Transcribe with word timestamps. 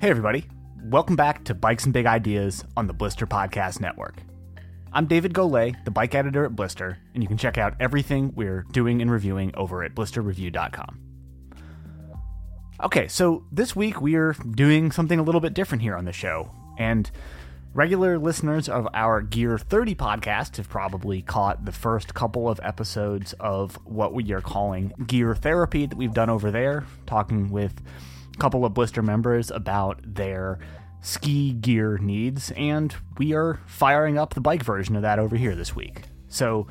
Hey, 0.00 0.10
everybody. 0.10 0.44
Welcome 0.84 1.16
back 1.16 1.42
to 1.46 1.54
Bikes 1.54 1.82
and 1.82 1.92
Big 1.92 2.06
Ideas 2.06 2.64
on 2.76 2.86
the 2.86 2.92
Blister 2.92 3.26
Podcast 3.26 3.80
Network. 3.80 4.22
I'm 4.92 5.06
David 5.06 5.34
Golay, 5.34 5.74
the 5.84 5.90
bike 5.90 6.14
editor 6.14 6.44
at 6.44 6.54
Blister, 6.54 6.98
and 7.14 7.22
you 7.24 7.28
can 7.28 7.36
check 7.36 7.58
out 7.58 7.74
everything 7.80 8.32
we're 8.36 8.64
doing 8.70 9.02
and 9.02 9.10
reviewing 9.10 9.50
over 9.56 9.82
at 9.82 9.96
blisterreview.com. 9.96 11.00
Okay, 12.80 13.08
so 13.08 13.44
this 13.50 13.74
week 13.74 14.00
we 14.00 14.14
are 14.14 14.34
doing 14.34 14.92
something 14.92 15.18
a 15.18 15.22
little 15.24 15.40
bit 15.40 15.52
different 15.52 15.82
here 15.82 15.96
on 15.96 16.04
the 16.04 16.12
show, 16.12 16.48
and 16.78 17.10
regular 17.74 18.20
listeners 18.20 18.68
of 18.68 18.86
our 18.94 19.20
Gear 19.20 19.58
30 19.58 19.96
podcast 19.96 20.58
have 20.58 20.68
probably 20.68 21.22
caught 21.22 21.64
the 21.64 21.72
first 21.72 22.14
couple 22.14 22.48
of 22.48 22.60
episodes 22.62 23.32
of 23.40 23.74
what 23.84 24.14
we 24.14 24.30
are 24.30 24.40
calling 24.40 24.92
Gear 25.08 25.34
Therapy 25.34 25.86
that 25.86 25.98
we've 25.98 26.14
done 26.14 26.30
over 26.30 26.52
there, 26.52 26.84
talking 27.04 27.50
with 27.50 27.82
couple 28.38 28.64
of 28.64 28.74
Blister 28.74 29.02
members 29.02 29.50
about 29.50 30.00
their 30.02 30.58
ski 31.00 31.52
gear 31.52 31.98
needs, 31.98 32.50
and 32.52 32.94
we 33.18 33.34
are 33.34 33.60
firing 33.66 34.18
up 34.18 34.34
the 34.34 34.40
bike 34.40 34.62
version 34.62 34.96
of 34.96 35.02
that 35.02 35.18
over 35.18 35.36
here 35.36 35.54
this 35.54 35.74
week. 35.74 36.02
So 36.28 36.66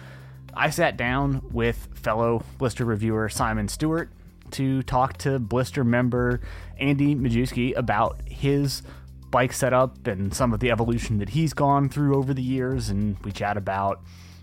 I 0.53 0.69
sat 0.69 0.97
down 0.97 1.41
with 1.51 1.87
fellow 1.93 2.43
Blister 2.57 2.85
reviewer 2.85 3.29
Simon 3.29 3.67
Stewart 3.67 4.09
to 4.51 4.81
talk 4.83 5.17
to 5.17 5.39
Blister 5.39 5.83
member 5.83 6.41
Andy 6.79 7.15
Majewski 7.15 7.75
about 7.75 8.21
his 8.25 8.81
bike 9.29 9.51
setup 9.51 10.07
and 10.07 10.33
some 10.33 10.53
of 10.53 10.61
the 10.61 10.71
evolution 10.71 11.17
that 11.17 11.29
he's 11.29 11.53
gone 11.53 11.89
through 11.89 12.15
over 12.15 12.33
the 12.33 12.41
years, 12.41 12.89
and 12.89 13.17
we 13.23 13.31
chat 13.31 13.57
about 13.57 14.01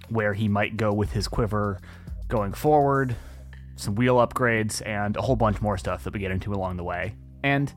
where 0.09 0.35
he 0.35 0.49
might 0.49 0.77
go 0.77 0.93
with 0.93 1.13
his 1.13 1.27
quiver 1.27 1.81
going 2.29 2.53
forward, 2.53 3.17
some 3.77 3.95
wheel 3.95 4.17
upgrades, 4.17 4.85
and 4.87 5.17
a 5.17 5.23
whole 5.23 5.37
bunch 5.37 5.61
more 5.61 5.77
stuff 5.77 6.05
that 6.05 6.13
we 6.13 6.21
get 6.21 6.31
into 6.31 6.53
along 6.53 6.77
the 6.77 6.85
way. 6.85 7.15
And 7.43 7.73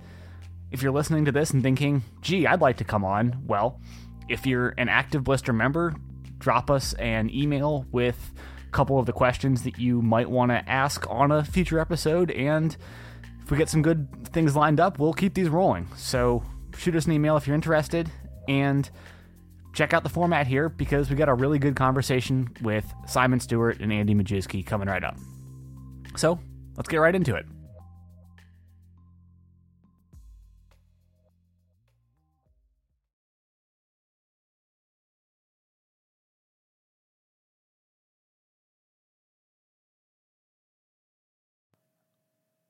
if 0.72 0.82
you're 0.82 0.92
listening 0.92 1.26
to 1.26 1.32
this 1.32 1.52
and 1.52 1.64
thinking, 1.64 2.04
gee, 2.22 2.46
I'd 2.46 2.62
like 2.62 2.78
to 2.78 2.84
come 2.84 3.05
on, 3.05 3.44
well, 3.46 3.82
if 4.27 4.46
you're 4.46 4.74
an 4.77 4.90
active 4.90 5.24
Blister 5.24 5.54
member, 5.54 5.96
drop 6.40 6.70
us 6.70 6.94
an 6.94 7.30
email 7.30 7.86
with 7.91 8.34
a 8.68 8.71
couple 8.71 8.99
of 8.99 9.05
the 9.05 9.13
questions 9.13 9.63
that 9.63 9.77
you 9.77 10.02
might 10.02 10.30
want 10.30 10.52
to 10.52 10.70
ask 10.70 11.05
on 11.10 11.32
a 11.32 11.44
future 11.44 11.80
episode. 11.80 12.32
And 12.32 12.76
if 13.41 13.52
we 13.52 13.58
get 13.58 13.70
some 13.70 13.82
good 13.82 14.27
things 14.34 14.55
lined 14.55 14.80
up, 14.80 14.99
we'll 14.99 15.14
keep 15.14 15.34
these 15.34 15.49
rolling. 15.49 15.88
So 15.96 16.43
shoot 16.77 16.96
us 16.96 17.05
an 17.05 17.14
email 17.14 17.38
if 17.38 17.48
you're 17.48 17.55
interested. 17.55 18.12
And 18.48 18.90
check 19.74 19.93
out 19.93 20.04
the 20.04 20.10
format 20.10 20.48
here 20.48 20.70
because 20.70 21.10
we 21.10 21.16
got 21.16 21.30
a 21.30 21.34
really 21.34 21.60
good 21.60 21.76
conversation 21.76 22.49
with 22.62 22.86
Simon 23.05 23.40
Stewart 23.40 23.80
and 23.80 23.91
Andy 23.93 24.16
Majewski 24.16 24.66
coming 24.66 24.88
right 24.88 25.04
up. 25.04 25.18
So 26.18 26.40
let's 26.76 26.90
get 26.90 26.98
right 26.98 27.13
into 27.13 27.35
it. 27.35 27.46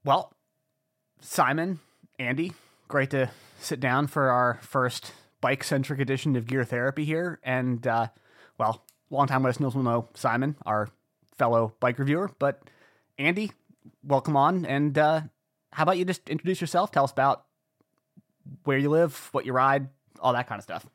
Well, 0.03 0.33
Simon, 1.19 1.79
Andy, 2.19 2.53
great 2.87 3.09
to 3.11 3.29
sit 3.59 3.79
down 3.79 4.07
for 4.07 4.29
our 4.29 4.59
first 4.61 5.13
bike 5.41 5.63
centric 5.63 5.99
edition 5.99 6.35
of 6.35 6.47
Gear 6.47 6.63
Therapy 6.63 7.05
here. 7.05 7.39
And, 7.43 7.85
uh, 7.85 8.07
well, 8.57 8.85
longtime 9.09 9.43
listeners 9.43 9.73
will 9.73 9.83
know 9.83 10.09
Simon, 10.15 10.55
our 10.65 10.89
fellow 11.37 11.73
bike 11.79 11.99
reviewer. 11.99 12.31
But, 12.39 12.61
Andy, 13.17 13.51
welcome 14.03 14.37
on. 14.37 14.65
And 14.65 14.97
uh, 14.97 15.21
how 15.71 15.83
about 15.83 15.97
you 15.97 16.05
just 16.05 16.29
introduce 16.29 16.61
yourself? 16.61 16.91
Tell 16.91 17.03
us 17.03 17.11
about 17.11 17.45
where 18.63 18.77
you 18.77 18.89
live, 18.89 19.29
what 19.31 19.45
you 19.45 19.53
ride, 19.53 19.87
all 20.19 20.33
that 20.33 20.47
kind 20.47 20.59
of 20.59 20.63
stuff. 20.63 20.85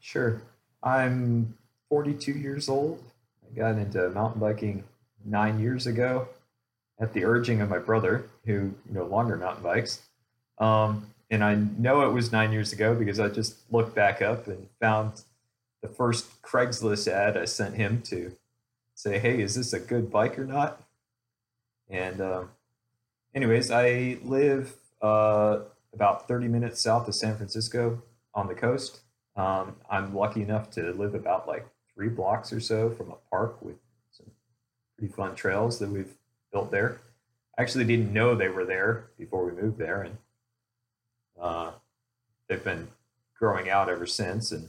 Sure. 0.00 0.42
I'm 0.82 1.56
42 1.88 2.32
years 2.32 2.68
old. 2.68 3.02
I 3.44 3.56
got 3.56 3.78
into 3.78 4.10
mountain 4.10 4.40
biking 4.40 4.84
nine 5.24 5.58
years 5.58 5.86
ago 5.86 6.28
at 7.00 7.12
the 7.14 7.24
urging 7.24 7.60
of 7.60 7.70
my 7.70 7.78
brother, 7.78 8.28
who 8.44 8.74
no 8.90 9.04
longer 9.04 9.36
mountain 9.36 9.62
bikes. 9.62 10.02
Um, 10.58 11.06
and 11.30 11.42
I 11.42 11.54
know 11.54 12.06
it 12.08 12.12
was 12.12 12.30
nine 12.30 12.52
years 12.52 12.72
ago 12.72 12.94
because 12.94 13.18
I 13.18 13.28
just 13.28 13.56
looked 13.72 13.94
back 13.94 14.20
up 14.20 14.46
and 14.46 14.68
found 14.80 15.22
the 15.82 15.88
first 15.88 16.42
Craigslist 16.42 17.08
ad 17.08 17.36
I 17.36 17.46
sent 17.46 17.74
him 17.74 18.02
to 18.02 18.32
say, 18.94 19.18
"Hey, 19.18 19.40
is 19.40 19.54
this 19.54 19.72
a 19.72 19.80
good 19.80 20.10
bike 20.10 20.38
or 20.38 20.44
not?" 20.44 20.83
And 21.88 22.20
um, 22.20 22.50
anyways, 23.34 23.70
I 23.70 24.18
live 24.22 24.74
uh, 25.02 25.60
about 25.92 26.28
30 26.28 26.48
minutes 26.48 26.80
south 26.80 27.08
of 27.08 27.14
San 27.14 27.36
Francisco 27.36 28.02
on 28.34 28.48
the 28.48 28.54
coast. 28.54 29.00
Um, 29.36 29.76
I'm 29.90 30.14
lucky 30.14 30.42
enough 30.42 30.70
to 30.72 30.92
live 30.92 31.14
about 31.14 31.46
like 31.48 31.66
three 31.94 32.08
blocks 32.08 32.52
or 32.52 32.60
so 32.60 32.90
from 32.90 33.10
a 33.10 33.16
park 33.30 33.60
with 33.62 33.76
some 34.10 34.26
pretty 34.96 35.12
fun 35.12 35.34
trails 35.34 35.78
that 35.78 35.88
we've 35.90 36.14
built 36.52 36.70
there. 36.70 37.00
I 37.56 37.62
actually 37.62 37.84
didn't 37.84 38.12
know 38.12 38.34
they 38.34 38.48
were 38.48 38.64
there 38.64 39.06
before 39.18 39.44
we 39.44 39.52
moved 39.52 39.78
there, 39.78 40.02
and 40.02 40.18
uh, 41.40 41.70
they've 42.48 42.62
been 42.62 42.88
growing 43.38 43.70
out 43.70 43.88
ever 43.88 44.06
since. 44.06 44.50
And 44.50 44.68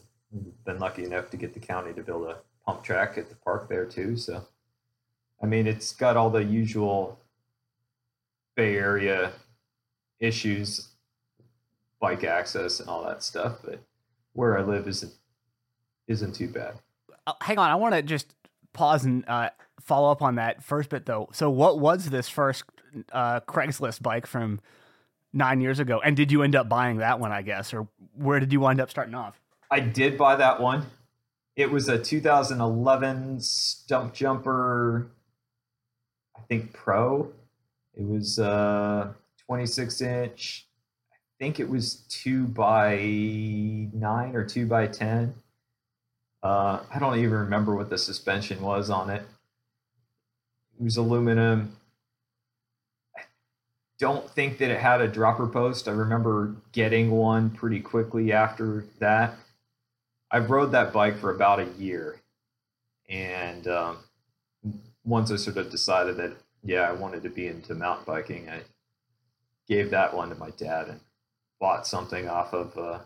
been 0.65 0.79
lucky 0.79 1.03
enough 1.03 1.29
to 1.31 1.37
get 1.37 1.53
the 1.53 1.59
county 1.59 1.93
to 1.93 2.01
build 2.01 2.27
a 2.27 2.37
pump 2.65 2.83
track 2.83 3.17
at 3.17 3.29
the 3.29 3.35
park 3.35 3.69
there 3.69 3.85
too. 3.85 4.17
So, 4.17 4.45
I 5.41 5.45
mean, 5.45 5.67
it's 5.67 5.91
got 5.91 6.17
all 6.17 6.29
the 6.29 6.43
usual 6.43 7.19
Bay 8.55 8.77
Area 8.77 9.33
issues, 10.19 10.89
bike 11.99 12.23
access 12.23 12.79
and 12.79 12.89
all 12.89 13.03
that 13.05 13.23
stuff, 13.23 13.57
but 13.63 13.79
where 14.33 14.57
I 14.57 14.61
live 14.61 14.87
isn't 14.87 15.13
isn't 16.07 16.35
too 16.35 16.47
bad. 16.47 16.75
Uh, 17.27 17.33
hang 17.41 17.57
on, 17.57 17.69
I 17.69 17.75
want 17.75 17.95
to 17.95 18.01
just 18.01 18.33
pause 18.73 19.05
and 19.05 19.27
uh, 19.27 19.49
follow 19.81 20.11
up 20.11 20.21
on 20.21 20.35
that 20.35 20.63
first 20.63 20.89
bit 20.89 21.05
though. 21.05 21.29
So, 21.31 21.49
what 21.49 21.79
was 21.79 22.09
this 22.09 22.29
first 22.29 22.63
uh, 23.11 23.41
Craigslist 23.41 24.01
bike 24.01 24.27
from 24.27 24.59
nine 25.33 25.61
years 25.61 25.79
ago? 25.79 25.99
And 26.03 26.15
did 26.15 26.31
you 26.31 26.43
end 26.43 26.55
up 26.55 26.69
buying 26.69 26.97
that 26.97 27.19
one? 27.19 27.31
I 27.31 27.41
guess, 27.41 27.73
or 27.73 27.87
where 28.15 28.39
did 28.39 28.53
you 28.53 28.59
wind 28.59 28.79
up 28.79 28.89
starting 28.89 29.15
off? 29.15 29.39
I 29.71 29.79
did 29.79 30.17
buy 30.17 30.35
that 30.35 30.61
one. 30.61 30.85
It 31.55 31.71
was 31.71 31.87
a 31.87 31.97
2011 31.97 33.37
Stumpjumper, 33.37 35.07
I 36.37 36.41
think 36.47 36.73
Pro. 36.73 37.31
It 37.95 38.05
was 38.05 38.39
uh 38.39 39.13
26 39.45 40.01
inch. 40.01 40.67
I 41.11 41.43
think 41.43 41.59
it 41.59 41.69
was 41.69 41.95
two 42.09 42.45
by 42.45 42.97
nine 43.93 44.35
or 44.35 44.45
two 44.45 44.65
by 44.65 44.87
ten. 44.87 45.33
Uh, 46.43 46.79
I 46.93 46.99
don't 46.99 47.17
even 47.17 47.31
remember 47.31 47.75
what 47.75 47.89
the 47.89 47.97
suspension 47.97 48.61
was 48.61 48.89
on 48.89 49.09
it. 49.09 49.23
It 50.79 50.83
was 50.83 50.97
aluminum. 50.97 51.75
I 53.17 53.21
don't 53.99 54.29
think 54.29 54.59
that 54.59 54.69
it 54.69 54.79
had 54.79 55.01
a 55.01 55.07
dropper 55.07 55.47
post. 55.47 55.87
I 55.87 55.91
remember 55.91 56.55
getting 56.71 57.11
one 57.11 57.49
pretty 57.49 57.79
quickly 57.79 58.31
after 58.31 58.85
that. 58.99 59.35
I've 60.31 60.49
rode 60.49 60.71
that 60.73 60.93
bike 60.93 61.17
for 61.17 61.31
about 61.33 61.59
a 61.59 61.67
year, 61.79 62.21
and 63.09 63.67
um, 63.67 63.97
once 65.05 65.31
I 65.31 65.35
sort 65.37 65.57
of 65.57 65.69
decided 65.69 66.17
that 66.17 66.33
yeah, 66.63 66.81
I 66.81 66.93
wanted 66.93 67.21
to 67.23 67.29
be 67.29 67.47
into 67.47 67.75
mountain 67.75 68.05
biking, 68.05 68.49
I 68.49 68.61
gave 69.67 69.91
that 69.91 70.13
one 70.15 70.29
to 70.29 70.35
my 70.35 70.49
dad 70.51 70.87
and 70.87 70.99
bought 71.59 71.85
something 71.85 72.27
off 72.27 72.53
of 72.53 72.77
uh, 72.77 72.99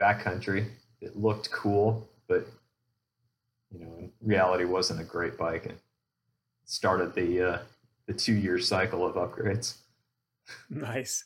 backcountry. 0.00 0.68
It 1.00 1.16
looked 1.16 1.50
cool, 1.50 2.08
but 2.28 2.46
you 3.72 3.80
know, 3.80 3.96
in 3.98 4.12
reality, 4.22 4.64
wasn't 4.64 5.00
a 5.00 5.04
great 5.04 5.36
bike, 5.36 5.66
and 5.66 5.78
started 6.64 7.14
the 7.14 7.42
uh, 7.42 7.58
the 8.06 8.14
two 8.14 8.34
year 8.34 8.58
cycle 8.58 9.04
of 9.04 9.16
upgrades. 9.16 9.78
Nice. 10.70 11.24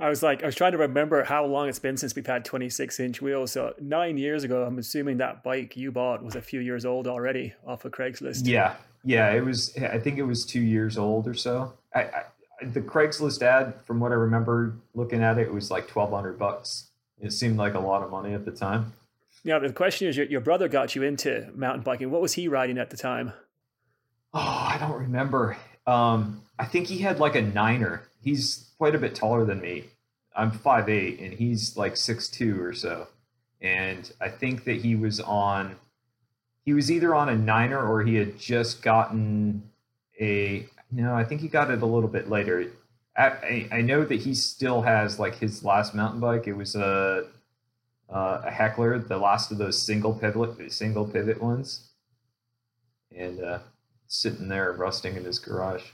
I 0.00 0.08
was 0.08 0.22
like, 0.22 0.42
I 0.42 0.46
was 0.46 0.54
trying 0.54 0.72
to 0.72 0.78
remember 0.78 1.24
how 1.24 1.44
long 1.44 1.68
it's 1.68 1.80
been 1.80 1.96
since 1.96 2.14
we've 2.14 2.26
had 2.26 2.44
26 2.44 3.00
inch 3.00 3.20
wheels. 3.20 3.52
So 3.52 3.74
nine 3.80 4.16
years 4.16 4.44
ago, 4.44 4.62
I'm 4.62 4.78
assuming 4.78 5.16
that 5.18 5.42
bike 5.42 5.76
you 5.76 5.90
bought 5.90 6.22
was 6.22 6.36
a 6.36 6.42
few 6.42 6.60
years 6.60 6.84
old 6.84 7.08
already 7.08 7.54
off 7.66 7.84
of 7.84 7.92
Craigslist. 7.92 8.42
Yeah, 8.44 8.76
yeah, 9.02 9.32
it 9.32 9.44
was. 9.44 9.76
I 9.76 9.98
think 9.98 10.18
it 10.18 10.22
was 10.22 10.46
two 10.46 10.60
years 10.60 10.96
old 10.96 11.26
or 11.26 11.34
so. 11.34 11.72
I, 11.94 12.02
I 12.02 12.22
the 12.62 12.80
Craigslist 12.80 13.42
ad, 13.42 13.74
from 13.84 14.00
what 14.00 14.12
I 14.12 14.16
remember 14.16 14.76
looking 14.94 15.22
at 15.22 15.38
it, 15.38 15.48
it 15.48 15.52
was 15.52 15.70
like 15.70 15.94
1,200 15.94 16.38
bucks. 16.38 16.88
It 17.20 17.32
seemed 17.32 17.56
like 17.56 17.74
a 17.74 17.80
lot 17.80 18.02
of 18.02 18.10
money 18.10 18.34
at 18.34 18.44
the 18.44 18.50
time. 18.50 18.92
Yeah, 19.44 19.58
the 19.58 19.72
question 19.72 20.08
is, 20.08 20.16
your, 20.16 20.26
your 20.26 20.40
brother 20.40 20.68
got 20.68 20.94
you 20.94 21.02
into 21.02 21.50
mountain 21.54 21.82
biking. 21.82 22.10
What 22.10 22.20
was 22.20 22.34
he 22.34 22.48
riding 22.48 22.78
at 22.78 22.90
the 22.90 22.96
time? 22.96 23.32
Oh, 24.34 24.40
I 24.40 24.76
don't 24.78 25.00
remember. 25.00 25.56
Um, 25.86 26.42
I 26.58 26.64
think 26.64 26.88
he 26.88 26.98
had 26.98 27.20
like 27.20 27.34
a 27.34 27.42
niner. 27.42 28.02
He's 28.20 28.70
quite 28.78 28.94
a 28.94 28.98
bit 28.98 29.14
taller 29.14 29.44
than 29.44 29.60
me. 29.60 29.84
I'm 30.36 30.52
5'8 30.52 31.24
and 31.24 31.34
he's 31.34 31.76
like 31.76 31.94
6'2 31.94 32.60
or 32.60 32.72
so. 32.72 33.08
And 33.60 34.10
I 34.20 34.28
think 34.28 34.64
that 34.64 34.76
he 34.76 34.94
was 34.94 35.20
on 35.20 35.76
he 36.64 36.74
was 36.74 36.90
either 36.90 37.14
on 37.14 37.30
a 37.30 37.34
niner 37.34 37.80
or 37.80 38.02
he 38.02 38.16
had 38.16 38.38
just 38.38 38.82
gotten 38.82 39.62
a 40.20 40.66
no, 40.90 41.14
I 41.14 41.24
think 41.24 41.40
he 41.40 41.48
got 41.48 41.70
it 41.70 41.82
a 41.82 41.86
little 41.86 42.08
bit 42.08 42.28
later. 42.28 42.72
I, 43.16 43.68
I 43.72 43.80
know 43.80 44.04
that 44.04 44.20
he 44.20 44.34
still 44.34 44.82
has 44.82 45.18
like 45.18 45.34
his 45.36 45.64
last 45.64 45.94
mountain 45.94 46.20
bike. 46.20 46.46
It 46.46 46.52
was 46.52 46.76
a 46.76 47.26
uh, 48.10 48.42
a 48.44 48.50
heckler, 48.50 48.98
the 48.98 49.18
last 49.18 49.50
of 49.50 49.58
those 49.58 49.80
single 49.80 50.14
pivot 50.14 50.72
single 50.72 51.06
pivot 51.06 51.42
ones, 51.42 51.88
and 53.14 53.42
uh, 53.42 53.58
sitting 54.06 54.48
there 54.48 54.72
rusting 54.72 55.16
in 55.16 55.24
his 55.24 55.38
garage. 55.38 55.84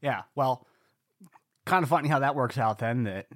Yeah, 0.00 0.22
well, 0.34 0.66
kind 1.66 1.82
of 1.82 1.88
funny 1.88 2.08
how 2.08 2.18
that 2.18 2.34
works 2.34 2.58
out 2.58 2.78
then 2.78 3.04
that 3.04 3.26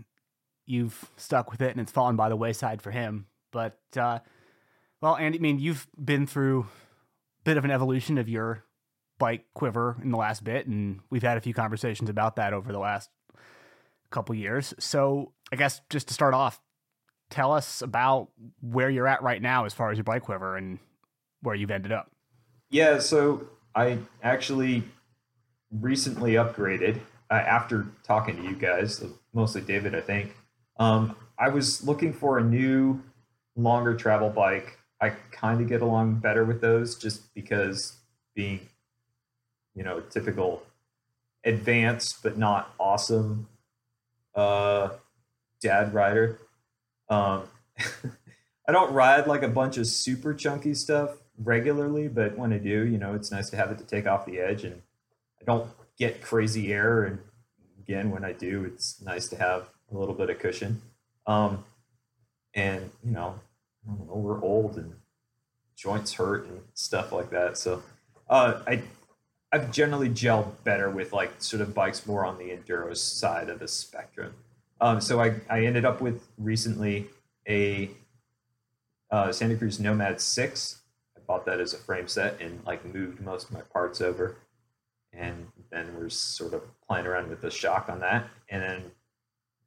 you've 0.67 1.11
stuck 1.17 1.51
with 1.51 1.63
it 1.63 1.71
and 1.71 1.81
it's 1.81 1.93
fallen 1.93 2.17
by 2.17 2.29
the 2.29 2.37
wayside 2.37 2.83
for 2.83 2.91
him. 2.91 3.27
But 3.53 3.79
uh, 3.97 4.19
well, 5.01 5.17
Andy, 5.17 5.39
I 5.39 5.41
mean, 5.41 5.59
you've 5.59 5.87
been 6.03 6.27
through 6.27 6.63
a 6.63 7.45
bit 7.45 7.57
of 7.57 7.65
an 7.65 7.71
evolution 7.71 8.19
of 8.19 8.29
your 8.29 8.65
bike 9.19 9.47
quiver 9.55 9.97
in 10.03 10.11
the 10.11 10.17
last 10.17 10.45
bit, 10.45 10.67
and 10.67 11.01
we've 11.11 11.23
had 11.23 11.37
a 11.37 11.41
few 11.41 11.55
conversations 11.55 12.09
about 12.09 12.37
that 12.37 12.53
over 12.53 12.73
the 12.73 12.79
last 12.79 13.11
couple 14.11 14.35
years. 14.35 14.75
So 14.79 15.33
I 15.53 15.57
guess 15.57 15.81
just 15.91 16.09
to 16.09 16.15
start 16.15 16.35
off, 16.35 16.61
tell 17.31 17.53
us 17.53 17.83
about 17.83 18.29
where 18.61 18.91
you're 18.91 19.09
at 19.09 19.23
right 19.23 19.41
now 19.41 19.65
as 19.65 19.75
far 19.75 19.91
as 19.91 19.99
your 19.99 20.05
bike 20.05 20.23
quiver 20.23 20.57
and 20.57 20.79
where 21.43 21.55
you've 21.55 21.71
ended 21.71 21.93
up. 21.93 22.11
Yeah, 22.71 22.99
so 22.99 23.49
I 23.75 23.99
actually 24.23 24.83
recently 25.71 26.33
upgraded 26.33 27.01
uh, 27.31 27.35
after 27.35 27.87
talking 28.05 28.37
to 28.37 28.43
you 28.43 28.55
guys, 28.55 29.03
mostly 29.33 29.61
David, 29.61 29.95
I 29.95 30.01
think. 30.01 30.35
Um, 30.79 31.17
I 31.39 31.49
was 31.49 31.85
looking 31.85 32.13
for 32.13 32.39
a 32.39 32.45
new, 32.45 33.03
longer 33.57 33.95
travel 33.95 34.31
bike. 34.31 34.79
I 35.01 35.11
kind 35.31 35.61
of 35.61 35.69
get 35.69 35.83
along 35.83 36.17
better 36.17 36.45
with 36.45 36.61
those 36.61 36.97
just 36.97 37.33
because 37.35 37.97
being, 38.35 38.61
you 39.75 39.85
know, 39.85 40.01
typical 40.01 40.63
advanced 41.45 42.23
but 42.23 42.37
not 42.37 42.75
awesome 42.79 43.49
uh, 44.35 44.91
dad 45.61 45.95
rider. 45.95 46.39
Um, 47.09 47.45
I 48.69 48.73
don't 48.73 48.93
ride 48.93 49.27
like 49.27 49.43
a 49.43 49.49
bunch 49.49 49.79
of 49.79 49.87
super 49.87 50.35
chunky 50.35 50.75
stuff 50.75 51.11
regularly, 51.43 52.09
but 52.09 52.37
when 52.37 52.53
I 52.53 52.59
do, 52.59 52.87
you 52.87 52.99
know, 52.99 53.15
it's 53.15 53.31
nice 53.31 53.49
to 53.51 53.57
have 53.57 53.71
it 53.71 53.79
to 53.79 53.85
take 53.85 54.07
off 54.07 54.27
the 54.27 54.39
edge, 54.39 54.65
and 54.65 54.83
I 55.41 55.45
don't 55.45 55.71
get 55.99 56.23
crazy 56.23 56.73
air. 56.73 57.05
And 57.05 57.19
again, 57.81 58.11
when 58.11 58.25
I 58.25 58.33
do, 58.33 58.65
it's 58.65 59.01
nice 59.03 59.29
to 59.29 59.37
have 59.37 59.69
a 59.93 59.97
little 59.97 60.15
bit 60.15 60.31
of 60.31 60.39
cushion. 60.39 60.81
Um, 61.27 61.65
and 62.55 62.91
you 63.05 63.13
know, 63.13 63.41
know, 63.87 64.15
we're 64.15 64.43
old 64.43 64.77
and 64.77 64.95
joints 65.77 66.15
hurt 66.15 66.47
and 66.47 66.61
stuff 66.75 67.13
like 67.13 67.31
that. 67.31 67.57
So 67.57 67.83
uh, 68.29 68.61
I 68.67 68.83
I've 69.53 69.71
generally 69.71 70.09
gelled 70.09 70.53
better 70.65 70.91
with 70.91 71.13
like 71.13 71.33
sort 71.39 71.63
of 71.63 71.75
bikes 71.75 72.07
more 72.07 72.27
on 72.27 72.39
the 72.39 72.51
enduro 72.51 72.97
side 72.97 73.49
of 73.49 73.61
the 73.61 73.69
spectrum. 73.69 74.35
Um, 74.81 75.01
so 75.01 75.21
I, 75.21 75.37
I 75.49 75.65
ended 75.65 75.85
up 75.85 76.01
with 76.01 76.29
recently 76.37 77.07
a 77.49 77.91
uh, 79.11 79.33
Santa 79.33 79.57
Cruz 79.57 79.81
Nomad 79.81 80.21
6. 80.21 80.81
I 81.17 81.21
bought 81.27 81.47
that 81.47 81.61
as 81.61 81.73
a 81.73 81.79
frame 81.79 82.09
set 82.09 82.41
and 82.41 82.61
like 82.67 82.85
moved 82.85 83.21
most 83.21 83.49
of 83.49 83.53
my 83.53 83.63
parts 83.63 84.03
over. 84.03 84.37
And 85.13 85.49
then 85.71 85.95
we're 85.97 86.09
sort 86.09 86.55
of 86.55 86.63
playing 86.87 87.07
around 87.07 87.29
with 87.29 87.41
the 87.41 87.51
shock 87.51 87.89
on 87.89 88.01
that. 88.01 88.29
And 88.49 88.63
then 88.63 88.83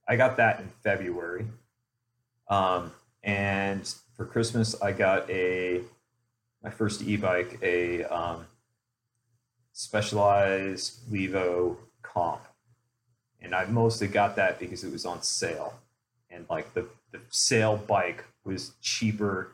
I 0.08 0.16
got 0.16 0.38
that 0.38 0.60
in 0.60 0.70
February. 0.84 1.46
Um, 2.48 2.92
and 3.24 3.94
for 4.16 4.26
Christmas, 4.26 4.80
I 4.82 4.92
got 4.92 5.30
a 5.30 5.82
my 6.64 6.70
first 6.70 7.02
e-bike, 7.02 7.58
a 7.64 8.04
um, 8.06 8.46
Specialized 9.74 11.00
Levo 11.12 11.78
comp. 12.02 12.42
And 13.42 13.56
I 13.56 13.66
mostly 13.66 14.08
got 14.08 14.36
that 14.36 14.60
because 14.60 14.84
it 14.84 14.92
was 14.92 15.06
on 15.06 15.24
sale. 15.24 15.74
And 16.30 16.46
like 16.50 16.74
the, 16.74 16.88
the 17.12 17.20
sale 17.30 17.78
bike 17.78 18.26
was 18.44 18.74
cheaper 18.82 19.54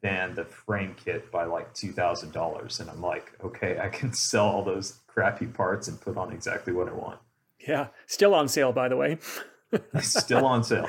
than 0.00 0.34
the 0.34 0.44
frame 0.44 0.94
kit 1.02 1.30
by 1.32 1.44
like 1.44 1.74
$2,000. 1.74 2.80
And 2.80 2.90
I'm 2.90 3.02
like, 3.02 3.32
okay, 3.42 3.80
I 3.80 3.88
can 3.88 4.12
sell 4.12 4.46
all 4.46 4.62
those 4.62 5.00
crappy 5.18 5.46
parts 5.46 5.88
and 5.88 6.00
put 6.00 6.16
on 6.16 6.32
exactly 6.32 6.72
what 6.72 6.88
I 6.88 6.92
want. 6.92 7.18
Yeah. 7.66 7.88
Still 8.06 8.34
on 8.34 8.46
sale, 8.46 8.72
by 8.72 8.88
the 8.88 8.96
way. 8.96 9.18
Still 10.00 10.46
on 10.46 10.62
sale. 10.62 10.88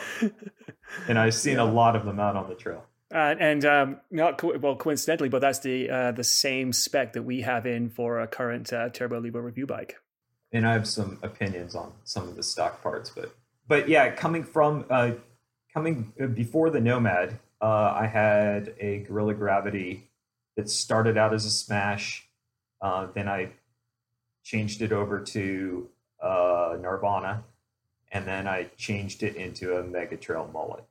And 1.07 1.17
I've 1.17 1.33
seen 1.33 1.55
yeah. 1.55 1.63
a 1.63 1.69
lot 1.69 1.95
of 1.95 2.05
them 2.05 2.19
out 2.19 2.35
on 2.35 2.47
the 2.47 2.53
trail. 2.53 2.85
Uh, 3.11 3.33
and 3.39 3.65
um, 3.65 3.99
not 4.11 4.37
co- 4.37 4.55
well 4.59 4.75
coincidentally, 4.75 5.29
but 5.29 5.41
that's 5.41 5.59
the 5.59 5.89
uh, 5.89 6.11
the 6.11 6.23
same 6.23 6.71
spec 6.71 7.13
that 7.13 7.23
we 7.23 7.41
have 7.41 7.65
in 7.65 7.89
for 7.89 8.19
a 8.19 8.27
current 8.27 8.71
uh, 8.71 8.89
Turbo 8.89 9.19
Levo 9.19 9.43
review 9.43 9.65
bike. 9.65 9.95
And 10.53 10.67
I 10.67 10.73
have 10.73 10.87
some 10.87 11.17
opinions 11.23 11.73
on 11.73 11.91
some 12.03 12.29
of 12.29 12.35
the 12.35 12.43
stock 12.43 12.83
parts, 12.83 13.09
but 13.09 13.33
but 13.67 13.89
yeah, 13.89 14.11
coming 14.11 14.43
from 14.43 14.85
uh, 14.91 15.13
coming 15.73 16.13
uh, 16.21 16.27
before 16.27 16.69
the 16.69 16.79
Nomad, 16.79 17.39
uh, 17.59 17.95
I 17.99 18.05
had 18.05 18.75
a 18.79 18.99
Gorilla 18.99 19.33
Gravity 19.33 20.11
that 20.55 20.69
started 20.69 21.17
out 21.17 21.33
as 21.33 21.45
a 21.45 21.51
Smash. 21.51 22.29
then 23.15 23.27
I 23.27 23.53
changed 24.43 24.81
it 24.81 24.91
over 24.91 25.19
to 25.19 25.89
Nirvana, 26.21 27.43
and 28.11 28.25
then 28.25 28.47
I 28.47 28.69
changed 28.77 29.23
it 29.23 29.35
into 29.35 29.77
a 29.77 29.83
Mega 29.83 30.17
Trail 30.17 30.49
Mullet. 30.51 30.83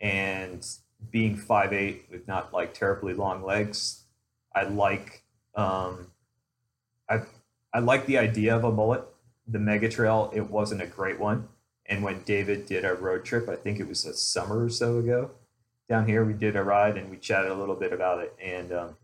And 0.00 0.66
being 1.10 1.36
five 1.36 1.72
eight 1.72 2.06
with 2.10 2.26
not 2.26 2.52
like 2.52 2.74
terribly 2.74 3.14
long 3.14 3.42
legs, 3.42 4.04
I 4.54 4.64
like 4.64 5.22
um, 5.54 6.08
I 7.08 7.22
I 7.72 7.78
like 7.78 8.06
the 8.06 8.18
idea 8.18 8.54
of 8.56 8.64
a 8.64 8.72
mullet. 8.72 9.04
The 9.46 9.58
Mega 9.58 9.88
Trail, 9.88 10.30
it 10.34 10.50
wasn't 10.50 10.82
a 10.82 10.86
great 10.86 11.18
one. 11.18 11.48
And 11.86 12.02
when 12.02 12.22
David 12.22 12.66
did 12.66 12.84
a 12.84 12.94
road 12.94 13.24
trip, 13.24 13.48
I 13.48 13.56
think 13.56 13.80
it 13.80 13.88
was 13.88 14.04
a 14.04 14.14
summer 14.14 14.64
or 14.64 14.68
so 14.68 14.98
ago, 14.98 15.30
down 15.88 16.06
here, 16.06 16.24
we 16.24 16.32
did 16.32 16.56
a 16.56 16.62
ride 16.62 16.96
and 16.96 17.10
we 17.10 17.16
chatted 17.16 17.50
a 17.50 17.54
little 17.54 17.74
bit 17.74 17.92
about 17.92 18.20
it. 18.20 18.34
And 18.42 18.72
um, 18.72 18.96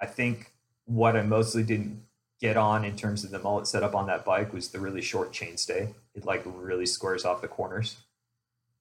I 0.00 0.06
think 0.06 0.52
what 0.84 1.16
I 1.16 1.22
mostly 1.22 1.62
didn't 1.62 2.02
get 2.42 2.56
on 2.56 2.84
in 2.84 2.96
terms 2.96 3.22
of 3.22 3.30
the 3.30 3.38
mullet 3.38 3.68
setup 3.68 3.94
on 3.94 4.08
that 4.08 4.24
bike 4.24 4.52
was 4.52 4.68
the 4.68 4.80
really 4.80 5.00
short 5.00 5.32
chainstay. 5.32 5.94
It 6.16 6.24
like 6.26 6.42
really 6.44 6.86
squares 6.86 7.24
off 7.24 7.40
the 7.40 7.46
corners. 7.46 7.96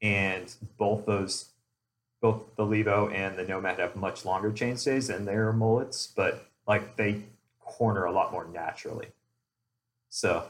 And 0.02 0.52
both 0.78 1.06
those 1.06 1.50
both 2.22 2.56
the 2.56 2.63
Levo 2.63 3.13
and 3.13 3.38
the 3.38 3.44
Nomad 3.44 3.80
have 3.80 3.96
much 3.96 4.25
longer 4.25 4.52
chainstays 4.52 5.13
and 5.13 5.28
their 5.28 5.54
mullets, 5.54 6.12
but 6.16 6.48
like 6.68 6.96
they 6.96 7.22
corner 7.60 8.06
a 8.06 8.12
lot 8.12 8.31
more 8.31 8.48
naturally. 8.52 9.08
So 10.10 10.44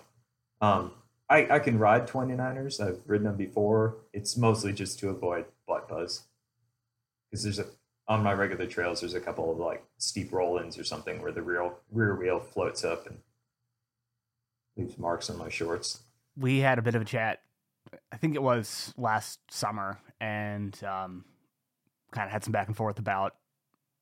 um, 0.62 0.92
I, 1.30 1.48
I 1.50 1.60
can 1.60 1.80
ride 1.80 2.08
29ers. 2.08 2.86
I've 2.86 3.00
ridden 3.06 3.28
them 3.28 3.38
before. 3.38 3.96
It's 4.14 4.36
mostly 4.38 4.74
just 4.74 5.00
to 5.00 5.10
avoid 5.10 5.46
butt 5.68 5.88
buzz. 5.88 6.24
Because 7.30 7.44
there's 7.44 7.60
a 7.60 7.66
on 8.12 8.22
my 8.22 8.34
regular 8.34 8.68
trails, 8.68 9.00
there's 9.00 9.14
a 9.14 9.22
couple 9.22 9.50
of 9.50 9.58
like 9.58 9.82
steep 9.98 10.34
roll-ins 10.34 10.78
or 10.78 10.84
something 10.84 11.22
where 11.22 11.32
the 11.32 11.42
rear 11.42 11.72
rear 11.94 12.14
wheel 12.14 12.42
floats 12.42 12.84
up 12.84 13.08
and 13.08 13.18
leaves 14.76 14.98
marks 14.98 15.30
on 15.30 15.38
my 15.38 15.48
shorts. 15.48 16.02
We 16.36 16.60
had 16.60 16.78
a 16.78 16.82
bit 16.82 16.94
of 16.94 17.02
a 17.02 17.06
chat. 17.06 17.40
I 18.12 18.18
think 18.18 18.36
it 18.36 18.44
was 18.44 18.94
last 18.98 19.40
summer, 19.50 19.98
and 20.20 20.78
um, 20.84 21.24
kind 22.12 22.26
of 22.26 22.34
had 22.34 22.44
some 22.44 22.52
back 22.52 22.68
and 22.68 22.76
forth 22.76 23.00
about 23.00 23.36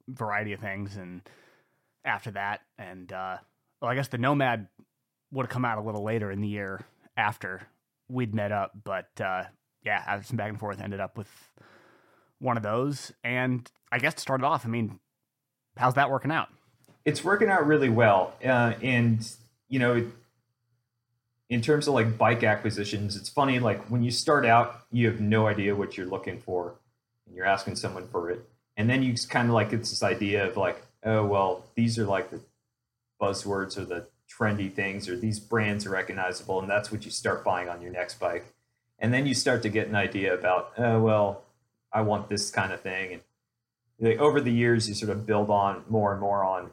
variety 0.07 0.53
of 0.53 0.59
things. 0.59 0.97
And 0.97 1.21
after 2.03 2.31
that, 2.31 2.61
and 2.79 3.13
uh, 3.13 3.37
well, 3.79 3.91
I 3.91 3.95
guess 3.95 4.07
the 4.07 4.17
Nomad 4.17 4.69
would 5.31 5.45
have 5.45 5.51
come 5.51 5.65
out 5.65 5.77
a 5.77 5.81
little 5.81 6.03
later 6.03 6.31
in 6.31 6.41
the 6.41 6.47
year 6.47 6.83
after 7.15 7.61
we'd 8.07 8.33
met 8.33 8.51
up. 8.51 8.71
But 8.83 9.09
uh, 9.21 9.43
yeah, 9.83 10.03
after 10.07 10.25
some 10.25 10.37
back 10.37 10.49
and 10.49 10.59
forth, 10.59 10.81
ended 10.81 10.99
up 10.99 11.15
with 11.15 11.29
one 12.39 12.57
of 12.57 12.63
those. 12.63 13.11
And 13.23 13.69
I 13.91 13.99
guess 13.99 14.15
to 14.15 14.21
start 14.21 14.41
it 14.41 14.43
off, 14.43 14.65
I 14.65 14.69
mean, 14.69 14.99
how's 15.77 15.93
that 15.95 16.09
working 16.09 16.31
out? 16.31 16.49
It's 17.05 17.23
working 17.23 17.49
out 17.49 17.65
really 17.65 17.89
well. 17.89 18.33
Uh, 18.43 18.73
and, 18.81 19.27
you 19.67 19.79
know, 19.79 20.05
in 21.49 21.61
terms 21.61 21.87
of 21.87 21.93
like 21.93 22.17
bike 22.17 22.43
acquisitions, 22.43 23.15
it's 23.15 23.29
funny, 23.29 23.59
like 23.59 23.89
when 23.89 24.03
you 24.03 24.11
start 24.11 24.45
out, 24.45 24.81
you 24.91 25.07
have 25.07 25.19
no 25.19 25.47
idea 25.47 25.75
what 25.75 25.97
you're 25.97 26.05
looking 26.05 26.39
for 26.39 26.75
and 27.25 27.35
you're 27.35 27.45
asking 27.45 27.75
someone 27.75 28.07
for 28.07 28.29
it. 28.29 28.47
And 28.77 28.89
then 28.89 29.03
you 29.03 29.15
kind 29.29 29.47
of 29.47 29.53
like 29.53 29.73
it's 29.73 29.89
this 29.89 30.03
idea 30.03 30.47
of 30.47 30.57
like, 30.57 30.81
oh 31.03 31.25
well, 31.25 31.65
these 31.75 31.97
are 31.97 32.05
like 32.05 32.29
the 32.29 32.39
buzzwords 33.19 33.77
or 33.77 33.85
the 33.85 34.05
trendy 34.29 34.71
things 34.71 35.09
or 35.09 35.15
these 35.17 35.39
brands 35.39 35.85
are 35.85 35.89
recognizable 35.89 36.59
and 36.59 36.69
that's 36.69 36.91
what 36.91 37.03
you 37.03 37.11
start 37.11 37.43
buying 37.43 37.67
on 37.67 37.81
your 37.81 37.91
next 37.91 38.19
bike. 38.19 38.45
And 38.99 39.13
then 39.13 39.25
you 39.25 39.33
start 39.33 39.63
to 39.63 39.69
get 39.69 39.87
an 39.87 39.95
idea 39.95 40.33
about, 40.33 40.73
oh 40.77 41.01
well, 41.01 41.43
I 41.91 42.01
want 42.01 42.29
this 42.29 42.51
kind 42.51 42.71
of 42.71 42.81
thing. 42.81 43.13
And 43.13 43.21
like, 43.99 44.19
over 44.19 44.41
the 44.41 44.51
years 44.51 44.87
you 44.87 44.95
sort 44.95 45.11
of 45.11 45.25
build 45.25 45.49
on 45.49 45.83
more 45.89 46.11
and 46.11 46.21
more 46.21 46.43
on 46.43 46.71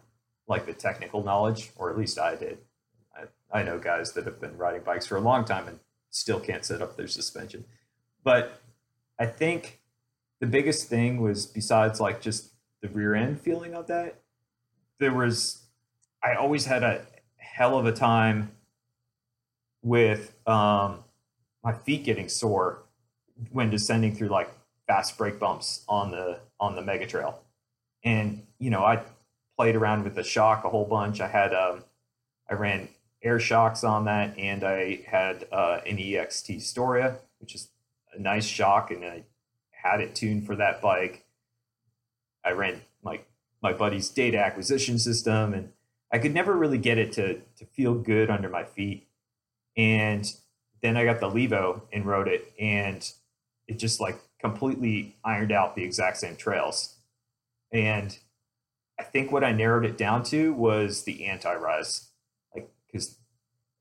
like 0.49 0.67
the 0.67 0.73
technical 0.73 1.23
knowledge, 1.23 1.71
or 1.77 1.91
at 1.91 1.99
least 1.99 2.19
I 2.19 2.37
did. 2.37 2.59
I, 3.15 3.61
I 3.61 3.63
know 3.63 3.79
guys 3.79 4.13
that 4.13 4.25
have 4.25 4.41
been 4.41 4.57
riding 4.57 4.83
bikes 4.83 5.07
for 5.07 5.17
a 5.17 5.21
long 5.21 5.45
time 5.45 5.67
and 5.67 5.81
still 6.11 6.41
can't 6.41 6.65
set 6.65 6.81
up 6.81 6.97
their 6.97 7.09
suspension. 7.09 7.65
But 8.23 8.61
I 9.19 9.27
think 9.27 9.81
the 10.41 10.47
biggest 10.47 10.89
thing 10.89 11.21
was 11.21 11.47
besides 11.47 12.01
like 12.01 12.21
just 12.21 12.53
the 12.83 12.89
rear 12.89 13.15
end 13.15 13.41
feeling 13.41 13.75
of 13.75 13.87
that, 13.87 14.21
there 14.99 15.13
was 15.13 15.63
I 16.23 16.35
always 16.35 16.67
had 16.67 16.83
a 16.83 17.03
hell 17.37 17.79
of 17.79 17.87
a 17.87 17.93
time 17.93 18.53
with 19.83 20.35
um, 20.47 21.05
my 21.63 21.73
feet 21.73 22.05
getting 22.05 22.29
sore 22.29 22.83
when 23.51 23.71
descending 23.71 24.15
through 24.15 24.29
like 24.29 24.51
fast 24.87 25.19
brake 25.19 25.39
bumps 25.39 25.85
on 25.89 26.11
the 26.11 26.39
on 26.61 26.75
the 26.75 26.83
mega 26.83 27.07
trail. 27.07 27.41
And 28.05 28.47
you 28.59 28.71
know 28.71 28.85
i 28.85 29.03
played 29.57 29.75
around 29.75 30.05
with 30.05 30.15
the 30.15 30.23
shock 30.23 30.65
a 30.65 30.69
whole 30.69 30.85
bunch. 30.85 31.21
I 31.21 31.29
had 31.29 31.55
um, 31.55 31.85
i 32.51 32.55
ran 32.55 32.89
air 33.23 33.41
shocks 33.41 33.83
on 33.83 34.05
that 34.05 34.37
and 34.39 34.63
i 34.63 35.01
had 35.07 35.47
uh, 35.51 35.81
an 35.87 35.97
EXT 35.97 36.61
Storia 36.63 37.17
which 37.39 37.55
is 37.55 37.69
a 38.15 38.21
nice 38.21 38.47
shock 38.47 38.91
and 38.91 39.05
i 39.05 39.25
had 39.71 40.01
it 40.01 40.15
tuned 40.15 40.45
for 40.47 40.57
that 40.57 40.83
bike. 40.83 41.25
I 42.45 42.53
ran 42.53 42.81
like 43.03 43.27
my 43.63 43.73
buddy's 43.73 44.09
data 44.09 44.39
acquisition 44.39 44.99
system 44.99 45.55
and 45.55 45.71
i 46.13 46.19
could 46.19 46.35
never 46.35 46.57
really 46.57 46.79
get 46.79 46.99
it 46.99 47.13
to 47.13 47.41
to 47.59 47.65
feel 47.73 47.95
good 47.95 48.31
under 48.31 48.49
my 48.49 48.65
feet. 48.65 49.09
And 49.77 50.31
then 50.83 50.97
i 50.97 51.05
got 51.05 51.21
the 51.21 51.31
levo 51.31 51.83
and 51.93 52.05
rode 52.05 52.29
it 52.29 52.53
and 52.61 53.11
it 53.67 53.79
just 53.79 54.01
like 54.01 54.21
completely 54.51 55.17
ironed 55.25 55.53
out 55.53 55.75
the 55.75 55.83
exact 55.83 56.19
same 56.19 56.37
trails. 56.37 56.95
And 57.73 58.17
I 58.99 59.03
think 59.03 59.33
what 59.33 59.45
I 59.45 59.53
narrowed 59.53 59.85
it 59.85 59.99
down 59.99 60.23
to 60.25 60.53
was 60.53 61.03
the 61.03 61.27
anti-rise, 61.27 62.09
like 62.55 62.69
because, 62.87 63.19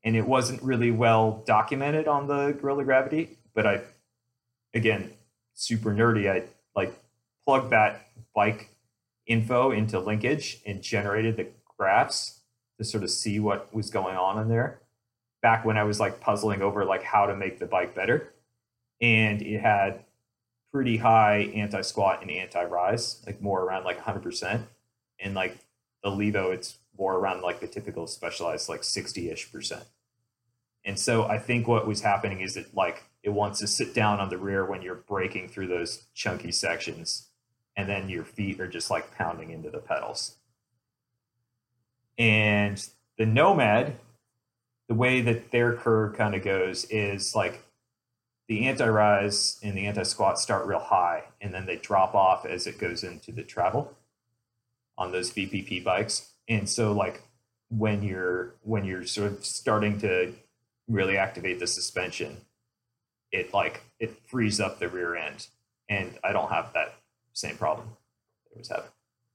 and 0.03 0.15
it 0.15 0.27
wasn't 0.27 0.61
really 0.63 0.91
well 0.91 1.43
documented 1.45 2.07
on 2.07 2.27
the 2.27 2.51
Gorilla 2.59 2.83
Gravity, 2.83 3.37
but 3.53 3.65
I, 3.65 3.81
again, 4.73 5.11
super 5.53 5.91
nerdy. 5.91 6.29
I 6.29 6.43
like 6.75 6.93
plugged 7.45 7.71
that 7.71 8.07
bike 8.33 8.69
info 9.27 9.71
into 9.71 9.99
linkage 9.99 10.61
and 10.65 10.81
generated 10.81 11.37
the 11.37 11.47
graphs 11.77 12.41
to 12.77 12.83
sort 12.83 13.03
of 13.03 13.09
see 13.09 13.39
what 13.39 13.73
was 13.73 13.89
going 13.89 14.17
on 14.17 14.41
in 14.41 14.49
there. 14.49 14.81
Back 15.41 15.63
when 15.63 15.77
I 15.77 15.83
was 15.83 15.99
like 15.99 16.19
puzzling 16.19 16.61
over 16.61 16.83
like 16.85 17.03
how 17.03 17.27
to 17.27 17.35
make 17.35 17.59
the 17.59 17.67
bike 17.67 17.93
better, 17.93 18.33
and 18.99 19.41
it 19.41 19.61
had 19.61 20.03
pretty 20.75 20.97
high 20.97 21.49
anti 21.55 21.79
squat 21.79 22.21
and 22.21 22.29
anti 22.29 22.61
rise, 22.65 23.23
like 23.25 23.41
more 23.41 23.63
around 23.63 23.85
like 23.85 23.97
100%. 23.97 24.61
And 25.21 25.33
like 25.33 25.57
the 26.03 26.09
Levo, 26.09 26.53
it's 26.53 26.79
more 26.99 27.15
around 27.15 27.43
like 27.43 27.61
the 27.61 27.67
typical 27.67 28.07
specialized, 28.07 28.67
like 28.67 28.83
60 28.83 29.29
ish 29.29 29.49
percent. 29.53 29.85
And 30.83 30.99
so 30.99 31.23
I 31.23 31.39
think 31.39 31.65
what 31.65 31.87
was 31.87 32.01
happening 32.01 32.41
is 32.41 32.55
that 32.55 32.75
like 32.75 33.03
it 33.23 33.29
wants 33.29 33.59
to 33.59 33.67
sit 33.67 33.93
down 33.93 34.19
on 34.19 34.27
the 34.27 34.37
rear 34.37 34.65
when 34.65 34.81
you're 34.81 34.95
braking 34.95 35.47
through 35.47 35.67
those 35.67 36.07
chunky 36.13 36.51
sections, 36.51 37.29
and 37.77 37.87
then 37.87 38.09
your 38.09 38.25
feet 38.25 38.59
are 38.59 38.67
just 38.67 38.91
like 38.91 39.15
pounding 39.15 39.51
into 39.51 39.69
the 39.69 39.79
pedals. 39.79 40.35
And 42.17 42.85
the 43.17 43.25
Nomad, 43.25 43.95
the 44.89 44.93
way 44.93 45.21
that 45.21 45.51
their 45.51 45.77
curve 45.77 46.17
kind 46.17 46.35
of 46.35 46.43
goes 46.43 46.83
is 46.89 47.33
like 47.33 47.64
the 48.47 48.67
anti-rise 48.67 49.59
and 49.63 49.75
the 49.75 49.87
anti-squat 49.87 50.39
start 50.39 50.65
real 50.67 50.79
high 50.79 51.23
and 51.41 51.53
then 51.53 51.65
they 51.65 51.77
drop 51.77 52.13
off 52.13 52.45
as 52.45 52.67
it 52.67 52.77
goes 52.77 53.03
into 53.03 53.31
the 53.31 53.43
travel 53.43 53.95
on 54.97 55.11
those 55.11 55.31
VPP 55.31 55.83
bikes. 55.83 56.31
And 56.47 56.69
so 56.69 56.91
like 56.91 57.23
when 57.69 58.03
you're 58.03 58.53
when 58.61 58.85
you're 58.85 59.05
sort 59.05 59.31
of 59.31 59.45
starting 59.45 59.99
to 59.99 60.33
really 60.87 61.17
activate 61.17 61.59
the 61.59 61.67
suspension, 61.67 62.37
it 63.31 63.53
like 63.53 63.81
it 63.99 64.15
frees 64.27 64.59
up 64.59 64.79
the 64.79 64.87
rear 64.87 65.15
end. 65.15 65.47
And 65.89 66.17
I 66.23 66.31
don't 66.31 66.51
have 66.51 66.71
that 66.73 66.95
same 67.33 67.57
problem 67.57 67.89
it 68.51 68.57
was 68.59 68.69
having. 68.69 68.91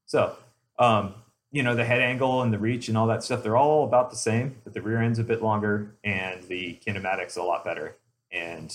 So 0.07 0.37
um, 0.79 1.15
you 1.53 1.63
know, 1.65 1.75
the 1.75 1.85
head 1.85 2.01
angle 2.01 2.43
and 2.43 2.53
the 2.53 2.59
reach 2.59 2.89
and 2.89 2.97
all 2.97 3.09
that 3.09 3.25
stuff, 3.25 3.43
they're 3.43 3.57
all 3.57 3.85
about 3.85 4.11
the 4.11 4.17
same, 4.17 4.57
but 4.63 4.73
the 4.73 4.81
rear 4.81 5.03
end's 5.03 5.19
a 5.19 5.25
bit 5.25 5.43
longer 5.43 5.95
and 6.05 6.43
the 6.45 6.79
kinematics 6.87 7.37
a 7.37 7.43
lot 7.43 7.65
better. 7.65 7.97
And 8.31 8.73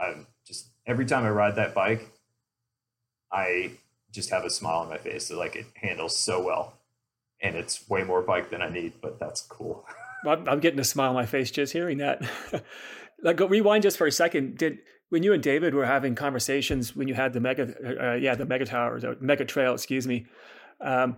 I'm 0.00 0.26
just 0.46 0.68
every 0.86 1.06
time 1.06 1.24
I 1.24 1.30
ride 1.30 1.56
that 1.56 1.74
bike, 1.74 2.10
I 3.32 3.72
just 4.12 4.30
have 4.30 4.44
a 4.44 4.50
smile 4.50 4.78
on 4.78 4.88
my 4.88 4.98
face. 4.98 5.26
So 5.26 5.38
like 5.38 5.56
it 5.56 5.66
handles 5.74 6.18
so 6.18 6.42
well, 6.42 6.74
and 7.40 7.56
it's 7.56 7.88
way 7.88 8.02
more 8.02 8.22
bike 8.22 8.50
than 8.50 8.62
I 8.62 8.68
need, 8.68 8.94
but 9.00 9.20
that's 9.20 9.42
cool. 9.42 9.86
I'm 10.26 10.60
getting 10.60 10.80
a 10.80 10.84
smile 10.84 11.10
on 11.10 11.14
my 11.14 11.26
face 11.26 11.50
just 11.50 11.72
hearing 11.72 11.98
that. 11.98 12.22
like 13.22 13.36
go 13.36 13.46
rewind 13.46 13.82
just 13.82 13.96
for 13.96 14.06
a 14.06 14.12
second. 14.12 14.58
Did 14.58 14.78
when 15.08 15.22
you 15.22 15.32
and 15.32 15.42
David 15.42 15.74
were 15.74 15.86
having 15.86 16.14
conversations 16.14 16.94
when 16.94 17.08
you 17.08 17.14
had 17.14 17.32
the 17.32 17.40
mega, 17.40 17.74
uh, 18.12 18.14
yeah, 18.14 18.34
the 18.34 18.46
mega 18.46 18.64
tower, 18.64 19.00
the 19.00 19.16
mega 19.20 19.44
trail, 19.44 19.74
excuse 19.74 20.06
me. 20.06 20.26
Um, 20.80 21.16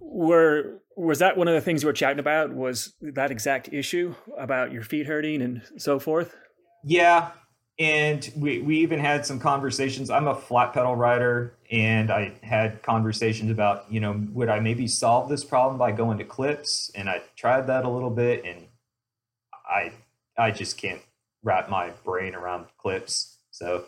were 0.00 0.80
was 0.96 1.20
that 1.20 1.36
one 1.36 1.48
of 1.48 1.54
the 1.54 1.60
things 1.60 1.82
you 1.82 1.86
were 1.86 1.92
chatting 1.92 2.18
about? 2.18 2.52
Was 2.52 2.94
that 3.00 3.30
exact 3.30 3.72
issue 3.72 4.14
about 4.36 4.72
your 4.72 4.82
feet 4.82 5.06
hurting 5.06 5.42
and 5.42 5.62
so 5.76 5.98
forth? 5.98 6.34
Yeah, 6.84 7.30
and 7.78 8.30
we, 8.36 8.60
we 8.60 8.78
even 8.78 8.98
had 8.98 9.24
some 9.24 9.38
conversations. 9.38 10.10
I'm 10.10 10.26
a 10.26 10.34
flat 10.34 10.72
pedal 10.72 10.96
rider 10.96 11.54
and 11.70 12.10
i 12.10 12.32
had 12.42 12.82
conversations 12.82 13.50
about 13.50 13.84
you 13.92 14.00
know 14.00 14.24
would 14.32 14.48
i 14.48 14.58
maybe 14.58 14.86
solve 14.86 15.28
this 15.28 15.44
problem 15.44 15.78
by 15.78 15.92
going 15.92 16.18
to 16.18 16.24
clips? 16.24 16.90
And 16.94 17.08
i 17.08 17.22
tried 17.36 17.66
that 17.66 17.84
a 17.84 17.88
little 17.88 18.10
bit 18.10 18.44
and 18.44 18.66
i 19.68 19.92
i 20.38 20.50
just 20.50 20.78
can't 20.78 21.02
wrap 21.42 21.68
my 21.68 21.90
brain 22.04 22.34
around 22.34 22.66
clips. 22.78 23.38
So 23.50 23.84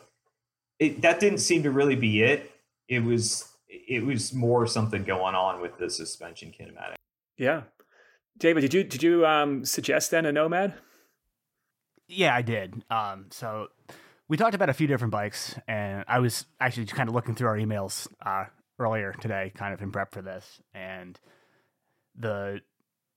it, 0.78 1.02
that 1.02 1.20
didn't 1.20 1.38
seem 1.38 1.62
to 1.64 1.70
really 1.70 1.96
be 1.96 2.22
it. 2.22 2.50
It 2.88 3.04
was 3.04 3.48
it 3.68 4.04
was 4.04 4.32
more 4.32 4.66
something 4.66 5.04
going 5.04 5.34
on 5.34 5.60
with 5.60 5.78
the 5.78 5.90
suspension 5.90 6.52
kinematic. 6.58 6.94
Yeah. 7.36 7.62
David 8.38 8.62
did 8.62 8.74
you 8.74 8.84
did 8.84 9.02
you 9.02 9.26
um, 9.26 9.64
suggest 9.64 10.10
then 10.10 10.26
a 10.26 10.32
nomad 10.32 10.74
yeah, 12.10 12.34
I 12.34 12.42
did. 12.42 12.82
Um, 12.90 13.26
so 13.30 13.68
we 14.28 14.36
talked 14.36 14.54
about 14.54 14.68
a 14.68 14.74
few 14.74 14.86
different 14.86 15.12
bikes, 15.12 15.54
and 15.66 16.04
I 16.08 16.18
was 16.18 16.46
actually 16.60 16.86
kind 16.86 17.08
of 17.08 17.14
looking 17.14 17.34
through 17.34 17.48
our 17.48 17.56
emails 17.56 18.08
uh, 18.24 18.44
earlier 18.78 19.14
today, 19.20 19.52
kind 19.54 19.72
of 19.72 19.80
in 19.80 19.90
prep 19.92 20.12
for 20.12 20.22
this, 20.22 20.60
and 20.74 21.18
the 22.18 22.60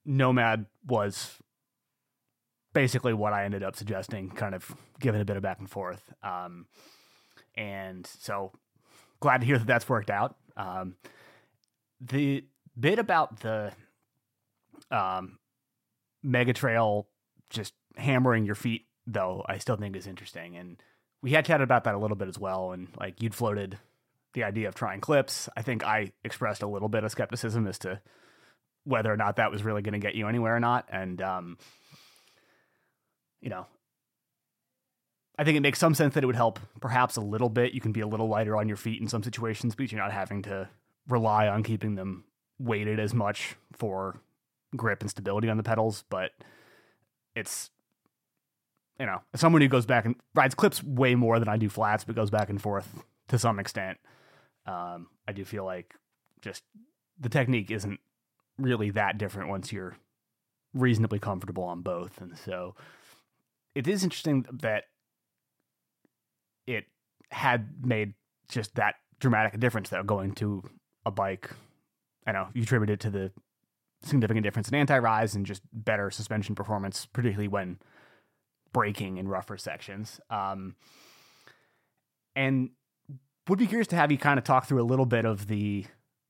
Nomad 0.04 0.66
was 0.86 1.38
basically 2.72 3.14
what 3.14 3.32
I 3.32 3.44
ended 3.44 3.62
up 3.62 3.76
suggesting, 3.76 4.30
kind 4.30 4.54
of 4.54 4.74
giving 5.00 5.20
a 5.20 5.24
bit 5.24 5.36
of 5.36 5.42
back 5.42 5.58
and 5.58 5.70
forth. 5.70 6.12
Um, 6.22 6.66
and 7.56 8.06
so 8.06 8.52
glad 9.20 9.40
to 9.40 9.46
hear 9.46 9.58
that 9.58 9.66
that's 9.66 9.88
worked 9.88 10.10
out. 10.10 10.36
Um, 10.56 10.96
the 12.00 12.44
bit 12.78 12.98
about 12.98 13.40
the 13.40 13.72
um, 14.90 15.38
Mega 16.22 16.52
Trail 16.52 17.06
just 17.50 17.74
hammering 17.96 18.44
your 18.44 18.54
feet 18.54 18.86
though 19.06 19.44
I 19.48 19.58
still 19.58 19.76
think 19.76 19.96
is 19.96 20.06
interesting. 20.06 20.56
And 20.56 20.82
we 21.22 21.32
had 21.32 21.44
chatted 21.44 21.64
about 21.64 21.84
that 21.84 21.94
a 21.94 21.98
little 21.98 22.16
bit 22.16 22.28
as 22.28 22.38
well. 22.38 22.72
And 22.72 22.88
like 22.98 23.22
you'd 23.22 23.34
floated 23.34 23.78
the 24.32 24.44
idea 24.44 24.68
of 24.68 24.74
trying 24.74 25.00
clips. 25.00 25.48
I 25.56 25.62
think 25.62 25.84
I 25.84 26.12
expressed 26.24 26.62
a 26.62 26.66
little 26.66 26.88
bit 26.88 27.04
of 27.04 27.10
skepticism 27.10 27.66
as 27.66 27.78
to 27.80 28.00
whether 28.84 29.12
or 29.12 29.16
not 29.16 29.36
that 29.36 29.50
was 29.50 29.62
really 29.62 29.82
going 29.82 29.92
to 29.92 29.98
get 29.98 30.14
you 30.14 30.28
anywhere 30.28 30.56
or 30.56 30.60
not. 30.60 30.86
And 30.90 31.20
um 31.22 31.58
you 33.40 33.50
know 33.50 33.66
I 35.36 35.44
think 35.44 35.56
it 35.56 35.60
makes 35.62 35.80
some 35.80 35.94
sense 35.94 36.14
that 36.14 36.22
it 36.22 36.26
would 36.26 36.36
help 36.36 36.60
perhaps 36.80 37.16
a 37.16 37.20
little 37.20 37.48
bit. 37.48 37.72
You 37.72 37.80
can 37.80 37.90
be 37.90 38.00
a 38.00 38.06
little 38.06 38.28
lighter 38.28 38.56
on 38.56 38.68
your 38.68 38.76
feet 38.76 39.00
in 39.00 39.08
some 39.08 39.22
situations 39.22 39.74
but 39.74 39.90
you're 39.90 40.00
not 40.00 40.12
having 40.12 40.42
to 40.42 40.68
rely 41.08 41.48
on 41.48 41.62
keeping 41.62 41.94
them 41.94 42.24
weighted 42.58 42.98
as 42.98 43.12
much 43.12 43.56
for 43.72 44.20
grip 44.76 45.02
and 45.02 45.10
stability 45.10 45.48
on 45.48 45.56
the 45.56 45.62
pedals. 45.62 46.04
But 46.08 46.32
it's 47.34 47.70
you 48.98 49.06
know, 49.06 49.20
as 49.32 49.40
someone 49.40 49.62
who 49.62 49.68
goes 49.68 49.86
back 49.86 50.04
and 50.04 50.14
rides 50.34 50.54
clips 50.54 50.82
way 50.82 51.14
more 51.14 51.38
than 51.38 51.48
I 51.48 51.56
do 51.56 51.68
flats, 51.68 52.04
but 52.04 52.14
goes 52.14 52.30
back 52.30 52.48
and 52.48 52.60
forth 52.60 53.04
to 53.28 53.38
some 53.38 53.58
extent, 53.58 53.98
um, 54.66 55.08
I 55.26 55.32
do 55.32 55.44
feel 55.44 55.64
like 55.64 55.94
just 56.40 56.62
the 57.18 57.28
technique 57.28 57.70
isn't 57.70 58.00
really 58.58 58.90
that 58.90 59.18
different 59.18 59.48
once 59.48 59.72
you're 59.72 59.96
reasonably 60.72 61.18
comfortable 61.18 61.64
on 61.64 61.82
both. 61.82 62.20
And 62.20 62.36
so 62.38 62.74
it 63.74 63.88
is 63.88 64.04
interesting 64.04 64.46
that 64.62 64.84
it 66.66 66.84
had 67.30 67.84
made 67.84 68.14
just 68.48 68.74
that 68.76 68.96
dramatic 69.18 69.54
a 69.54 69.58
difference 69.58 69.88
though 69.88 70.02
going 70.02 70.32
to 70.32 70.62
a 71.06 71.10
bike. 71.10 71.50
I 72.26 72.32
know 72.32 72.48
you 72.54 72.62
attribute 72.62 72.90
it 72.90 73.00
to 73.00 73.10
the 73.10 73.32
significant 74.02 74.44
difference 74.44 74.68
in 74.68 74.74
anti-rise 74.74 75.34
and 75.34 75.46
just 75.46 75.62
better 75.72 76.10
suspension 76.10 76.54
performance, 76.54 77.06
particularly 77.06 77.48
when 77.48 77.78
braking 78.74 79.16
in 79.16 79.26
rougher 79.26 79.56
sections. 79.56 80.20
Um, 80.28 80.74
and 82.36 82.70
would 83.48 83.58
be 83.58 83.66
curious 83.66 83.86
to 83.88 83.96
have 83.96 84.12
you 84.12 84.18
kind 84.18 84.36
of 84.36 84.44
talk 84.44 84.66
through 84.66 84.82
a 84.82 84.84
little 84.84 85.06
bit 85.06 85.24
of 85.24 85.46
the 85.46 85.86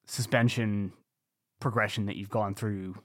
suspension 0.06 0.92
progression 1.60 2.06
that 2.06 2.16
you've 2.16 2.30
gone 2.30 2.54
through 2.54 2.96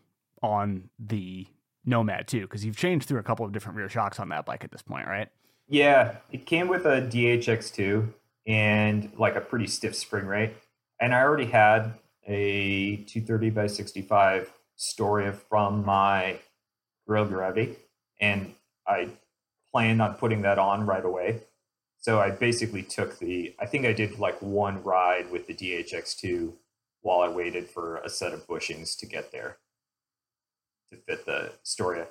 on 0.43 0.89
the 0.99 1.47
Nomad 1.85 2.27
too, 2.27 2.41
because 2.41 2.63
you've 2.65 2.77
changed 2.77 3.07
through 3.07 3.19
a 3.19 3.23
couple 3.23 3.45
of 3.45 3.51
different 3.51 3.77
rear 3.77 3.89
shocks 3.89 4.19
on 4.19 4.29
that 4.29 4.45
bike 4.45 4.63
at 4.63 4.71
this 4.71 4.81
point, 4.81 5.07
right? 5.07 5.29
Yeah, 5.67 6.17
it 6.31 6.45
came 6.45 6.67
with 6.67 6.85
a 6.85 7.01
DHX2 7.01 8.11
and 8.45 9.11
like 9.17 9.35
a 9.35 9.41
pretty 9.41 9.67
stiff 9.67 9.95
spring 9.95 10.25
rate. 10.25 10.53
And 10.99 11.15
I 11.15 11.21
already 11.21 11.45
had 11.45 11.93
a 12.27 12.97
230 12.97 13.49
by 13.51 13.67
65 13.67 14.51
Storia 14.75 15.31
from 15.31 15.85
my 15.85 16.39
Gorilla 17.07 17.27
Gravity. 17.27 17.75
And 18.19 18.53
I 18.87 19.09
planned 19.71 20.01
on 20.01 20.15
putting 20.15 20.41
that 20.41 20.59
on 20.59 20.85
right 20.85 21.03
away. 21.03 21.41
So 21.99 22.19
I 22.19 22.31
basically 22.31 22.83
took 22.83 23.19
the, 23.19 23.53
I 23.59 23.65
think 23.65 23.85
I 23.85 23.93
did 23.93 24.19
like 24.19 24.41
one 24.41 24.83
ride 24.83 25.29
with 25.31 25.47
the 25.47 25.53
DHX2 25.53 26.53
while 27.01 27.19
I 27.19 27.27
waited 27.27 27.69
for 27.69 27.97
a 27.97 28.09
set 28.09 28.33
of 28.33 28.47
bushings 28.47 28.97
to 28.99 29.05
get 29.05 29.31
there 29.31 29.57
to 30.91 30.97
fit 30.97 31.25
the 31.25 31.51
Storia. 31.63 32.07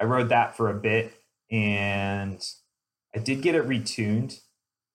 I 0.00 0.04
rode 0.04 0.30
that 0.30 0.56
for 0.56 0.70
a 0.70 0.74
bit 0.74 1.12
and 1.50 2.44
I 3.14 3.18
did 3.18 3.42
get 3.42 3.54
it 3.54 3.68
retuned 3.68 4.40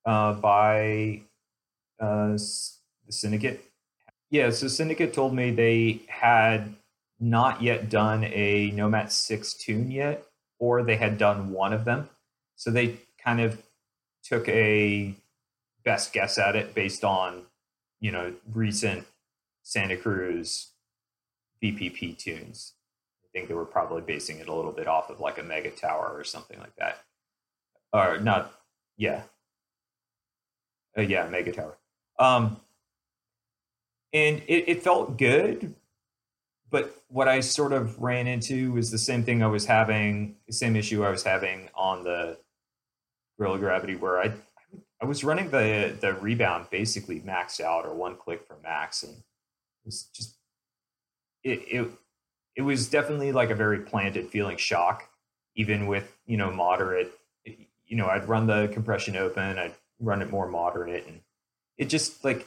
uh, 0.05 0.33
by 0.33 1.21
uh, 1.99 2.31
the 2.31 3.11
Syndicate. 3.11 3.63
Yeah, 4.29 4.49
so 4.49 4.67
Syndicate 4.67 5.13
told 5.13 5.33
me 5.33 5.51
they 5.51 6.01
had 6.07 6.75
not 7.19 7.61
yet 7.61 7.89
done 7.89 8.23
a 8.25 8.71
Nomad 8.71 9.11
6 9.11 9.53
tune 9.53 9.91
yet, 9.91 10.25
or 10.59 10.83
they 10.83 10.95
had 10.95 11.17
done 11.17 11.51
one 11.51 11.73
of 11.73 11.85
them. 11.85 12.09
So 12.55 12.71
they 12.71 12.97
kind 13.23 13.39
of 13.39 13.61
took 14.23 14.47
a 14.49 15.13
best 15.83 16.13
guess 16.13 16.37
at 16.37 16.55
it 16.55 16.73
based 16.73 17.03
on, 17.03 17.43
you 17.99 18.11
know, 18.11 18.33
recent 18.53 19.05
Santa 19.63 19.97
Cruz 19.97 20.71
VPP 21.63 22.17
tunes. 22.17 22.73
I 23.23 23.27
think 23.33 23.47
they 23.47 23.53
were 23.53 23.65
probably 23.65 24.01
basing 24.01 24.39
it 24.39 24.47
a 24.47 24.53
little 24.53 24.71
bit 24.71 24.87
off 24.87 25.09
of 25.09 25.19
like 25.19 25.37
a 25.37 25.43
Mega 25.43 25.71
Tower 25.71 26.11
or 26.13 26.23
something 26.23 26.59
like 26.59 26.75
that. 26.77 26.99
Or 27.93 28.19
not, 28.19 28.53
yeah. 28.97 29.23
Uh, 30.97 31.01
yeah, 31.01 31.27
Mega 31.29 31.51
Tower. 31.51 31.77
Um, 32.19 32.57
and 34.13 34.41
it, 34.47 34.65
it 34.67 34.83
felt 34.83 35.17
good, 35.17 35.75
but 36.69 36.95
what 37.07 37.27
I 37.27 37.39
sort 37.39 37.73
of 37.73 37.99
ran 38.01 38.27
into 38.27 38.73
was 38.73 38.91
the 38.91 38.97
same 38.97 39.23
thing 39.23 39.41
I 39.41 39.47
was 39.47 39.65
having, 39.65 40.35
the 40.47 40.53
same 40.53 40.75
issue 40.75 41.03
I 41.03 41.09
was 41.09 41.23
having 41.23 41.69
on 41.73 42.03
the 42.03 42.37
Gorilla 43.37 43.59
Gravity, 43.59 43.95
where 43.95 44.19
I 44.19 44.33
I 45.01 45.05
was 45.05 45.23
running 45.23 45.49
the 45.49 45.95
the 45.99 46.13
rebound 46.13 46.67
basically 46.69 47.21
maxed 47.21 47.61
out 47.61 47.85
or 47.85 47.93
one 47.93 48.15
click 48.15 48.45
for 48.45 48.57
max, 48.63 49.03
and 49.03 49.13
it 49.13 49.85
was 49.85 50.03
just 50.13 50.35
it 51.43 51.59
it 51.67 51.91
it 52.55 52.61
was 52.63 52.89
definitely 52.89 53.31
like 53.31 53.49
a 53.49 53.55
very 53.55 53.79
planted 53.79 54.29
feeling 54.29 54.57
shock, 54.57 55.09
even 55.55 55.87
with 55.87 56.17
you 56.25 56.37
know 56.37 56.51
moderate. 56.51 57.13
You 57.45 57.95
know, 57.95 58.07
I'd 58.07 58.27
run 58.27 58.47
the 58.47 58.69
compression 58.73 59.15
open, 59.15 59.57
I'd 59.57 59.73
run 60.01 60.21
it 60.21 60.29
more 60.29 60.49
moderate, 60.49 61.07
and 61.07 61.21
it 61.77 61.85
just 61.85 62.25
like 62.25 62.45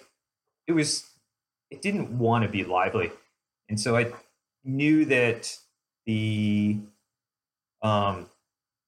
it 0.67 0.73
was 0.73 1.09
it 1.71 1.81
didn't 1.81 2.19
want 2.19 2.45
to 2.45 2.51
be 2.51 2.65
lively, 2.65 3.11
and 3.71 3.81
so 3.81 3.97
I 3.97 4.13
knew 4.65 5.05
that 5.07 5.57
the 6.05 6.77
um, 7.83 8.27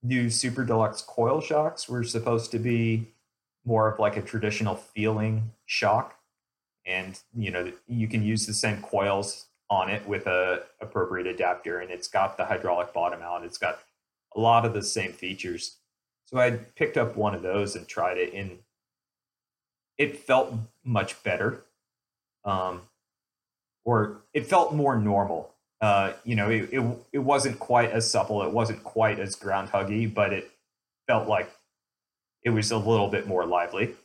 new 0.03 0.29
Super 0.29 0.65
Deluxe 0.65 1.03
coil 1.03 1.41
shocks 1.41 1.89
were 1.89 2.03
supposed 2.03 2.51
to 2.51 2.59
be 2.59 3.09
more 3.65 3.91
of 3.91 4.01
like 4.01 4.17
a 4.17 4.23
traditional 4.23 4.75
feeling 4.75 5.53
shock, 5.67 6.19
and 6.85 7.19
you 7.35 7.51
know 7.53 7.73
you 7.87 8.09
can 8.09 8.25
use 8.25 8.45
the 8.45 8.53
same 8.53 8.83
coils 8.83 9.47
on 9.71 9.89
it 9.89 10.07
with 10.07 10.27
a 10.27 10.65
appropriate 10.81 11.29
adapter, 11.29 11.79
and 11.79 11.91
it's 11.91 12.09
got 12.09 12.37
the 12.37 12.45
hydraulic 12.45 12.93
bottom 12.93 13.23
out. 13.23 13.45
It's 13.45 13.59
got 13.59 13.79
a 14.35 14.41
lot 14.41 14.67
of 14.67 14.75
the 14.75 14.83
same 14.83 15.13
features. 15.13 15.77
So 16.25 16.39
I 16.39 16.51
picked 16.51 16.97
up 16.97 17.17
one 17.17 17.35
of 17.35 17.43
those 17.43 17.77
and 17.77 17.87
tried 17.87 18.19
it, 18.19 18.35
and 18.35 18.59
it 19.97 20.19
felt 20.19 20.55
much 20.85 21.23
better, 21.23 21.65
um, 22.45 22.83
or 23.85 24.23
it 24.33 24.47
felt 24.47 24.75
more 24.75 24.97
normal 24.97 25.53
uh, 25.83 26.13
you 26.23 26.37
know, 26.37 26.49
it, 26.49 26.69
it, 26.73 26.99
it 27.13 27.19
wasn't 27.19 27.59
quite 27.59 27.91
as 27.91 28.09
supple. 28.09 28.45
It 28.45 28.53
wasn't 28.53 28.85
quite 28.85 29.19
as 29.19 29.35
ground 29.35 29.69
huggy, 29.71 30.13
but 30.13 30.33
it 30.33 30.49
felt 31.09 31.29
like 31.29 31.51
it 32.45 32.51
was 32.51 32.71
a 32.71 32.79
little 32.79 33.09
bit 33.09 33.27
more 33.27 33.45
lively. 33.45 33.97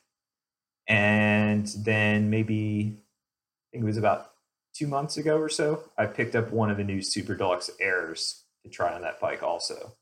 And 0.87 1.67
then 1.77 2.31
maybe 2.31 2.95
I 2.97 3.65
think 3.71 3.83
it 3.83 3.85
was 3.85 3.97
about 3.97 4.31
two 4.73 4.87
months 4.87 5.17
ago 5.17 5.37
or 5.37 5.49
so, 5.49 5.83
I 5.97 6.07
picked 6.07 6.35
up 6.35 6.51
one 6.51 6.71
of 6.71 6.77
the 6.77 6.83
new 6.83 7.01
Super 7.01 7.35
Deluxe 7.35 7.69
Airs 7.79 8.43
to 8.63 8.69
try 8.69 8.93
on 8.93 9.03
that 9.03 9.19
bike 9.19 9.43
also. 9.43 9.93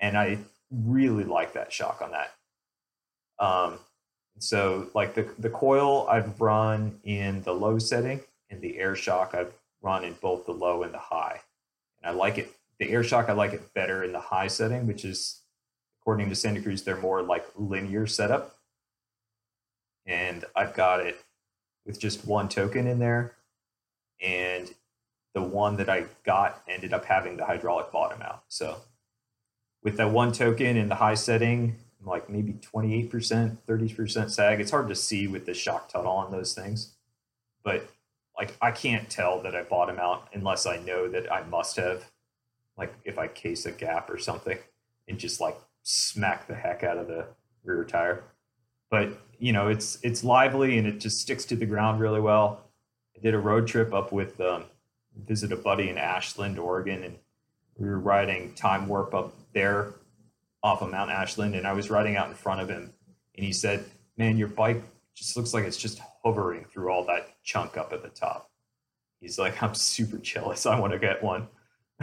And 0.00 0.16
I 0.16 0.38
really 0.70 1.24
like 1.24 1.52
that 1.52 1.74
shock 1.74 2.00
on 2.02 2.12
that. 2.12 2.32
Um, 3.38 3.80
so 4.38 4.88
like 4.94 5.14
the 5.14 5.28
the 5.38 5.50
coil 5.50 6.06
I've 6.08 6.40
run 6.40 7.00
in 7.04 7.42
the 7.42 7.52
low 7.54 7.78
setting 7.78 8.20
and 8.50 8.60
the 8.60 8.78
air 8.78 8.94
shock 8.94 9.34
I've 9.34 9.52
run 9.82 10.04
in 10.04 10.14
both 10.20 10.46
the 10.46 10.52
low 10.52 10.82
and 10.82 10.92
the 10.92 10.98
high. 10.98 11.40
And 12.02 12.10
I 12.10 12.16
like 12.16 12.38
it. 12.38 12.52
The 12.78 12.90
air 12.90 13.02
shock, 13.02 13.28
I 13.28 13.32
like 13.32 13.52
it 13.52 13.72
better 13.74 14.04
in 14.04 14.12
the 14.12 14.20
high 14.20 14.48
setting, 14.48 14.86
which 14.86 15.04
is, 15.04 15.40
according 16.00 16.28
to 16.28 16.34
Santa 16.34 16.60
Cruz, 16.60 16.82
they're 16.82 16.96
more 16.96 17.22
like 17.22 17.46
linear 17.56 18.06
setup. 18.06 18.56
And 20.04 20.44
I've 20.54 20.74
got 20.74 21.00
it 21.00 21.18
with 21.84 21.98
just 21.98 22.26
one 22.26 22.48
token 22.48 22.86
in 22.86 22.98
there. 22.98 23.32
And 24.20 24.72
the 25.34 25.42
one 25.42 25.76
that 25.76 25.88
I 25.88 26.04
got 26.24 26.62
ended 26.68 26.92
up 26.92 27.04
having 27.04 27.36
the 27.36 27.44
hydraulic 27.44 27.90
bottom 27.92 28.22
out. 28.22 28.44
So 28.48 28.78
with 29.82 29.96
that 29.96 30.10
one 30.10 30.32
token 30.32 30.76
in 30.76 30.88
the 30.88 30.94
high 30.96 31.14
setting, 31.14 31.76
like 32.06 32.30
maybe 32.30 32.54
28%, 32.54 33.58
30% 33.68 34.30
sag. 34.30 34.60
It's 34.60 34.70
hard 34.70 34.88
to 34.88 34.94
see 34.94 35.26
with 35.26 35.44
the 35.44 35.54
shock 35.54 35.88
tunnel 35.88 36.12
on 36.12 36.30
those 36.30 36.54
things. 36.54 36.94
But 37.62 37.88
like 38.38 38.56
I 38.60 38.70
can't 38.70 39.08
tell 39.08 39.40
that 39.42 39.54
I 39.54 39.62
bought 39.62 39.88
him 39.88 39.98
out 39.98 40.28
unless 40.32 40.66
I 40.66 40.76
know 40.78 41.08
that 41.08 41.32
I 41.32 41.42
must 41.44 41.76
have, 41.76 42.04
like 42.76 42.92
if 43.04 43.18
I 43.18 43.28
case 43.28 43.66
a 43.66 43.72
gap 43.72 44.10
or 44.10 44.18
something 44.18 44.58
and 45.08 45.18
just 45.18 45.40
like 45.40 45.56
smack 45.82 46.46
the 46.46 46.54
heck 46.54 46.82
out 46.82 46.98
of 46.98 47.08
the 47.08 47.26
rear 47.64 47.84
tire. 47.84 48.24
But 48.90 49.10
you 49.38 49.52
know, 49.52 49.68
it's 49.68 49.98
it's 50.02 50.22
lively 50.22 50.78
and 50.78 50.86
it 50.86 51.00
just 51.00 51.20
sticks 51.20 51.44
to 51.46 51.56
the 51.56 51.66
ground 51.66 52.00
really 52.00 52.20
well. 52.20 52.60
I 53.16 53.20
did 53.20 53.34
a 53.34 53.38
road 53.38 53.66
trip 53.66 53.94
up 53.94 54.12
with 54.12 54.38
um, 54.40 54.64
visit 55.24 55.52
a 55.52 55.56
buddy 55.56 55.88
in 55.88 55.96
Ashland, 55.96 56.58
Oregon, 56.58 57.02
and 57.02 57.16
we 57.78 57.88
were 57.88 57.98
riding 57.98 58.54
time 58.54 58.86
warp 58.86 59.14
up 59.14 59.34
there 59.54 59.94
off 60.62 60.82
of 60.82 60.90
Mount 60.90 61.10
Ashland, 61.10 61.54
and 61.54 61.66
I 61.66 61.72
was 61.72 61.90
riding 61.90 62.16
out 62.16 62.28
in 62.28 62.34
front 62.34 62.60
of 62.60 62.68
him, 62.68 62.92
and 63.36 63.46
he 63.46 63.52
said, 63.52 63.84
"Man, 64.18 64.36
your 64.36 64.48
bike 64.48 64.82
just 65.14 65.36
looks 65.36 65.54
like 65.54 65.64
it's 65.64 65.76
just 65.76 66.00
hovering 66.22 66.64
through 66.64 66.90
all 66.90 67.04
that 67.06 67.35
chunk 67.46 67.78
up 67.78 67.94
at 67.94 68.02
the 68.02 68.10
top. 68.10 68.50
He's 69.20 69.38
like, 69.38 69.62
I'm 69.62 69.74
super 69.74 70.18
jealous. 70.18 70.66
I 70.66 70.78
want 70.78 70.92
to 70.92 70.98
get 70.98 71.22
one. 71.22 71.48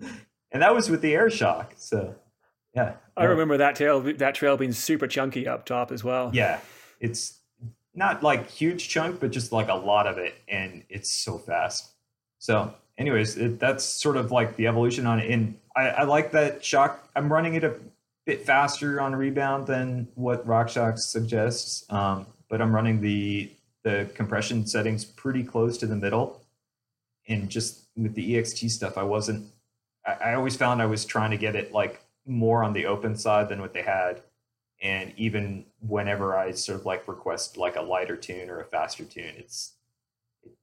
and 0.00 0.62
that 0.62 0.74
was 0.74 0.90
with 0.90 1.00
the 1.00 1.14
air 1.14 1.30
shock. 1.30 1.72
So, 1.78 2.14
yeah. 2.74 2.94
I 3.16 3.24
remember 3.24 3.56
that 3.56 3.76
trail 3.76 4.00
that 4.00 4.34
trail 4.34 4.58
being 4.58 4.72
super 4.72 5.06
chunky 5.06 5.48
up 5.48 5.64
top 5.64 5.90
as 5.90 6.04
well. 6.04 6.30
Yeah. 6.34 6.60
It's 7.00 7.38
not 7.94 8.22
like 8.22 8.50
huge 8.50 8.90
chunk, 8.90 9.20
but 9.20 9.30
just 9.30 9.52
like 9.52 9.68
a 9.68 9.74
lot 9.74 10.06
of 10.06 10.18
it. 10.18 10.34
And 10.48 10.82
it's 10.90 11.10
so 11.10 11.38
fast. 11.38 11.92
So, 12.38 12.74
anyways, 12.98 13.38
it, 13.38 13.58
that's 13.58 13.84
sort 13.84 14.18
of 14.18 14.32
like 14.32 14.56
the 14.56 14.66
evolution 14.66 15.06
on 15.06 15.18
it. 15.18 15.30
And 15.30 15.58
I, 15.74 15.88
I 15.88 16.02
like 16.02 16.32
that 16.32 16.62
shock. 16.62 17.08
I'm 17.16 17.32
running 17.32 17.54
it 17.54 17.64
a 17.64 17.74
bit 18.26 18.44
faster 18.44 19.00
on 19.00 19.16
rebound 19.16 19.66
than 19.66 20.08
what 20.14 20.46
RockShox 20.46 20.98
suggests. 20.98 21.90
Um, 21.90 22.26
but 22.50 22.60
I'm 22.60 22.74
running 22.74 23.00
the 23.00 23.50
the 23.86 24.10
compression 24.14 24.66
settings 24.66 25.04
pretty 25.04 25.44
close 25.44 25.78
to 25.78 25.86
the 25.86 25.94
middle. 25.94 26.42
And 27.28 27.48
just 27.48 27.86
with 27.96 28.14
the 28.16 28.34
EXT 28.34 28.68
stuff, 28.70 28.98
I 28.98 29.04
wasn't. 29.04 29.46
I, 30.04 30.12
I 30.30 30.34
always 30.34 30.56
found 30.56 30.82
I 30.82 30.86
was 30.86 31.04
trying 31.04 31.30
to 31.30 31.36
get 31.36 31.54
it 31.54 31.72
like 31.72 32.02
more 32.26 32.64
on 32.64 32.72
the 32.72 32.86
open 32.86 33.14
side 33.16 33.48
than 33.48 33.60
what 33.60 33.72
they 33.72 33.82
had. 33.82 34.22
And 34.82 35.12
even 35.16 35.66
whenever 35.78 36.36
I 36.36 36.50
sort 36.50 36.80
of 36.80 36.84
like 36.84 37.06
request 37.06 37.56
like 37.56 37.76
a 37.76 37.80
lighter 37.80 38.16
tune 38.16 38.50
or 38.50 38.58
a 38.58 38.64
faster 38.64 39.04
tune, 39.04 39.34
it's 39.36 39.74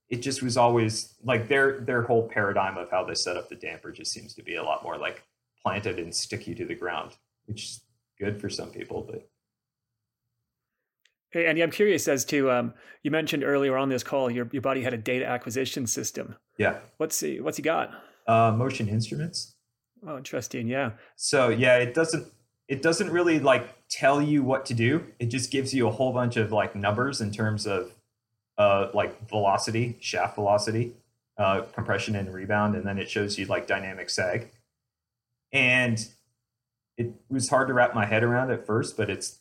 it 0.10 0.18
just 0.18 0.44
was 0.44 0.58
always 0.58 1.16
like 1.24 1.48
their 1.48 1.80
their 1.80 2.02
whole 2.02 2.28
paradigm 2.28 2.78
of 2.78 2.92
how 2.92 3.06
they 3.06 3.16
set 3.16 3.38
up 3.38 3.48
the 3.48 3.56
damper 3.56 3.94
just 3.94 4.12
seems 4.12 4.34
to 4.34 4.44
be 4.44 4.56
a 4.56 4.64
lot 4.64 4.84
more 4.84 4.98
like 4.98 5.24
planted 5.62 5.98
and 5.98 6.14
sticky 6.14 6.56
to 6.56 6.66
the 6.66 6.76
ground, 6.76 7.12
which 7.46 7.64
is 7.64 7.82
good 8.20 8.42
for 8.42 8.50
some 8.50 8.70
people, 8.70 9.02
but 9.10 9.30
Hey, 11.34 11.48
Andy, 11.48 11.64
I'm 11.64 11.72
curious 11.72 12.08
as 12.08 12.26
to 12.26 12.52
um, 12.52 12.76
you 13.02 13.10
mentioned 13.10 13.44
earlier 13.44 13.76
on 13.76 13.90
this 13.90 14.04
call 14.04 14.30
your 14.30 14.48
your 14.52 14.62
buddy 14.62 14.84
had 14.84 14.94
a 14.94 14.98
data 14.98 15.26
acquisition 15.26 15.88
system. 15.88 16.36
Yeah. 16.60 16.78
What's 16.98 17.20
he 17.20 17.40
What's 17.40 17.58
he 17.58 17.64
got? 17.64 17.90
Uh, 18.28 18.54
motion 18.56 18.88
instruments. 18.88 19.56
Oh, 20.08 20.16
interesting. 20.16 20.68
Yeah. 20.68 20.92
So 21.16 21.50
yeah, 21.50 21.78
it 21.78 21.96
doesn't 21.96 22.28
it 22.68 22.84
doesn't 22.84 23.10
really 23.10 23.40
like 23.40 23.68
tell 23.90 24.22
you 24.22 24.44
what 24.44 24.68
to 24.68 24.76
do. 24.76 25.08
It 25.18 25.26
just 25.28 25.52
gives 25.52 25.74
you 25.74 25.88
a 25.88 25.92
whole 25.92 26.14
bunch 26.14 26.38
of 26.38 26.52
like 26.52 26.76
numbers 26.76 27.20
in 27.20 27.32
terms 27.32 27.66
of 27.66 27.92
uh, 28.60 28.90
like 28.94 29.28
velocity, 29.28 29.98
shaft 30.02 30.36
velocity, 30.36 30.94
uh, 31.40 31.62
compression 31.74 32.16
and 32.16 32.32
rebound, 32.32 32.76
and 32.76 32.86
then 32.86 33.00
it 33.00 33.10
shows 33.10 33.40
you 33.40 33.48
like 33.48 33.66
dynamic 33.66 34.12
sag. 34.12 34.52
And 35.52 36.08
it 36.96 37.12
was 37.28 37.50
hard 37.50 37.70
to 37.70 37.74
wrap 37.74 37.96
my 37.96 38.06
head 38.06 38.24
around 38.24 38.52
at 38.52 38.68
first, 38.68 38.96
but 38.96 39.10
it's 39.10 39.40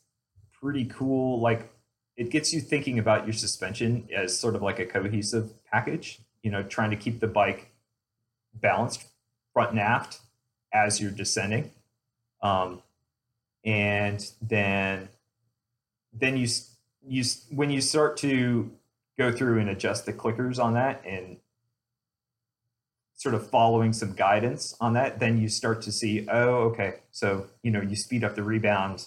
pretty 0.58 0.86
cool. 0.86 1.38
Like 1.38 1.71
it 2.16 2.30
gets 2.30 2.52
you 2.52 2.60
thinking 2.60 2.98
about 2.98 3.26
your 3.26 3.32
suspension 3.32 4.08
as 4.14 4.38
sort 4.38 4.54
of 4.54 4.62
like 4.62 4.78
a 4.78 4.86
cohesive 4.86 5.52
package, 5.64 6.20
you 6.42 6.50
know, 6.50 6.62
trying 6.62 6.90
to 6.90 6.96
keep 6.96 7.20
the 7.20 7.26
bike 7.26 7.70
balanced 8.54 9.04
front 9.52 9.70
and 9.70 9.80
aft 9.80 10.20
as 10.72 11.00
you're 11.00 11.10
descending. 11.10 11.70
Um, 12.42 12.82
and 13.64 14.24
then 14.42 15.08
then 16.12 16.36
you 16.36 16.48
you 17.06 17.24
when 17.50 17.70
you 17.70 17.80
start 17.80 18.16
to 18.18 18.70
go 19.18 19.32
through 19.32 19.58
and 19.60 19.70
adjust 19.70 20.06
the 20.06 20.12
clickers 20.12 20.62
on 20.62 20.74
that 20.74 21.02
and 21.06 21.38
sort 23.14 23.34
of 23.34 23.48
following 23.48 23.92
some 23.92 24.14
guidance 24.14 24.74
on 24.80 24.94
that, 24.94 25.20
then 25.20 25.38
you 25.40 25.48
start 25.48 25.80
to 25.82 25.92
see, 25.92 26.26
oh, 26.28 26.70
okay, 26.70 26.94
so 27.10 27.46
you 27.62 27.70
know, 27.70 27.80
you 27.80 27.96
speed 27.96 28.24
up 28.24 28.34
the 28.34 28.42
rebound. 28.42 29.06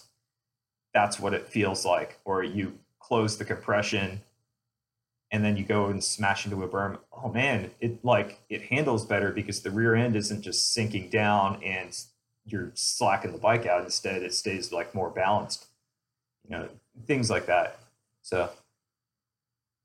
That's 0.94 1.20
what 1.20 1.34
it 1.34 1.46
feels 1.46 1.84
like, 1.84 2.18
or 2.24 2.42
you 2.42 2.78
close 3.06 3.38
the 3.38 3.44
compression, 3.44 4.20
and 5.30 5.44
then 5.44 5.56
you 5.56 5.64
go 5.64 5.86
and 5.86 6.02
smash 6.02 6.44
into 6.44 6.62
a 6.62 6.68
berm. 6.68 6.98
Oh 7.12 7.28
man, 7.28 7.70
it 7.80 8.04
like 8.04 8.40
it 8.48 8.62
handles 8.62 9.04
better 9.04 9.30
because 9.30 9.62
the 9.62 9.70
rear 9.70 9.94
end 9.94 10.16
isn't 10.16 10.42
just 10.42 10.72
sinking 10.72 11.10
down 11.10 11.62
and 11.62 11.96
you're 12.44 12.70
slacking 12.74 13.32
the 13.32 13.38
bike 13.38 13.66
out. 13.66 13.84
Instead, 13.84 14.22
it 14.22 14.34
stays 14.34 14.72
like 14.72 14.94
more 14.94 15.10
balanced. 15.10 15.66
You 16.44 16.50
know, 16.50 16.68
things 17.06 17.30
like 17.30 17.46
that. 17.46 17.78
So 18.22 18.50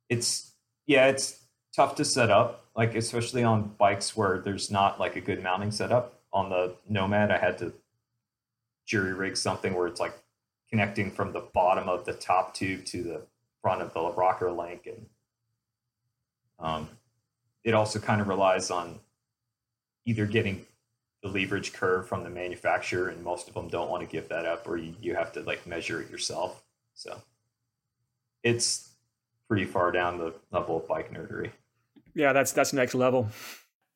it's 0.09 0.51
yeah, 0.87 1.07
it's 1.07 1.39
tough 1.75 1.95
to 1.95 2.05
set 2.05 2.31
up, 2.31 2.65
like 2.75 2.95
especially 2.95 3.43
on 3.43 3.75
bikes 3.77 4.15
where 4.15 4.39
there's 4.39 4.71
not 4.71 4.99
like 4.99 5.15
a 5.15 5.21
good 5.21 5.43
mounting 5.43 5.71
setup. 5.71 6.19
On 6.33 6.49
the 6.49 6.73
Nomad, 6.87 7.29
I 7.29 7.37
had 7.37 7.57
to 7.59 7.73
jury 8.87 9.13
rig 9.13 9.37
something 9.37 9.73
where 9.73 9.87
it's 9.87 9.99
like 9.99 10.13
connecting 10.71 11.11
from 11.11 11.33
the 11.33 11.41
bottom 11.53 11.89
of 11.89 12.05
the 12.05 12.13
top 12.13 12.53
tube 12.53 12.85
to 12.85 13.03
the 13.03 13.21
front 13.61 13.81
of 13.81 13.93
the 13.93 14.11
rocker 14.13 14.51
link, 14.51 14.87
and 14.87 15.05
um, 16.59 16.89
it 17.63 17.73
also 17.73 17.99
kind 17.99 18.21
of 18.21 18.27
relies 18.27 18.71
on 18.71 18.99
either 20.05 20.25
getting 20.25 20.65
the 21.21 21.29
leverage 21.29 21.73
curve 21.73 22.07
from 22.07 22.23
the 22.23 22.29
manufacturer, 22.29 23.09
and 23.09 23.23
most 23.23 23.47
of 23.47 23.53
them 23.53 23.67
don't 23.67 23.89
want 23.89 24.01
to 24.01 24.07
give 24.07 24.29
that 24.29 24.45
up, 24.45 24.67
or 24.67 24.77
you, 24.77 24.95
you 25.01 25.13
have 25.13 25.31
to 25.33 25.41
like 25.41 25.67
measure 25.67 26.01
it 26.01 26.09
yourself. 26.09 26.63
So 26.95 27.21
it's 28.43 28.89
pretty 29.47 29.65
far 29.65 29.91
down 29.91 30.17
the 30.17 30.33
level 30.51 30.77
of 30.77 30.87
bike 30.87 31.13
nerdery. 31.13 31.51
Yeah, 32.15 32.33
that's 32.33 32.51
that's 32.51 32.73
next 32.73 32.95
level. 32.95 33.27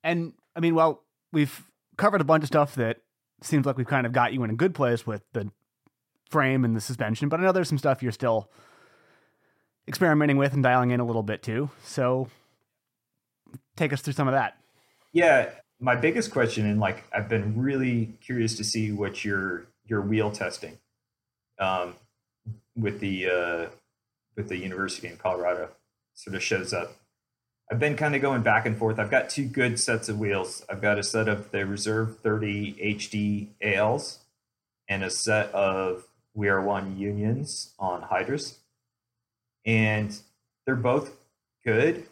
And 0.03 0.33
I 0.55 0.59
mean, 0.59 0.75
well, 0.75 1.03
we've 1.31 1.63
covered 1.97 2.21
a 2.21 2.25
bunch 2.25 2.43
of 2.43 2.47
stuff 2.47 2.75
that 2.75 2.97
seems 3.41 3.65
like 3.65 3.77
we've 3.77 3.87
kind 3.87 4.05
of 4.05 4.13
got 4.13 4.33
you 4.33 4.43
in 4.43 4.49
a 4.49 4.55
good 4.55 4.75
place 4.75 5.07
with 5.07 5.23
the 5.33 5.49
frame 6.29 6.65
and 6.65 6.75
the 6.75 6.81
suspension, 6.81 7.29
but 7.29 7.39
I 7.39 7.43
know 7.43 7.51
there's 7.51 7.69
some 7.69 7.77
stuff 7.77 8.01
you're 8.01 8.11
still 8.11 8.49
experimenting 9.87 10.37
with 10.37 10.53
and 10.53 10.63
dialing 10.63 10.91
in 10.91 10.99
a 10.99 11.05
little 11.05 11.23
bit 11.23 11.43
too. 11.43 11.69
So 11.83 12.27
take 13.75 13.93
us 13.93 14.01
through 14.01 14.13
some 14.13 14.27
of 14.27 14.33
that. 14.33 14.57
Yeah, 15.13 15.49
my 15.79 15.95
biggest 15.95 16.31
question 16.31 16.65
and 16.65 16.79
like 16.79 17.03
I've 17.13 17.29
been 17.29 17.59
really 17.59 18.17
curious 18.21 18.57
to 18.57 18.63
see 18.63 18.91
what 18.91 19.23
your 19.23 19.67
your 19.85 20.01
wheel 20.01 20.31
testing 20.31 20.77
um, 21.59 21.95
with 22.75 22.99
the 22.99 23.27
uh, 23.27 23.65
with 24.35 24.49
the 24.49 24.57
university 24.57 25.07
in 25.07 25.17
Colorado 25.17 25.69
sort 26.13 26.35
of 26.35 26.43
shows 26.43 26.73
up. 26.73 26.95
I've 27.71 27.79
been 27.79 27.95
kind 27.95 28.15
of 28.15 28.21
going 28.21 28.43
back 28.43 28.65
and 28.65 28.77
forth. 28.77 28.99
I've 28.99 29.09
got 29.09 29.29
two 29.29 29.45
good 29.45 29.79
sets 29.79 30.07
of 30.07 30.19
wheels. 30.19 30.63
I've 30.69 30.81
got 30.81 30.99
a 30.99 31.03
set 31.03 31.27
of 31.27 31.49
the 31.51 31.65
Reserve 31.65 32.19
30 32.19 32.73
HD 32.73 33.47
ALs 33.75 34.19
and 34.87 35.03
a 35.03 35.09
set 35.09 35.51
of 35.51 36.05
We 36.35 36.49
Are 36.49 36.61
One 36.61 36.97
Unions 36.97 37.73
on 37.79 38.03
Hydras, 38.03 38.59
and 39.65 40.15
they're 40.65 40.75
both 40.75 41.11
good. 41.63 42.05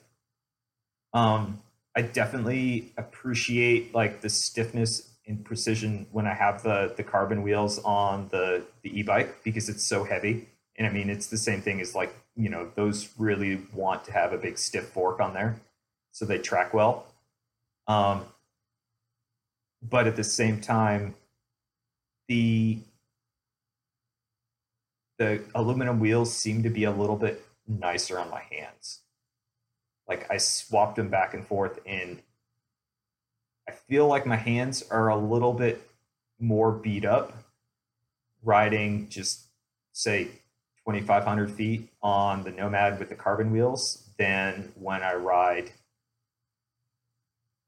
Um, 1.14 1.62
I 1.96 2.02
definitely 2.02 2.94
appreciate 2.98 3.94
like 3.94 4.22
the 4.22 4.30
stiffness 4.30 5.12
and 5.28 5.44
precision 5.44 6.08
when 6.12 6.26
I 6.26 6.34
have 6.34 6.64
the 6.64 6.94
the 6.96 7.04
carbon 7.04 7.44
wheels 7.44 7.80
on 7.80 8.30
the 8.30 8.64
the 8.82 9.00
e-bike 9.00 9.44
because 9.44 9.70
it's 9.70 9.84
so 9.84 10.04
heavy. 10.04 10.48
And 10.76 10.88
I 10.88 10.90
mean, 10.90 11.10
it's 11.10 11.28
the 11.28 11.38
same 11.38 11.62
thing 11.62 11.82
as 11.82 11.94
like 11.94 12.16
you 12.36 12.50
know 12.50 12.72
those 12.76 13.10
really 13.18 13.62
want 13.74 14.06
to 14.06 14.14
have 14.14 14.34
a 14.34 14.38
big 14.38 14.58
stiff 14.58 14.86
fork 14.86 15.20
on 15.20 15.34
there, 15.34 15.60
so 16.12 16.26
they 16.26 16.40
track 16.40 16.74
well. 16.74 17.06
Um, 17.88 18.26
but 19.82 20.08
at 20.08 20.16
the 20.16 20.24
same 20.24 20.62
time, 20.62 21.16
the 22.28 22.80
the 25.24 25.42
aluminum 25.56 26.00
wheels 26.00 26.36
seem 26.36 26.64
to 26.64 26.70
be 26.70 26.84
a 26.84 26.92
little 26.92 27.16
bit 27.16 27.46
nicer 27.66 28.20
on 28.20 28.30
my 28.30 28.42
hands. 28.52 29.00
Like 30.08 30.30
I 30.30 30.38
swapped 30.38 30.98
them 30.98 31.10
back 31.10 31.34
and 31.34 31.48
forth 31.48 31.80
and 31.86 32.22
I 33.68 33.72
feel 33.72 34.08
like 34.08 34.26
my 34.26 34.36
hands 34.36 34.84
are 34.92 35.08
a 35.08 35.16
little 35.16 35.54
bit 35.54 35.82
more 36.40 36.74
beat 36.74 37.06
up 37.06 37.34
riding 38.44 39.08
just 39.08 39.46
say 39.94 40.26
2500 40.86 41.50
feet 41.50 41.90
on 42.02 42.44
the 42.44 42.52
nomad 42.52 43.00
with 43.00 43.08
the 43.08 43.16
carbon 43.16 43.52
wheels 43.54 44.10
than 44.18 44.74
when 44.76 45.02
I 45.02 45.14
ride 45.14 45.72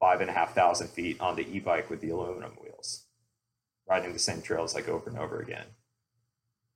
five 0.01 0.19
and 0.19 0.29
a 0.29 0.33
half 0.33 0.53
thousand 0.53 0.89
feet 0.89 1.21
on 1.21 1.37
the 1.37 1.47
e-bike 1.55 1.89
with 1.89 2.01
the 2.01 2.09
aluminum 2.09 2.51
wheels 2.61 3.05
riding 3.87 4.11
the 4.11 4.19
same 4.19 4.41
trails 4.41 4.75
like 4.75 4.89
over 4.89 5.09
and 5.09 5.17
over 5.17 5.39
again. 5.39 5.65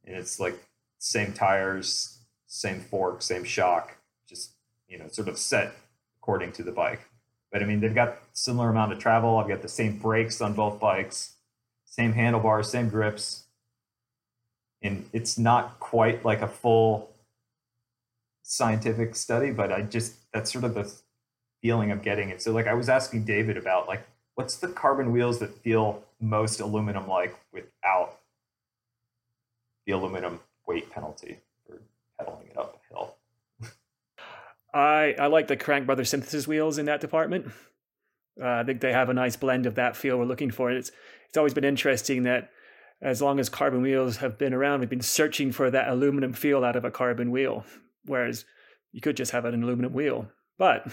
And 0.05 0.15
it's 0.15 0.39
like 0.39 0.57
same 0.99 1.33
tires 1.33 2.19
same 2.47 2.79
fork 2.79 3.21
same 3.21 3.43
shock 3.43 3.97
just 4.27 4.51
you 4.87 4.97
know 4.97 5.07
sort 5.07 5.27
of 5.27 5.37
set 5.37 5.73
according 6.21 6.51
to 6.51 6.61
the 6.61 6.71
bike. 6.71 7.01
But 7.51 7.63
I 7.63 7.65
mean, 7.65 7.79
they've 7.79 7.95
got 7.95 8.19
similar 8.33 8.69
amount 8.69 8.93
of 8.93 8.99
travel. 8.99 9.37
I've 9.37 9.47
got 9.47 9.63
the 9.63 9.67
same 9.67 9.97
brakes 9.97 10.41
on 10.41 10.53
both 10.53 10.79
bikes, 10.79 11.33
same 11.85 12.13
handlebars, 12.13 12.69
same 12.69 12.89
grips, 12.89 13.45
and 14.83 15.09
it's 15.11 15.39
not 15.39 15.79
quite 15.79 16.23
like 16.23 16.43
a 16.43 16.47
full 16.47 17.09
scientific 18.43 19.15
study, 19.15 19.49
but 19.49 19.71
I 19.71 19.81
just 19.81 20.31
that's 20.31 20.51
sort 20.51 20.65
of 20.65 20.75
the 20.75 20.93
feeling 21.63 21.91
I'm 21.91 21.99
getting. 21.99 22.31
And 22.31 22.39
so, 22.39 22.51
like, 22.51 22.67
I 22.67 22.75
was 22.75 22.89
asking 22.89 23.23
David 23.23 23.57
about 23.57 23.87
like 23.87 24.03
what's 24.35 24.57
the 24.57 24.67
carbon 24.67 25.11
wheels 25.11 25.39
that 25.39 25.53
feel 25.63 26.03
most 26.21 26.59
aluminum 26.59 27.07
like 27.07 27.35
without 27.51 28.19
the 29.87 29.93
aluminum 29.93 30.39
weight 30.69 30.91
penalty 30.91 31.39
for 31.65 31.81
pedaling 32.17 32.47
it 32.51 32.57
uphill. 32.57 33.15
I 34.71 35.15
I 35.19 35.25
like 35.25 35.47
the 35.47 35.57
Crank 35.57 35.87
Brothers 35.87 36.09
synthesis 36.09 36.47
wheels 36.47 36.77
in 36.77 36.85
that 36.85 37.01
department. 37.01 37.47
Uh, 38.39 38.61
I 38.61 38.63
think 38.63 38.79
they 38.79 38.93
have 38.93 39.09
a 39.09 39.13
nice 39.13 39.35
blend 39.35 39.65
of 39.65 39.75
that 39.75 39.97
feel 39.97 40.17
we're 40.17 40.25
looking 40.25 40.51
for. 40.51 40.71
It's 40.71 40.91
it's 41.27 41.37
always 41.37 41.55
been 41.55 41.63
interesting 41.63 42.23
that 42.23 42.51
as 43.01 43.19
long 43.21 43.39
as 43.39 43.49
carbon 43.49 43.81
wheels 43.81 44.17
have 44.17 44.37
been 44.37 44.53
around, 44.53 44.81
we've 44.81 44.89
been 44.89 45.01
searching 45.01 45.51
for 45.51 45.71
that 45.71 45.87
aluminum 45.87 46.33
feel 46.33 46.63
out 46.63 46.75
of 46.75 46.85
a 46.85 46.91
carbon 46.91 47.31
wheel. 47.31 47.65
Whereas 48.05 48.45
you 48.91 49.01
could 49.01 49.17
just 49.17 49.31
have 49.31 49.45
an 49.45 49.63
aluminum 49.63 49.93
wheel. 49.93 50.27
But 50.57 50.87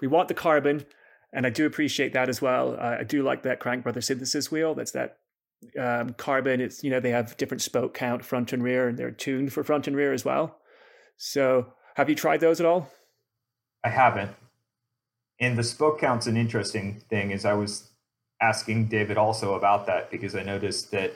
we 0.00 0.08
want 0.08 0.28
the 0.28 0.34
carbon, 0.34 0.84
and 1.32 1.46
I 1.46 1.50
do 1.50 1.64
appreciate 1.64 2.12
that 2.12 2.28
as 2.28 2.42
well. 2.42 2.74
Uh, 2.74 2.96
I 3.00 3.04
do 3.04 3.22
like 3.22 3.42
that 3.44 3.60
Crank 3.60 3.84
Brothers 3.84 4.06
synthesis 4.06 4.50
wheel. 4.50 4.74
That's 4.74 4.92
that 4.92 5.18
um, 5.78 6.14
carbon. 6.14 6.60
It's 6.60 6.82
you 6.82 6.90
know 6.90 7.00
they 7.00 7.10
have 7.10 7.36
different 7.36 7.62
spoke 7.62 7.94
count 7.94 8.24
front 8.24 8.52
and 8.52 8.62
rear, 8.62 8.88
and 8.88 8.98
they're 8.98 9.10
tuned 9.10 9.52
for 9.52 9.64
front 9.64 9.86
and 9.86 9.96
rear 9.96 10.12
as 10.12 10.24
well. 10.24 10.58
So 11.16 11.72
have 11.96 12.08
you 12.08 12.14
tried 12.14 12.40
those 12.40 12.60
at 12.60 12.66
all? 12.66 12.90
I 13.84 13.90
haven't. 13.90 14.32
And 15.40 15.56
the 15.56 15.64
spoke 15.64 16.00
count's 16.00 16.26
an 16.26 16.36
interesting 16.36 17.00
thing. 17.08 17.30
Is 17.30 17.44
I 17.44 17.54
was 17.54 17.90
asking 18.40 18.86
David 18.86 19.16
also 19.16 19.54
about 19.54 19.86
that 19.86 20.10
because 20.10 20.34
I 20.34 20.42
noticed 20.42 20.90
that 20.92 21.14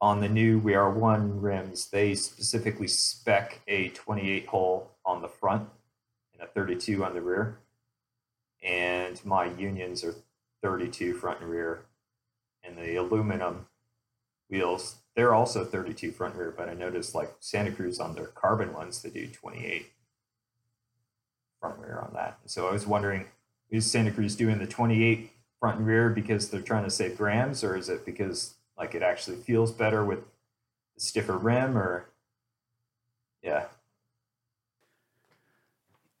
on 0.00 0.20
the 0.20 0.28
new 0.28 0.58
we 0.58 0.74
are 0.74 0.90
One 0.90 1.40
rims, 1.40 1.88
they 1.88 2.14
specifically 2.14 2.88
spec 2.88 3.60
a 3.68 3.88
28 3.90 4.46
hole 4.46 4.90
on 5.06 5.22
the 5.22 5.28
front 5.28 5.68
and 6.32 6.42
a 6.42 6.46
32 6.46 7.04
on 7.04 7.14
the 7.14 7.20
rear. 7.20 7.58
And 8.64 9.24
my 9.24 9.44
unions 9.44 10.02
are 10.04 10.14
32 10.62 11.14
front 11.14 11.40
and 11.40 11.50
rear. 11.50 11.84
And 12.64 12.76
the 12.76 12.96
aluminum 12.96 13.66
wheels, 14.48 14.96
they're 15.16 15.34
also 15.34 15.64
32 15.64 16.12
front 16.12 16.36
rear, 16.36 16.54
but 16.56 16.68
I 16.68 16.74
noticed 16.74 17.14
like 17.14 17.32
Santa 17.40 17.72
Cruz 17.72 17.98
on 17.98 18.14
their 18.14 18.26
carbon 18.26 18.72
ones, 18.72 19.02
they 19.02 19.10
do 19.10 19.26
28 19.26 19.86
front 21.60 21.78
rear 21.78 21.98
on 21.98 22.12
that. 22.14 22.38
So 22.46 22.68
I 22.68 22.72
was 22.72 22.86
wondering, 22.86 23.26
is 23.70 23.90
Santa 23.90 24.10
Cruz 24.10 24.36
doing 24.36 24.58
the 24.58 24.66
28 24.66 25.30
front 25.58 25.78
and 25.78 25.86
rear 25.86 26.10
because 26.10 26.50
they're 26.50 26.60
trying 26.60 26.84
to 26.84 26.90
save 26.90 27.16
grams, 27.16 27.62
or 27.62 27.76
is 27.76 27.88
it 27.88 28.04
because 28.04 28.54
like 28.76 28.94
it 28.94 29.02
actually 29.02 29.36
feels 29.36 29.70
better 29.70 30.04
with 30.04 30.24
the 30.94 31.00
stiffer 31.00 31.38
rim, 31.38 31.78
or 31.78 32.06
yeah? 33.42 33.66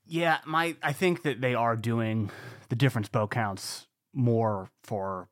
Yeah, 0.06 0.38
my 0.46 0.76
I 0.82 0.92
think 0.92 1.22
that 1.22 1.40
they 1.40 1.54
are 1.54 1.76
doing 1.76 2.30
the 2.68 2.76
different 2.76 3.06
spoke 3.06 3.32
counts 3.32 3.86
more 4.14 4.70
for 4.82 5.28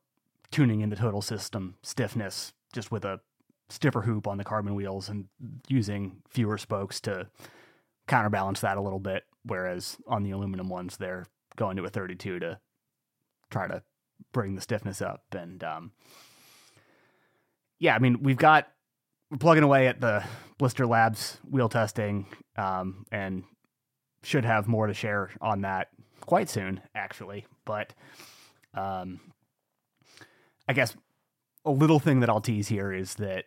tuning 0.51 0.81
in 0.81 0.89
the 0.89 0.95
total 0.95 1.21
system 1.21 1.75
stiffness, 1.81 2.53
just 2.73 2.91
with 2.91 3.05
a 3.05 3.19
stiffer 3.69 4.01
hoop 4.01 4.27
on 4.27 4.37
the 4.37 4.43
carbon 4.43 4.75
wheels 4.75 5.09
and 5.09 5.25
using 5.67 6.21
fewer 6.29 6.57
spokes 6.57 6.99
to 7.01 7.27
counterbalance 8.07 8.59
that 8.61 8.77
a 8.77 8.81
little 8.81 8.99
bit. 8.99 9.23
Whereas 9.43 9.97
on 10.07 10.23
the 10.23 10.31
aluminum 10.31 10.69
ones, 10.69 10.97
they're 10.97 11.25
going 11.55 11.77
to 11.77 11.85
a 11.85 11.89
32 11.89 12.39
to 12.39 12.59
try 13.49 13.67
to 13.67 13.81
bring 14.31 14.55
the 14.55 14.61
stiffness 14.61 15.01
up. 15.01 15.23
And 15.31 15.63
um, 15.63 15.91
yeah, 17.79 17.95
I 17.95 17.99
mean, 17.99 18.21
we've 18.21 18.37
got 18.37 18.67
we're 19.29 19.37
plugging 19.37 19.63
away 19.63 19.87
at 19.87 20.01
the 20.01 20.23
Blister 20.57 20.85
Labs 20.85 21.39
wheel 21.49 21.69
testing, 21.69 22.25
um, 22.57 23.05
and 23.11 23.43
should 24.23 24.45
have 24.45 24.67
more 24.67 24.87
to 24.87 24.93
share 24.93 25.31
on 25.39 25.61
that 25.61 25.87
quite 26.19 26.49
soon, 26.49 26.81
actually. 26.93 27.47
But 27.65 27.93
um, 28.73 29.19
I 30.71 30.73
guess 30.73 30.95
a 31.65 31.69
little 31.69 31.99
thing 31.99 32.21
that 32.21 32.29
I'll 32.29 32.39
tease 32.39 32.69
here 32.69 32.93
is 32.93 33.15
that 33.15 33.43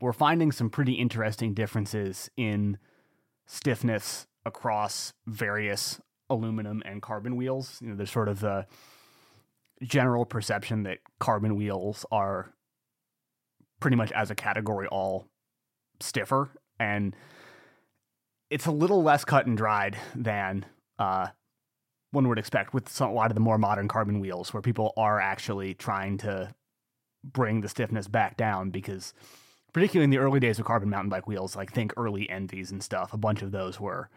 we're 0.00 0.12
finding 0.12 0.52
some 0.52 0.70
pretty 0.70 0.92
interesting 0.92 1.52
differences 1.52 2.30
in 2.36 2.78
stiffness 3.44 4.28
across 4.46 5.12
various 5.26 6.00
aluminum 6.28 6.80
and 6.86 7.02
carbon 7.02 7.34
wheels. 7.34 7.80
You 7.82 7.88
know, 7.88 7.96
there's 7.96 8.12
sort 8.12 8.28
of 8.28 8.38
the 8.38 8.68
general 9.82 10.24
perception 10.24 10.84
that 10.84 10.98
carbon 11.18 11.56
wheels 11.56 12.06
are 12.12 12.54
pretty 13.80 13.96
much 13.96 14.12
as 14.12 14.30
a 14.30 14.36
category 14.36 14.86
all 14.86 15.26
stiffer 15.98 16.50
and 16.78 17.16
it's 18.48 18.66
a 18.66 18.70
little 18.70 19.02
less 19.02 19.24
cut 19.24 19.44
and 19.44 19.56
dried 19.56 19.96
than 20.14 20.64
uh, 21.00 21.26
one 22.12 22.28
would 22.28 22.38
expect 22.38 22.72
with 22.72 22.88
some, 22.88 23.10
a 23.10 23.12
lot 23.12 23.32
of 23.32 23.34
the 23.34 23.40
more 23.40 23.58
modern 23.58 23.88
carbon 23.88 24.20
wheels 24.20 24.54
where 24.54 24.62
people 24.62 24.92
are 24.96 25.18
actually 25.18 25.74
trying 25.74 26.16
to 26.18 26.54
bring 27.24 27.60
the 27.60 27.68
stiffness 27.68 28.08
back 28.08 28.36
down 28.36 28.70
because 28.70 29.14
particularly 29.72 30.04
in 30.04 30.10
the 30.10 30.18
early 30.18 30.40
days 30.40 30.58
of 30.58 30.64
carbon 30.64 30.90
mountain 30.90 31.10
bike 31.10 31.26
wheels 31.26 31.54
like 31.54 31.72
think 31.72 31.92
early 31.96 32.28
ENVEs 32.28 32.70
and 32.70 32.82
stuff 32.82 33.12
a 33.12 33.18
bunch 33.18 33.42
of 33.42 33.52
those 33.52 33.78
were 33.78 34.08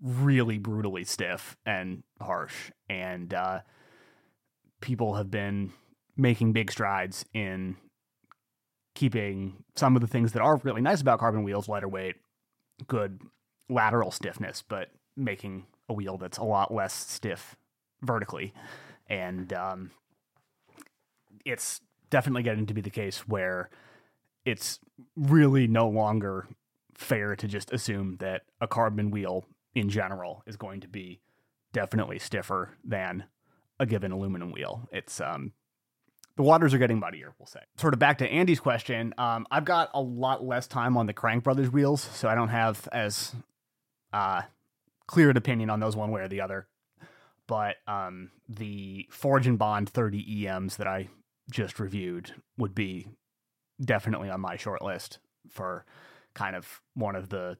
really 0.00 0.58
brutally 0.58 1.04
stiff 1.04 1.56
and 1.64 2.02
harsh. 2.20 2.70
And 2.88 3.32
uh, 3.32 3.60
people 4.80 5.14
have 5.14 5.30
been 5.30 5.72
making 6.16 6.52
big 6.52 6.70
strides 6.70 7.24
in 7.32 7.76
keeping 8.94 9.64
some 9.74 9.96
of 9.96 10.02
the 10.02 10.06
things 10.06 10.32
that 10.32 10.42
are 10.42 10.60
really 10.62 10.80
nice 10.80 11.00
about 11.00 11.18
carbon 11.18 11.42
wheels 11.42 11.68
lighter 11.68 11.88
weight 11.88 12.14
good 12.86 13.20
lateral 13.68 14.12
stiffness 14.12 14.62
but 14.68 14.90
making 15.16 15.66
a 15.88 15.92
wheel 15.92 16.16
that's 16.16 16.38
a 16.38 16.44
lot 16.44 16.72
less 16.72 16.92
stiff 16.92 17.56
vertically. 18.02 18.52
And 19.08 19.52
um, 19.52 19.90
it's 21.44 21.80
definitely 22.14 22.44
getting 22.44 22.64
to 22.64 22.72
be 22.72 22.80
the 22.80 22.90
case 22.90 23.26
where 23.26 23.68
it's 24.44 24.78
really 25.16 25.66
no 25.66 25.88
longer 25.88 26.46
fair 26.94 27.34
to 27.34 27.48
just 27.48 27.72
assume 27.72 28.18
that 28.20 28.42
a 28.60 28.68
carbon 28.68 29.10
wheel 29.10 29.44
in 29.74 29.88
general 29.88 30.40
is 30.46 30.56
going 30.56 30.80
to 30.80 30.86
be 30.86 31.18
definitely 31.72 32.20
stiffer 32.20 32.70
than 32.84 33.24
a 33.80 33.84
given 33.84 34.12
aluminum 34.12 34.52
wheel. 34.52 34.88
It's 34.92 35.20
um 35.20 35.54
the 36.36 36.44
waters 36.44 36.72
are 36.72 36.78
getting 36.78 37.00
muddier, 37.00 37.34
we'll 37.36 37.48
say. 37.48 37.62
Sort 37.78 37.94
of 37.94 37.98
back 37.98 38.18
to 38.18 38.28
Andy's 38.28 38.60
question, 38.60 39.12
um, 39.18 39.44
I've 39.50 39.64
got 39.64 39.90
a 39.92 40.00
lot 40.00 40.44
less 40.44 40.68
time 40.68 40.96
on 40.96 41.06
the 41.06 41.12
Crank 41.12 41.42
Brothers 41.42 41.72
wheels, 41.72 42.00
so 42.00 42.28
I 42.28 42.36
don't 42.36 42.48
have 42.50 42.88
as 42.92 43.34
uh, 44.12 44.42
clear 45.08 45.30
an 45.30 45.36
opinion 45.36 45.68
on 45.68 45.80
those 45.80 45.96
one 45.96 46.12
way 46.12 46.20
or 46.20 46.28
the 46.28 46.42
other. 46.42 46.68
But 47.48 47.76
um, 47.88 48.30
the 48.48 49.08
Forge 49.10 49.48
and 49.48 49.58
Bond 49.58 49.88
30 49.88 50.46
EMs 50.46 50.76
that 50.76 50.86
I 50.86 51.08
just 51.50 51.78
reviewed 51.78 52.32
would 52.56 52.74
be 52.74 53.08
definitely 53.82 54.30
on 54.30 54.40
my 54.40 54.56
short 54.56 54.82
list 54.82 55.18
for 55.50 55.84
kind 56.34 56.56
of 56.56 56.80
one 56.94 57.16
of 57.16 57.28
the 57.28 57.56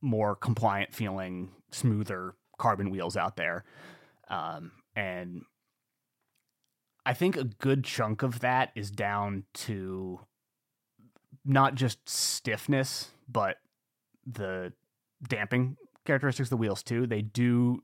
more 0.00 0.36
compliant 0.36 0.94
feeling, 0.94 1.50
smoother 1.70 2.34
carbon 2.58 2.90
wheels 2.90 3.16
out 3.16 3.36
there. 3.36 3.64
Um, 4.28 4.72
and 4.94 5.42
I 7.06 7.14
think 7.14 7.36
a 7.36 7.44
good 7.44 7.84
chunk 7.84 8.22
of 8.22 8.40
that 8.40 8.70
is 8.74 8.90
down 8.90 9.44
to 9.54 10.20
not 11.44 11.74
just 11.74 12.06
stiffness, 12.08 13.10
but 13.28 13.56
the 14.26 14.72
damping 15.26 15.76
characteristics 16.04 16.46
of 16.46 16.50
the 16.50 16.56
wheels 16.56 16.82
too. 16.82 17.06
They 17.06 17.22
do 17.22 17.82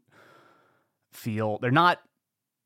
feel 1.13 1.59
they're 1.59 1.71
not 1.71 2.01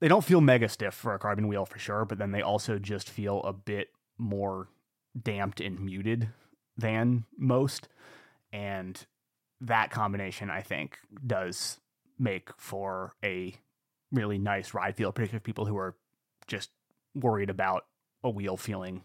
they 0.01 0.09
don't 0.09 0.25
feel 0.25 0.41
mega 0.41 0.69
stiff 0.69 0.95
for 0.95 1.15
a 1.15 1.19
carbon 1.19 1.49
wheel 1.49 1.65
for 1.65 1.79
sure, 1.79 2.05
but 2.05 2.19
then 2.19 2.33
they 2.33 2.43
also 2.43 2.79
just 2.79 3.11
feel 3.11 3.43
a 3.43 3.53
bit 3.53 3.89
more 4.17 4.69
damped 5.21 5.61
and 5.61 5.81
muted 5.81 6.29
than 6.77 7.25
most. 7.37 7.89
And 8.53 9.05
that 9.61 9.91
combination, 9.91 10.51
I 10.51 10.63
think, 10.63 10.99
does 11.27 11.81
make 12.19 12.51
for 12.57 13.15
a 13.25 13.55
really 14.13 14.39
nice 14.39 14.75
ride 14.75 14.97
feel, 14.97 15.13
particularly 15.13 15.41
for 15.41 15.45
people 15.45 15.67
who 15.67 15.77
are 15.77 15.97
just 16.47 16.71
worried 17.15 17.51
about 17.51 17.85
a 18.23 18.31
wheel 18.31 18.57
feeling 18.57 19.03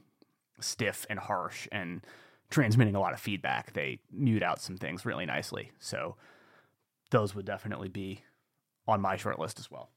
stiff 0.59 1.05
and 1.09 1.19
harsh 1.19 1.67
and 1.71 2.05
transmitting 2.49 2.95
a 2.95 2.99
lot 2.99 3.13
of 3.13 3.19
feedback. 3.19 3.73
They 3.73 3.99
mute 4.11 4.43
out 4.43 4.61
some 4.61 4.77
things 4.77 5.05
really 5.05 5.25
nicely. 5.25 5.71
So 5.79 6.15
those 7.09 7.35
would 7.35 7.45
definitely 7.45 7.89
be 7.89 8.21
on 8.87 9.01
my 9.01 9.17
short 9.17 9.39
list 9.39 9.59
as 9.59 9.71
well. 9.71 9.89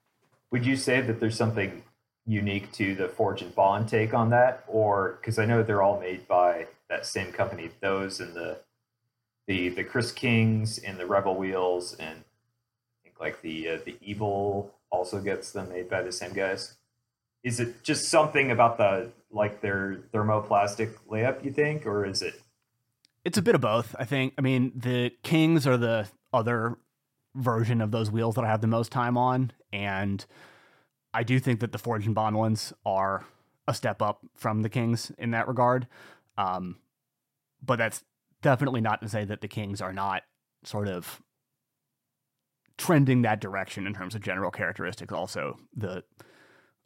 Would 0.52 0.64
you 0.64 0.76
say 0.76 1.00
that 1.00 1.20
there's 1.20 1.36
something 1.36 1.82
unique 2.26 2.72
to 2.72 2.94
the 2.94 3.08
Forge 3.08 3.42
and 3.42 3.54
Bond 3.54 3.88
take 3.88 4.12
on 4.12 4.30
that, 4.30 4.64
or 4.66 5.18
because 5.20 5.38
I 5.38 5.44
know 5.44 5.62
they're 5.62 5.82
all 5.82 6.00
made 6.00 6.26
by 6.26 6.66
that 6.88 7.06
same 7.06 7.32
company, 7.32 7.70
those 7.80 8.20
and 8.20 8.34
the 8.34 8.58
the 9.46 9.70
the 9.70 9.84
Chris 9.84 10.12
Kings 10.12 10.78
and 10.78 10.98
the 10.98 11.06
Rebel 11.06 11.36
wheels, 11.36 11.94
and 11.94 12.18
I 12.18 12.96
think 13.04 13.20
like 13.20 13.42
the 13.42 13.68
uh, 13.68 13.78
the 13.84 13.96
Evil 14.00 14.74
also 14.90 15.20
gets 15.20 15.52
them 15.52 15.68
made 15.68 15.88
by 15.88 16.02
the 16.02 16.12
same 16.12 16.32
guys. 16.32 16.76
Is 17.42 17.60
it 17.60 17.82
just 17.82 18.08
something 18.08 18.50
about 18.50 18.76
the 18.78 19.12
like 19.30 19.60
their 19.60 19.98
thermoplastic 20.12 20.94
layup? 21.08 21.44
You 21.44 21.52
think, 21.52 21.86
or 21.86 22.04
is 22.04 22.22
it? 22.22 22.40
It's 23.24 23.38
a 23.38 23.42
bit 23.42 23.54
of 23.54 23.60
both. 23.60 23.94
I 23.98 24.04
think. 24.04 24.34
I 24.36 24.40
mean, 24.40 24.72
the 24.74 25.12
Kings 25.22 25.66
are 25.66 25.76
the 25.76 26.08
other 26.32 26.76
version 27.36 27.80
of 27.80 27.90
those 27.90 28.10
wheels 28.10 28.34
that 28.34 28.44
I 28.44 28.48
have 28.48 28.60
the 28.60 28.66
most 28.66 28.90
time 28.90 29.16
on, 29.16 29.52
and 29.72 30.24
I 31.14 31.22
do 31.22 31.38
think 31.38 31.60
that 31.60 31.72
the 31.72 31.78
Forge 31.78 32.06
and 32.06 32.14
Bond 32.14 32.36
ones 32.36 32.72
are 32.84 33.24
a 33.68 33.74
step 33.74 34.02
up 34.02 34.20
from 34.34 34.62
the 34.62 34.68
Kings 34.68 35.12
in 35.18 35.30
that 35.32 35.48
regard. 35.48 35.86
Um, 36.38 36.76
but 37.64 37.76
that's 37.76 38.04
definitely 38.42 38.80
not 38.80 39.00
to 39.02 39.08
say 39.08 39.24
that 39.24 39.40
the 39.40 39.48
Kings 39.48 39.80
are 39.80 39.92
not 39.92 40.22
sort 40.62 40.88
of 40.88 41.22
trending 42.76 43.22
that 43.22 43.40
direction 43.40 43.86
in 43.86 43.94
terms 43.94 44.14
of 44.14 44.20
general 44.20 44.50
characteristics. 44.50 45.12
Also, 45.12 45.58
the 45.74 46.04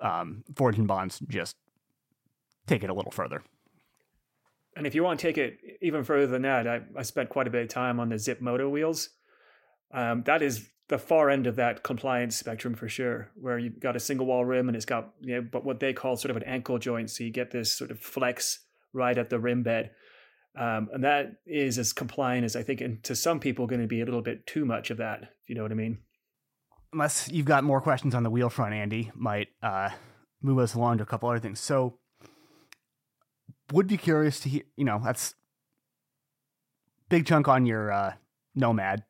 um, 0.00 0.44
Forge 0.54 0.78
and 0.78 0.86
Bonds 0.86 1.20
just 1.28 1.56
take 2.66 2.84
it 2.84 2.90
a 2.90 2.94
little 2.94 3.10
further. 3.10 3.42
And 4.76 4.86
if 4.86 4.94
you 4.94 5.02
want 5.02 5.18
to 5.18 5.26
take 5.26 5.36
it 5.36 5.58
even 5.82 6.04
further 6.04 6.28
than 6.28 6.42
that, 6.42 6.68
I, 6.68 6.82
I 6.96 7.02
spent 7.02 7.28
quite 7.28 7.48
a 7.48 7.50
bit 7.50 7.62
of 7.62 7.68
time 7.68 7.98
on 7.98 8.08
the 8.08 8.16
Zipp 8.16 8.40
Moto 8.40 8.68
wheels. 8.68 9.10
Um, 9.92 10.22
that 10.24 10.42
is 10.42 10.68
the 10.88 10.98
far 10.98 11.30
end 11.30 11.46
of 11.46 11.56
that 11.56 11.82
compliance 11.82 12.36
spectrum 12.36 12.74
for 12.74 12.88
sure, 12.88 13.30
where 13.34 13.58
you've 13.58 13.80
got 13.80 13.96
a 13.96 14.00
single 14.00 14.26
wall 14.26 14.44
rim 14.44 14.68
and 14.68 14.76
it's 14.76 14.84
got 14.84 15.14
you 15.20 15.36
know, 15.36 15.48
but 15.50 15.64
what 15.64 15.80
they 15.80 15.92
call 15.92 16.16
sort 16.16 16.30
of 16.30 16.36
an 16.36 16.42
ankle 16.44 16.78
joint, 16.78 17.10
so 17.10 17.24
you 17.24 17.30
get 17.30 17.50
this 17.50 17.72
sort 17.72 17.90
of 17.90 18.00
flex 18.00 18.60
right 18.92 19.16
at 19.16 19.30
the 19.30 19.38
rim 19.38 19.62
bed. 19.62 19.90
Um, 20.58 20.88
and 20.92 21.04
that 21.04 21.36
is 21.46 21.78
as 21.78 21.92
compliant 21.92 22.44
as 22.44 22.56
I 22.56 22.62
think, 22.62 22.80
and 22.80 23.02
to 23.04 23.14
some 23.14 23.38
people, 23.38 23.68
going 23.68 23.80
to 23.80 23.86
be 23.86 24.00
a 24.00 24.04
little 24.04 24.22
bit 24.22 24.46
too 24.46 24.64
much 24.64 24.90
of 24.90 24.96
that. 24.96 25.22
If 25.22 25.48
you 25.48 25.54
know 25.54 25.62
what 25.62 25.70
I 25.70 25.76
mean. 25.76 25.98
Unless 26.92 27.30
you've 27.30 27.46
got 27.46 27.62
more 27.62 27.80
questions 27.80 28.16
on 28.16 28.24
the 28.24 28.30
wheel 28.30 28.50
front, 28.50 28.74
Andy 28.74 29.12
might 29.14 29.48
uh, 29.62 29.90
move 30.42 30.58
us 30.58 30.74
along 30.74 30.98
to 30.98 31.04
a 31.04 31.06
couple 31.06 31.28
other 31.28 31.38
things. 31.38 31.60
So, 31.60 31.98
would 33.72 33.86
be 33.86 33.96
curious 33.96 34.40
to 34.40 34.48
hear. 34.48 34.62
You 34.76 34.84
know, 34.84 35.00
that's 35.02 35.34
big 37.08 37.26
chunk 37.26 37.46
on 37.46 37.64
your 37.64 37.92
uh, 37.92 38.14
Nomad. 38.56 39.04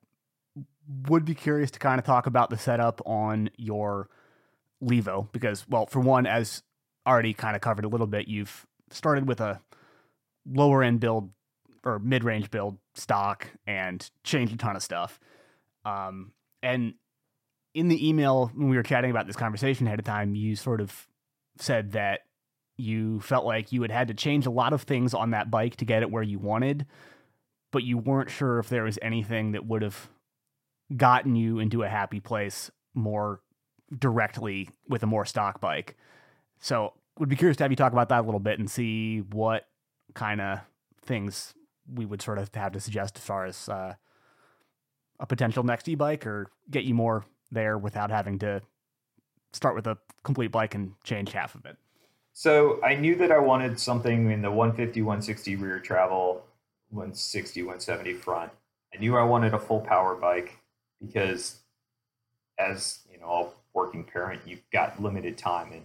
Would 1.08 1.24
be 1.24 1.34
curious 1.34 1.70
to 1.72 1.78
kind 1.78 1.98
of 1.98 2.04
talk 2.04 2.26
about 2.26 2.50
the 2.50 2.58
setup 2.58 3.00
on 3.06 3.50
your 3.56 4.08
Levo 4.82 5.30
because, 5.32 5.68
well, 5.68 5.86
for 5.86 6.00
one, 6.00 6.26
as 6.26 6.62
already 7.06 7.32
kind 7.32 7.54
of 7.54 7.62
covered 7.62 7.84
a 7.84 7.88
little 7.88 8.06
bit, 8.06 8.28
you've 8.28 8.66
started 8.90 9.28
with 9.28 9.40
a 9.40 9.60
lower 10.46 10.82
end 10.82 11.00
build 11.00 11.30
or 11.84 11.98
mid 11.98 12.24
range 12.24 12.50
build 12.50 12.78
stock 12.94 13.46
and 13.66 14.10
changed 14.24 14.52
a 14.52 14.56
ton 14.56 14.76
of 14.76 14.82
stuff. 14.82 15.20
Um, 15.84 16.32
and 16.62 16.94
in 17.74 17.88
the 17.88 18.08
email 18.08 18.50
when 18.54 18.68
we 18.68 18.76
were 18.76 18.82
chatting 18.82 19.10
about 19.10 19.26
this 19.26 19.36
conversation 19.36 19.86
ahead 19.86 19.98
of 19.98 20.04
time, 20.04 20.34
you 20.34 20.56
sort 20.56 20.80
of 20.80 21.06
said 21.58 21.92
that 21.92 22.20
you 22.76 23.20
felt 23.20 23.44
like 23.44 23.72
you 23.72 23.82
had 23.82 23.90
had 23.90 24.08
to 24.08 24.14
change 24.14 24.46
a 24.46 24.50
lot 24.50 24.72
of 24.72 24.82
things 24.82 25.14
on 25.14 25.30
that 25.30 25.50
bike 25.50 25.76
to 25.76 25.84
get 25.84 26.02
it 26.02 26.10
where 26.10 26.22
you 26.22 26.38
wanted, 26.38 26.86
but 27.70 27.82
you 27.84 27.98
weren't 27.98 28.30
sure 28.30 28.58
if 28.58 28.68
there 28.68 28.84
was 28.84 28.98
anything 29.02 29.52
that 29.52 29.66
would 29.66 29.82
have 29.82 30.08
gotten 30.96 31.36
you 31.36 31.58
into 31.58 31.82
a 31.82 31.88
happy 31.88 32.20
place 32.20 32.70
more 32.94 33.40
directly 33.96 34.68
with 34.88 35.02
a 35.02 35.06
more 35.06 35.24
stock 35.24 35.60
bike. 35.60 35.96
So, 36.58 36.94
would 37.18 37.28
be 37.28 37.36
curious 37.36 37.56
to 37.58 37.64
have 37.64 37.70
you 37.70 37.76
talk 37.76 37.92
about 37.92 38.08
that 38.08 38.20
a 38.20 38.22
little 38.22 38.40
bit 38.40 38.58
and 38.58 38.70
see 38.70 39.18
what 39.18 39.66
kind 40.14 40.40
of 40.40 40.60
things 41.02 41.54
we 41.92 42.06
would 42.06 42.22
sort 42.22 42.38
of 42.38 42.54
have 42.54 42.72
to 42.72 42.80
suggest 42.80 43.16
as 43.18 43.24
far 43.24 43.44
as 43.44 43.68
uh, 43.68 43.94
a 45.18 45.26
potential 45.26 45.62
next 45.62 45.88
e-bike 45.88 46.26
or 46.26 46.50
get 46.70 46.84
you 46.84 46.94
more 46.94 47.24
there 47.50 47.76
without 47.76 48.10
having 48.10 48.38
to 48.38 48.62
start 49.52 49.74
with 49.74 49.86
a 49.86 49.98
complete 50.22 50.50
bike 50.50 50.74
and 50.74 50.92
change 51.04 51.32
half 51.32 51.54
of 51.54 51.66
it? 51.66 51.76
So 52.32 52.82
I 52.82 52.94
knew 52.94 53.16
that 53.16 53.32
I 53.32 53.38
wanted 53.38 53.78
something 53.78 54.30
in 54.30 54.40
the 54.40 54.50
150, 54.50 55.02
160 55.02 55.56
rear 55.56 55.78
travel, 55.80 56.44
160, 56.90 57.62
170 57.62 58.14
front. 58.14 58.52
I 58.94 58.98
knew 58.98 59.16
I 59.16 59.24
wanted 59.24 59.52
a 59.52 59.58
full 59.58 59.80
power 59.80 60.14
bike 60.14 60.59
because 61.04 61.60
as 62.58 63.00
you 63.10 63.18
know, 63.18 63.30
a 63.30 63.48
working 63.72 64.04
parent, 64.04 64.42
you've 64.46 64.68
got 64.72 65.00
limited 65.02 65.38
time 65.38 65.72
and 65.72 65.82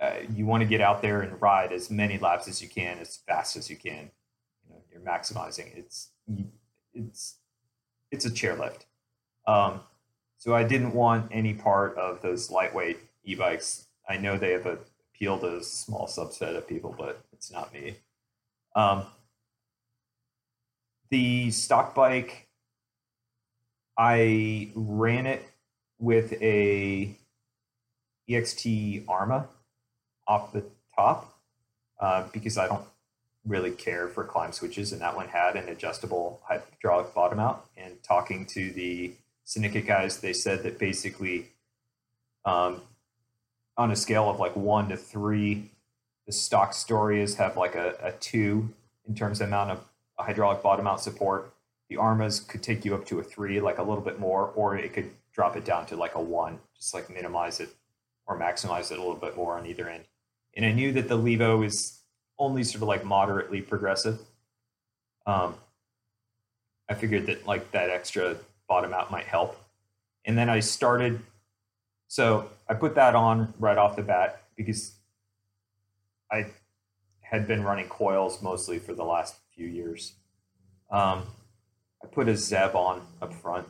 uh, 0.00 0.20
you 0.34 0.46
want 0.46 0.62
to 0.62 0.68
get 0.68 0.80
out 0.80 1.02
there 1.02 1.22
and 1.22 1.40
ride 1.42 1.72
as 1.72 1.90
many 1.90 2.18
laps 2.18 2.46
as 2.46 2.62
you 2.62 2.68
can, 2.68 2.98
as 2.98 3.16
fast 3.16 3.56
as 3.56 3.68
you 3.68 3.76
can. 3.76 4.10
You 4.64 4.70
know, 4.70 4.82
you're 4.92 5.00
maximizing. 5.00 5.76
It's 5.76 6.10
it's 6.94 7.36
it's 8.10 8.24
a 8.24 8.30
chairlift. 8.30 8.84
Um, 9.46 9.80
so 10.36 10.54
I 10.54 10.62
didn't 10.62 10.92
want 10.92 11.28
any 11.32 11.54
part 11.54 11.96
of 11.98 12.22
those 12.22 12.50
lightweight 12.50 12.98
e-bikes. 13.24 13.86
I 14.08 14.16
know 14.16 14.38
they 14.38 14.52
have 14.52 14.66
appealed 14.66 15.40
to 15.40 15.56
a 15.56 15.62
small 15.62 16.06
subset 16.06 16.56
of 16.56 16.68
people, 16.68 16.94
but 16.96 17.20
it's 17.32 17.50
not 17.50 17.72
me. 17.72 17.96
Um, 18.76 19.04
the 21.10 21.50
stock 21.50 21.94
bike, 21.94 22.47
I 23.98 24.70
ran 24.76 25.26
it 25.26 25.44
with 25.98 26.32
a 26.40 27.16
EXT 28.30 29.04
Arma 29.08 29.48
off 30.28 30.52
the 30.52 30.64
top 30.94 31.34
uh, 32.00 32.24
because 32.32 32.56
I 32.56 32.68
don't 32.68 32.84
really 33.44 33.72
care 33.72 34.06
for 34.08 34.22
climb 34.22 34.52
switches, 34.52 34.92
and 34.92 35.00
that 35.00 35.16
one 35.16 35.26
had 35.28 35.56
an 35.56 35.68
adjustable 35.68 36.40
hydraulic 36.44 37.12
bottom 37.14 37.40
out. 37.40 37.66
And 37.76 38.00
talking 38.02 38.46
to 38.46 38.70
the 38.70 39.12
syndicate 39.44 39.86
guys, 39.86 40.20
they 40.20 40.32
said 40.32 40.62
that 40.62 40.78
basically, 40.78 41.46
um, 42.44 42.82
on 43.76 43.90
a 43.90 43.96
scale 43.96 44.30
of 44.30 44.38
like 44.38 44.54
one 44.54 44.88
to 44.90 44.96
three, 44.96 45.70
the 46.26 46.32
stock 46.32 46.72
Storias 46.72 47.36
have 47.36 47.56
like 47.56 47.74
a, 47.74 47.94
a 48.02 48.12
two 48.12 48.68
in 49.08 49.14
terms 49.14 49.40
of 49.40 49.48
amount 49.48 49.70
of 49.70 49.80
hydraulic 50.18 50.62
bottom 50.62 50.86
out 50.86 51.00
support. 51.00 51.52
The 51.88 51.96
armas 51.96 52.40
could 52.40 52.62
take 52.62 52.84
you 52.84 52.94
up 52.94 53.06
to 53.06 53.18
a 53.20 53.22
three, 53.22 53.60
like 53.60 53.78
a 53.78 53.82
little 53.82 54.04
bit 54.04 54.18
more, 54.18 54.52
or 54.54 54.76
it 54.76 54.92
could 54.92 55.10
drop 55.32 55.56
it 55.56 55.64
down 55.64 55.86
to 55.86 55.96
like 55.96 56.14
a 56.14 56.20
one, 56.20 56.58
just 56.76 56.94
like 56.94 57.08
minimize 57.08 57.60
it 57.60 57.70
or 58.26 58.38
maximize 58.38 58.90
it 58.92 58.98
a 58.98 59.00
little 59.00 59.14
bit 59.14 59.36
more 59.36 59.56
on 59.56 59.66
either 59.66 59.88
end 59.88 60.04
and 60.58 60.66
I 60.66 60.72
knew 60.72 60.92
that 60.92 61.08
the 61.08 61.16
Levo 61.16 61.64
is 61.64 62.00
only 62.36 62.64
sort 62.64 62.82
of 62.82 62.88
like 62.88 63.04
moderately 63.04 63.60
progressive. 63.60 64.18
Um, 65.24 65.54
I 66.88 66.94
figured 66.94 67.26
that 67.26 67.46
like 67.46 67.70
that 67.70 67.90
extra 67.90 68.36
bottom 68.68 68.92
out 68.92 69.10
might 69.10 69.26
help, 69.26 69.56
and 70.24 70.36
then 70.36 70.50
I 70.50 70.58
started. 70.60 71.20
So 72.08 72.50
I 72.68 72.74
put 72.74 72.96
that 72.96 73.14
on 73.14 73.54
right 73.60 73.78
off 73.78 73.94
the 73.94 74.02
bat 74.02 74.42
because 74.56 74.94
I 76.32 76.46
had 77.20 77.46
been 77.46 77.62
running 77.62 77.88
coils 77.88 78.42
mostly 78.42 78.80
for 78.80 78.94
the 78.94 79.04
last 79.04 79.36
few 79.54 79.66
years. 79.66 80.14
Um, 80.90 81.22
I 82.02 82.06
put 82.06 82.28
a 82.28 82.36
Zeb 82.36 82.74
on 82.74 83.02
up 83.20 83.34
front, 83.34 83.68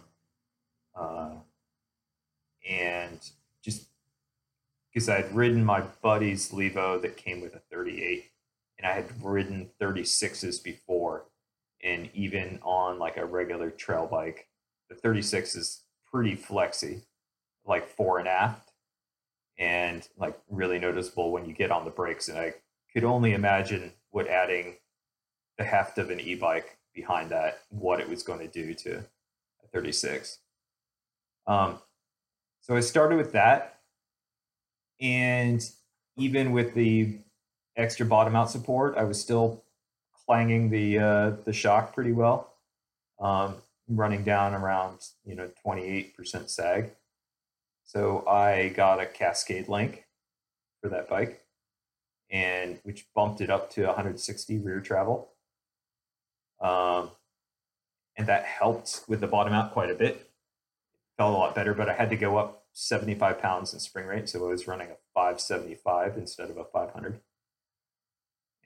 uh, 0.94 1.30
and 2.68 3.18
just 3.62 3.88
because 4.92 5.08
I 5.08 5.22
had 5.22 5.34
ridden 5.34 5.64
my 5.64 5.82
buddy's 6.02 6.50
Levo 6.50 7.00
that 7.02 7.16
came 7.16 7.40
with 7.40 7.54
a 7.54 7.62
38, 7.70 8.30
and 8.78 8.86
I 8.86 8.92
had 8.92 9.24
ridden 9.24 9.70
36s 9.80 10.62
before, 10.62 11.24
and 11.82 12.10
even 12.14 12.58
on 12.62 12.98
like 12.98 13.16
a 13.16 13.24
regular 13.24 13.70
trail 13.70 14.06
bike, 14.06 14.48
the 14.88 14.94
36 14.94 15.56
is 15.56 15.84
pretty 16.10 16.34
flexy, 16.34 17.02
like 17.66 17.88
fore 17.88 18.18
and 18.18 18.28
aft, 18.28 18.72
and 19.58 20.06
like 20.16 20.38
really 20.48 20.78
noticeable 20.78 21.32
when 21.32 21.44
you 21.44 21.52
get 21.52 21.70
on 21.70 21.84
the 21.84 21.90
brakes. 21.90 22.28
And 22.28 22.38
I 22.38 22.54
could 22.92 23.04
only 23.04 23.32
imagine 23.32 23.92
what 24.10 24.28
adding 24.28 24.76
the 25.58 25.64
heft 25.64 25.98
of 25.98 26.10
an 26.10 26.20
e-bike 26.20 26.77
behind 26.94 27.30
that, 27.30 27.60
what 27.70 28.00
it 28.00 28.08
was 28.08 28.22
going 28.22 28.40
to 28.40 28.48
do 28.48 28.74
to 28.74 29.04
36. 29.72 30.38
Um, 31.46 31.78
so 32.60 32.76
I 32.76 32.80
started 32.80 33.16
with 33.16 33.32
that 33.32 33.78
and 35.00 35.64
even 36.16 36.52
with 36.52 36.74
the 36.74 37.18
extra 37.76 38.04
bottom 38.04 38.34
out 38.34 38.50
support, 38.50 38.96
I 38.96 39.04
was 39.04 39.20
still 39.20 39.64
clanging 40.26 40.70
the 40.70 40.98
uh, 40.98 41.30
the 41.44 41.52
shock 41.52 41.94
pretty 41.94 42.12
well, 42.12 42.52
um, 43.20 43.56
running 43.88 44.24
down 44.24 44.54
around 44.54 44.98
you 45.24 45.34
know 45.34 45.50
28% 45.64 46.48
sag. 46.48 46.90
So 47.84 48.26
I 48.26 48.68
got 48.68 49.00
a 49.00 49.06
Cascade 49.06 49.68
link 49.68 50.04
for 50.82 50.88
that 50.90 51.08
bike, 51.08 51.42
and 52.30 52.78
which 52.82 53.06
bumped 53.14 53.40
it 53.40 53.50
up 53.50 53.70
to 53.72 53.86
160 53.86 54.58
rear 54.58 54.80
travel. 54.80 55.30
Um, 56.60 57.10
and 58.16 58.26
that 58.26 58.44
helped 58.44 59.02
with 59.08 59.20
the 59.20 59.26
bottom 59.26 59.52
out 59.52 59.72
quite 59.72 59.90
a 59.90 59.94
bit. 59.94 60.16
It 60.16 60.30
felt 61.16 61.34
a 61.34 61.38
lot 61.38 61.54
better, 61.54 61.74
but 61.74 61.88
I 61.88 61.94
had 61.94 62.10
to 62.10 62.16
go 62.16 62.36
up 62.36 62.64
75 62.72 63.38
pounds 63.40 63.72
in 63.72 63.80
spring 63.80 64.06
rate. 64.06 64.28
So 64.28 64.44
I 64.44 64.50
was 64.50 64.66
running 64.66 64.88
a 64.88 64.96
575 65.14 66.16
instead 66.16 66.50
of 66.50 66.56
a 66.56 66.64
500. 66.64 67.20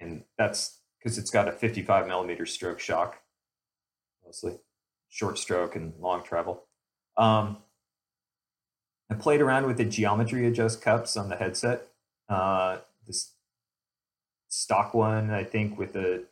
And 0.01 0.25
that's 0.37 0.81
because 0.99 1.19
it's 1.19 1.31
got 1.31 1.49
a 1.49 1.53
55 1.53 2.07
millimeter 2.07 2.47
stroke 2.47 2.81
shock, 2.81 3.21
mostly 4.25 4.59
short 5.09 5.39
stroke 5.39 5.77
and 5.77 5.93
long 6.01 6.23
travel. 6.23 6.65
Um, 7.17 7.59
I 9.11 9.15
played 9.15 9.43
around 9.43 9.67
with 9.67 9.77
the 9.77 9.85
geometry 9.85 10.47
adjust 10.47 10.81
cups 10.81 11.17
on 11.17 11.29
the 11.29 11.37
headset. 11.37 11.89
Uh, 12.29 12.79
this 13.07 13.35
stock 14.49 14.95
one, 14.95 15.31
I 15.31 15.45
think, 15.45 15.79
with 15.79 15.93
the 15.93 16.25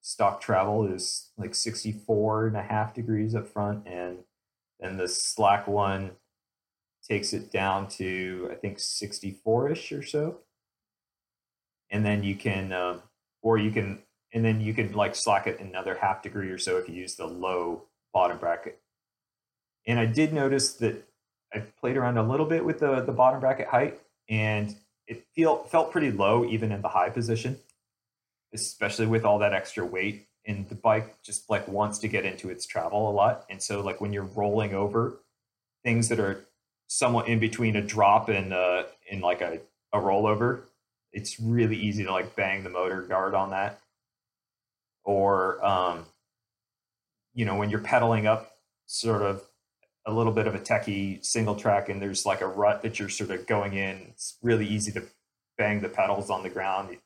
stock 0.00 0.40
travel 0.40 0.86
is 0.86 1.30
like 1.36 1.54
64 1.54 2.48
and 2.48 2.56
a 2.56 2.62
half 2.62 2.94
degrees 2.94 3.34
up 3.34 3.46
front. 3.46 3.86
And 3.86 4.18
then 4.78 4.96
the 4.96 5.08
slack 5.08 5.66
one 5.66 6.12
takes 7.06 7.32
it 7.32 7.50
down 7.50 7.88
to 7.88 8.48
I 8.50 8.54
think 8.54 8.78
64ish 8.78 9.96
or 9.98 10.02
so. 10.02 10.38
And 11.90 12.04
then 12.04 12.22
you 12.22 12.36
can, 12.36 12.72
um, 12.72 13.02
or 13.42 13.58
you 13.58 13.70
can, 13.70 14.00
and 14.32 14.44
then 14.44 14.60
you 14.60 14.72
can 14.72 14.92
like 14.92 15.14
slack 15.14 15.46
it 15.46 15.60
another 15.60 15.96
half 16.00 16.22
degree 16.22 16.50
or 16.50 16.58
so 16.58 16.76
if 16.76 16.88
you 16.88 16.94
use 16.94 17.16
the 17.16 17.26
low 17.26 17.82
bottom 18.12 18.38
bracket. 18.38 18.80
And 19.86 19.98
I 19.98 20.06
did 20.06 20.32
notice 20.32 20.74
that 20.74 21.04
I 21.52 21.60
played 21.80 21.96
around 21.96 22.16
a 22.16 22.22
little 22.22 22.46
bit 22.46 22.64
with 22.64 22.80
the 22.80 23.00
the 23.00 23.12
bottom 23.12 23.40
bracket 23.40 23.68
height, 23.68 24.00
and 24.28 24.76
it 25.06 25.24
feel 25.34 25.64
felt 25.64 25.90
pretty 25.90 26.10
low 26.10 26.44
even 26.44 26.70
in 26.70 26.82
the 26.82 26.88
high 26.88 27.10
position, 27.10 27.58
especially 28.52 29.06
with 29.06 29.24
all 29.24 29.38
that 29.38 29.52
extra 29.52 29.84
weight. 29.84 30.26
And 30.46 30.68
the 30.68 30.74
bike 30.74 31.22
just 31.22 31.50
like 31.50 31.68
wants 31.68 31.98
to 31.98 32.08
get 32.08 32.24
into 32.24 32.50
its 32.50 32.66
travel 32.66 33.10
a 33.10 33.12
lot, 33.12 33.44
and 33.50 33.62
so 33.62 33.82
like 33.82 34.00
when 34.00 34.12
you're 34.12 34.24
rolling 34.24 34.74
over 34.74 35.20
things 35.84 36.08
that 36.08 36.20
are 36.20 36.44
somewhat 36.86 37.28
in 37.28 37.38
between 37.38 37.76
a 37.76 37.82
drop 37.82 38.28
and 38.28 38.52
uh 38.52 38.82
in 39.08 39.20
like 39.20 39.40
a, 39.40 39.60
a 39.92 39.98
rollover 39.98 40.62
it's 41.12 41.38
really 41.38 41.76
easy 41.76 42.04
to 42.04 42.10
like 42.10 42.34
bang 42.34 42.64
the 42.64 42.70
motor 42.70 43.02
guard 43.02 43.34
on 43.34 43.50
that 43.50 43.80
or 45.04 45.64
um 45.64 46.04
you 47.32 47.44
know 47.44 47.56
when 47.56 47.70
you're 47.70 47.80
pedaling 47.80 48.26
up 48.26 48.56
sort 48.86 49.22
of 49.22 49.42
a 50.06 50.12
little 50.12 50.32
bit 50.32 50.48
of 50.48 50.54
a 50.54 50.58
techie 50.58 51.24
single 51.24 51.54
track 51.54 51.88
and 51.88 52.02
there's 52.02 52.26
like 52.26 52.40
a 52.40 52.46
rut 52.46 52.82
that 52.82 52.98
you're 52.98 53.08
sort 53.08 53.30
of 53.30 53.46
going 53.46 53.74
in 53.74 54.06
it's 54.08 54.36
really 54.42 54.66
easy 54.66 54.90
to 54.90 55.02
bang 55.56 55.80
the 55.80 55.88
pedals 55.88 56.28
on 56.28 56.42
the 56.42 56.50
ground 56.50 56.96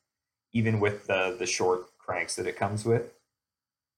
even 0.55 0.81
with 0.81 1.07
the 1.07 1.37
the 1.39 1.47
short 1.47 1.97
cranks 1.99 2.37
that 2.37 2.47
it 2.47 2.57
comes 2.57 2.87
with 2.87 3.13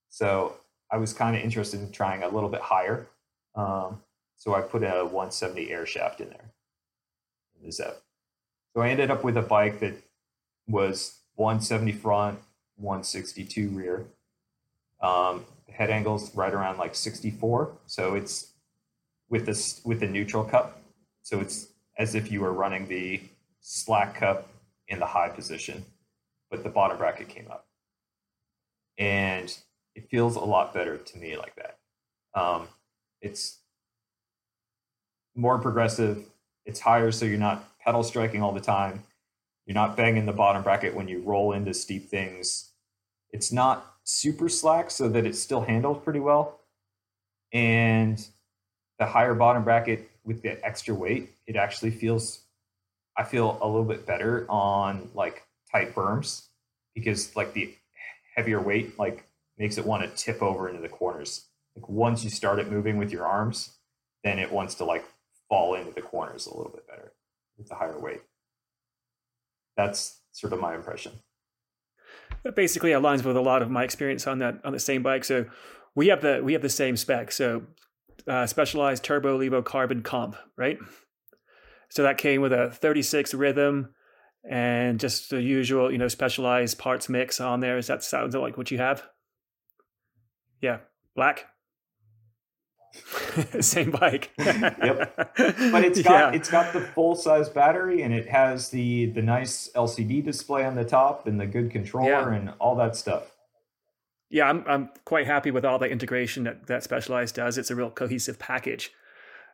so 0.08 0.54
i 0.90 0.96
was 0.96 1.12
kind 1.12 1.36
of 1.36 1.42
interested 1.42 1.78
in 1.80 1.92
trying 1.92 2.24
a 2.24 2.28
little 2.28 2.48
bit 2.48 2.60
higher 2.60 3.06
um, 3.56 4.00
so 4.36 4.54
I 4.54 4.60
put 4.60 4.82
a 4.82 5.04
170 5.04 5.70
air 5.70 5.86
shaft 5.86 6.20
in 6.20 6.28
there 6.28 6.52
in 7.58 7.66
the 7.66 7.72
Zeb. 7.72 7.94
So 8.74 8.82
I 8.82 8.90
ended 8.90 9.10
up 9.10 9.24
with 9.24 9.36
a 9.36 9.42
bike 9.42 9.80
that 9.80 9.94
was 10.68 11.18
170 11.36 11.92
front, 11.92 12.38
162 12.76 13.70
rear. 13.70 14.04
Um, 15.00 15.44
head 15.70 15.90
angles 15.90 16.34
right 16.34 16.52
around 16.52 16.78
like 16.78 16.94
64. 16.94 17.72
So 17.86 18.14
it's 18.14 18.52
with 19.28 19.46
this 19.46 19.80
with 19.84 20.00
the 20.00 20.06
neutral 20.06 20.44
cup. 20.44 20.82
So 21.22 21.40
it's 21.40 21.68
as 21.98 22.14
if 22.14 22.30
you 22.30 22.40
were 22.40 22.52
running 22.52 22.86
the 22.86 23.20
slack 23.60 24.16
cup 24.16 24.48
in 24.88 24.98
the 24.98 25.06
high 25.06 25.30
position, 25.30 25.84
but 26.56 26.64
the 26.64 26.70
bottom 26.70 26.96
bracket 26.96 27.28
came 27.28 27.48
up. 27.50 27.66
And 28.98 29.54
it 29.94 30.08
feels 30.10 30.36
a 30.36 30.40
lot 30.40 30.72
better 30.72 30.96
to 30.96 31.18
me 31.18 31.36
like 31.36 31.54
that. 31.56 31.78
Um, 32.34 32.68
it's 33.20 33.58
more 35.34 35.58
progressive. 35.58 36.24
It's 36.64 36.80
higher, 36.80 37.12
so 37.12 37.26
you're 37.26 37.38
not 37.38 37.68
pedal 37.78 38.02
striking 38.02 38.42
all 38.42 38.52
the 38.52 38.60
time. 38.60 39.04
You're 39.66 39.74
not 39.74 39.96
banging 39.96 40.24
the 40.24 40.32
bottom 40.32 40.62
bracket 40.62 40.94
when 40.94 41.08
you 41.08 41.20
roll 41.20 41.52
into 41.52 41.74
steep 41.74 42.08
things. 42.08 42.70
It's 43.30 43.52
not 43.52 43.94
super 44.04 44.48
slack, 44.48 44.90
so 44.90 45.08
that 45.10 45.26
it 45.26 45.36
still 45.36 45.60
handles 45.60 46.02
pretty 46.02 46.20
well. 46.20 46.60
And 47.52 48.24
the 48.98 49.04
higher 49.04 49.34
bottom 49.34 49.62
bracket 49.62 50.10
with 50.24 50.40
the 50.40 50.64
extra 50.64 50.94
weight, 50.94 51.34
it 51.46 51.56
actually 51.56 51.90
feels 51.90 52.40
I 53.16 53.24
feel 53.24 53.58
a 53.60 53.66
little 53.66 53.84
bit 53.84 54.06
better 54.06 54.46
on 54.48 55.10
like 55.14 55.45
tight 55.70 55.94
berms 55.94 56.46
because 56.94 57.34
like 57.36 57.52
the 57.52 57.74
heavier 58.34 58.60
weight 58.60 58.98
like 58.98 59.24
makes 59.58 59.78
it 59.78 59.86
want 59.86 60.02
to 60.02 60.22
tip 60.22 60.42
over 60.42 60.68
into 60.68 60.80
the 60.80 60.88
corners. 60.88 61.46
Like 61.74 61.88
once 61.88 62.24
you 62.24 62.30
start 62.30 62.58
it 62.58 62.70
moving 62.70 62.96
with 62.96 63.10
your 63.10 63.26
arms, 63.26 63.76
then 64.24 64.38
it 64.38 64.52
wants 64.52 64.74
to 64.76 64.84
like 64.84 65.04
fall 65.48 65.74
into 65.74 65.92
the 65.92 66.02
corners 66.02 66.46
a 66.46 66.56
little 66.56 66.72
bit 66.72 66.86
better 66.86 67.12
with 67.56 67.68
the 67.68 67.74
higher 67.74 67.98
weight. 67.98 68.22
That's 69.76 70.20
sort 70.32 70.52
of 70.52 70.60
my 70.60 70.74
impression. 70.74 71.12
That 72.42 72.56
basically 72.56 72.90
aligns 72.90 73.24
with 73.24 73.36
a 73.36 73.40
lot 73.40 73.62
of 73.62 73.70
my 73.70 73.84
experience 73.84 74.26
on 74.26 74.38
that 74.38 74.60
on 74.64 74.72
the 74.72 74.80
same 74.80 75.02
bike. 75.02 75.24
So 75.24 75.46
we 75.94 76.08
have 76.08 76.22
the 76.22 76.40
we 76.42 76.52
have 76.52 76.62
the 76.62 76.68
same 76.68 76.96
spec. 76.96 77.32
So 77.32 77.62
uh, 78.26 78.46
specialized 78.46 79.04
turbo 79.04 79.38
levo 79.38 79.64
carbon 79.64 80.02
comp, 80.02 80.36
right? 80.56 80.78
So 81.88 82.02
that 82.02 82.18
came 82.18 82.40
with 82.40 82.52
a 82.52 82.70
36 82.70 83.34
rhythm 83.34 83.94
and 84.48 85.00
just 85.00 85.30
the 85.30 85.42
usual, 85.42 85.90
you 85.90 85.98
know, 85.98 86.08
specialized 86.08 86.78
parts 86.78 87.08
mix 87.08 87.40
on 87.40 87.60
there. 87.60 87.78
Is 87.78 87.88
that 87.88 88.02
sounds 88.02 88.34
like 88.34 88.56
what 88.56 88.70
you 88.70 88.78
have? 88.78 89.02
Yeah, 90.60 90.78
black. 91.14 91.46
Same 93.60 93.90
bike. 93.90 94.30
yep. 94.38 95.14
But 95.16 95.84
it's 95.84 96.00
got 96.02 96.32
yeah. 96.32 96.32
it's 96.32 96.50
got 96.50 96.72
the 96.72 96.80
full 96.80 97.14
size 97.14 97.48
battery 97.48 98.02
and 98.02 98.14
it 98.14 98.28
has 98.28 98.70
the 98.70 99.06
the 99.06 99.22
nice 99.22 99.68
LCD 99.74 100.24
display 100.24 100.64
on 100.64 100.74
the 100.76 100.84
top 100.84 101.26
and 101.26 101.38
the 101.38 101.46
good 101.46 101.70
controller 101.70 102.32
yeah. 102.32 102.34
and 102.34 102.54
all 102.58 102.74
that 102.76 102.96
stuff. 102.96 103.32
Yeah, 104.30 104.48
I'm 104.48 104.64
I'm 104.66 104.90
quite 105.04 105.26
happy 105.26 105.50
with 105.50 105.64
all 105.64 105.78
the 105.78 105.88
integration 105.88 106.44
that 106.44 106.66
that 106.68 106.82
Specialized 106.82 107.34
does. 107.34 107.58
It's 107.58 107.70
a 107.70 107.76
real 107.76 107.90
cohesive 107.90 108.38
package. 108.38 108.92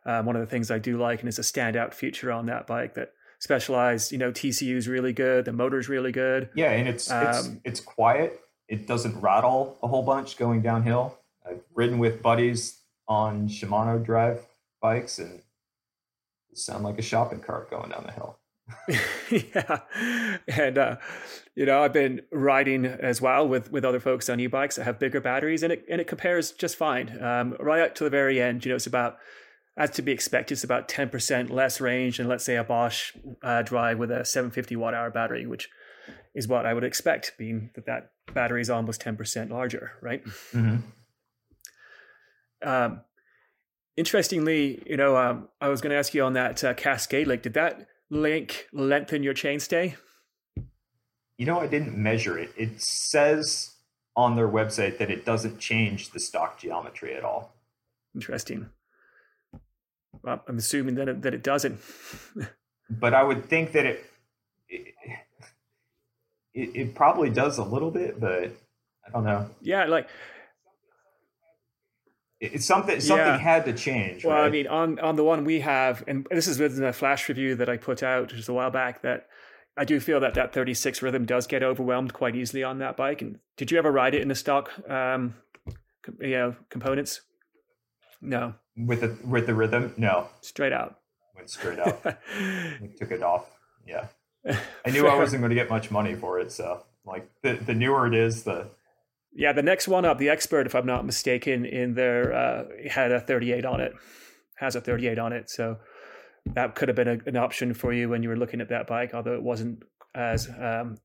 Um, 0.05 0.25
one 0.25 0.35
of 0.35 0.41
the 0.41 0.47
things 0.47 0.69
I 0.69 0.79
do 0.79 0.97
like 0.97 1.21
and 1.21 1.29
is 1.29 1.39
a 1.39 1.43
standout 1.43 1.93
feature 1.93 2.31
on 2.31 2.45
that 2.47 2.67
bike 2.67 2.93
that 2.95 3.13
Specialized, 3.43 4.13
you 4.13 4.17
know, 4.17 4.31
TCU 4.31 4.77
is 4.77 4.87
really 4.87 5.11
good, 5.11 5.43
the 5.43 5.51
motor's 5.51 5.89
really 5.89 6.13
good. 6.13 6.49
Yeah, 6.55 6.71
and 6.71 6.87
it's 6.87 7.11
um, 7.11 7.27
it's 7.27 7.49
it's 7.65 7.79
quiet. 7.81 8.39
It 8.69 8.87
doesn't 8.87 9.19
rattle 9.19 9.77
a 9.83 9.87
whole 9.89 10.01
bunch 10.01 10.37
going 10.37 10.61
downhill. 10.61 11.17
I've 11.45 11.59
ridden 11.75 11.99
with 11.99 12.21
buddies 12.21 12.79
on 13.05 13.49
Shimano 13.49 14.01
drive 14.01 14.47
bikes 14.81 15.19
and 15.19 15.41
it 16.51 16.57
sound 16.57 16.85
like 16.85 16.97
a 16.97 17.01
shopping 17.01 17.41
cart 17.41 17.69
going 17.69 17.89
down 17.89 18.05
the 18.05 18.13
hill. 18.13 18.39
yeah, 19.53 19.79
and 20.47 20.77
uh, 20.77 20.95
you 21.53 21.65
know 21.65 21.83
I've 21.83 21.91
been 21.91 22.21
riding 22.31 22.85
as 22.85 23.19
well 23.19 23.45
with 23.45 23.73
with 23.73 23.83
other 23.83 23.99
folks 23.99 24.29
on 24.29 24.39
e-bikes 24.39 24.77
that 24.77 24.85
have 24.85 24.99
bigger 24.99 25.19
batteries, 25.19 25.63
and 25.63 25.73
it 25.73 25.83
and 25.89 25.99
it 25.99 26.07
compares 26.07 26.51
just 26.51 26.77
fine. 26.77 27.21
Um, 27.21 27.57
right 27.59 27.81
up 27.81 27.93
to 27.95 28.05
the 28.05 28.09
very 28.09 28.41
end, 28.41 28.63
you 28.63 28.69
know, 28.69 28.77
it's 28.77 28.87
about 28.87 29.17
as 29.75 29.89
to 29.91 30.01
be 30.01 30.11
expected, 30.11 30.55
it's 30.55 30.63
about 30.63 30.87
ten 30.87 31.09
percent 31.09 31.49
less 31.49 31.81
range 31.81 32.17
than 32.17 32.27
let's 32.27 32.43
say 32.43 32.55
a 32.55 32.63
Bosch 32.63 33.13
uh, 33.41 33.61
drive 33.63 33.97
with 33.97 34.11
a 34.11 34.25
750 34.25 34.75
watt 34.75 34.93
hour 34.93 35.09
battery, 35.09 35.45
which 35.45 35.69
is 36.35 36.47
what 36.47 36.65
I 36.65 36.73
would 36.73 36.83
expect, 36.83 37.33
being 37.37 37.71
that 37.75 37.85
that 37.85 38.11
battery 38.33 38.61
is 38.61 38.69
almost 38.69 39.01
ten 39.01 39.17
percent 39.17 39.51
larger, 39.51 39.93
right? 40.01 40.23
Mm-hmm. 40.53 40.77
Um, 42.67 43.01
interestingly, 43.97 44.81
you 44.85 44.97
know, 44.97 45.17
um, 45.17 45.49
I 45.59 45.69
was 45.69 45.81
going 45.81 45.91
to 45.91 45.97
ask 45.97 46.13
you 46.13 46.23
on 46.23 46.33
that 46.33 46.63
uh, 46.63 46.73
Cascade 46.73 47.27
link. 47.27 47.41
Did 47.41 47.53
that 47.55 47.87
link 48.09 48.67
lengthen 48.71 49.23
your 49.23 49.33
chainstay? 49.33 49.95
You 51.37 51.45
know, 51.45 51.59
I 51.59 51.67
didn't 51.67 51.97
measure 51.97 52.37
it. 52.37 52.51
It 52.55 52.81
says 52.81 53.75
on 54.15 54.35
their 54.35 54.47
website 54.47 54.99
that 54.99 55.09
it 55.09 55.25
doesn't 55.25 55.59
change 55.59 56.11
the 56.11 56.19
stock 56.19 56.59
geometry 56.59 57.15
at 57.15 57.23
all. 57.23 57.55
Interesting. 58.13 58.69
I'm 60.25 60.57
assuming 60.57 60.95
that 60.95 61.09
it, 61.09 61.21
that 61.23 61.33
it 61.33 61.43
doesn't. 61.43 61.79
but 62.89 63.13
I 63.13 63.23
would 63.23 63.45
think 63.45 63.71
that 63.73 63.85
it, 63.85 64.05
it 64.69 64.93
it, 66.53 66.95
probably 66.95 67.29
does 67.29 67.57
a 67.57 67.63
little 67.63 67.91
bit, 67.91 68.19
but 68.19 68.51
I 69.05 69.11
don't 69.11 69.23
know. 69.23 69.49
Yeah, 69.61 69.85
like 69.85 70.07
it's 72.39 72.65
something 72.65 72.99
something 72.99 73.25
yeah. 73.25 73.37
had 73.37 73.65
to 73.65 73.73
change. 73.73 74.25
Well, 74.25 74.35
right? 74.35 74.45
I 74.45 74.49
mean, 74.49 74.67
on 74.67 74.99
on 74.99 75.15
the 75.15 75.23
one 75.23 75.45
we 75.45 75.61
have, 75.61 76.03
and 76.07 76.27
this 76.29 76.47
is 76.47 76.59
within 76.59 76.83
a 76.83 76.93
flash 76.93 77.27
review 77.27 77.55
that 77.55 77.69
I 77.69 77.77
put 77.77 78.03
out 78.03 78.29
just 78.29 78.49
a 78.49 78.53
while 78.53 78.71
back. 78.71 79.01
That 79.01 79.27
I 79.75 79.85
do 79.85 79.99
feel 79.99 80.19
that 80.19 80.35
that 80.35 80.53
36 80.53 81.01
rhythm 81.01 81.25
does 81.25 81.47
get 81.47 81.63
overwhelmed 81.63 82.13
quite 82.13 82.35
easily 82.35 82.63
on 82.63 82.79
that 82.79 82.95
bike. 82.95 83.21
And 83.21 83.39
did 83.57 83.71
you 83.71 83.77
ever 83.77 83.91
ride 83.91 84.13
it 84.13 84.21
in 84.21 84.27
the 84.27 84.35
stock, 84.35 84.69
um, 84.89 85.35
you 86.19 86.31
know, 86.31 86.55
components? 86.69 87.21
No. 88.21 88.53
With 88.75 89.01
the 89.01 89.27
with 89.27 89.47
the 89.47 89.53
rhythm, 89.53 89.93
no. 89.97 90.27
Straight 90.41 90.73
out. 90.73 90.99
Went 91.35 91.49
straight 91.49 91.79
out. 91.79 92.03
took 92.97 93.11
it 93.11 93.21
off. 93.21 93.49
Yeah. 93.85 94.07
I 94.85 94.89
knew 94.89 95.07
I 95.07 95.15
wasn't 95.15 95.41
going 95.41 95.51
to 95.51 95.55
get 95.55 95.69
much 95.69 95.89
money 95.91 96.15
for 96.15 96.39
it, 96.39 96.51
so 96.51 96.83
like 97.05 97.29
the 97.41 97.53
the 97.53 97.73
newer 97.73 98.07
it 98.07 98.13
is, 98.13 98.43
the 98.43 98.67
yeah, 99.35 99.51
the 99.51 99.63
next 99.63 99.87
one 99.87 100.05
up, 100.05 100.19
the 100.19 100.29
expert, 100.29 100.67
if 100.67 100.75
I'm 100.75 100.85
not 100.85 101.05
mistaken, 101.05 101.65
in 101.65 101.95
there 101.95 102.33
uh, 102.33 102.65
had 102.89 103.11
a 103.11 103.19
38 103.19 103.65
on 103.65 103.81
it, 103.81 103.93
has 104.57 104.75
a 104.75 104.81
38 104.81 105.17
on 105.17 105.33
it. 105.33 105.49
So 105.49 105.77
that 106.53 106.75
could 106.75 106.87
have 106.87 106.95
been 106.95 107.07
a, 107.07 107.17
an 107.25 107.37
option 107.37 107.73
for 107.73 107.91
you 107.91 108.09
when 108.09 108.21
you 108.21 108.29
were 108.29 108.35
looking 108.35 108.61
at 108.61 108.69
that 108.69 108.85
bike, 108.85 109.13
although 109.13 109.33
it 109.33 109.41
wasn't 109.41 109.83
as 110.13 110.49
um, 110.59 110.97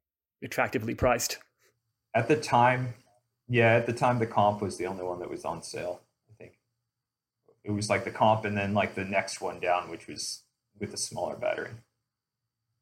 attractively 0.45 0.95
priced. 0.95 1.39
At 2.15 2.29
the 2.29 2.37
time, 2.37 2.95
yeah, 3.49 3.75
at 3.75 3.87
the 3.87 3.95
time, 3.95 4.19
the 4.19 4.27
comp 4.27 4.61
was 4.61 4.77
the 4.77 4.87
only 4.87 5.05
one 5.05 5.21
that 5.21 5.31
was 5.31 5.45
on 5.45 5.63
sale. 5.63 6.03
It 7.65 7.71
was 7.71 7.91
like 7.91 8.05
the 8.05 8.11
comp, 8.11 8.45
and 8.45 8.57
then 8.57 8.75
like 8.75 8.95
the 8.95 9.05
next 9.05 9.41
one 9.41 9.61
down, 9.61 9.91
which 9.91 10.07
was 10.07 10.43
with 10.79 10.95
a 10.95 10.97
smaller 10.97 11.37
battery. 11.37 11.71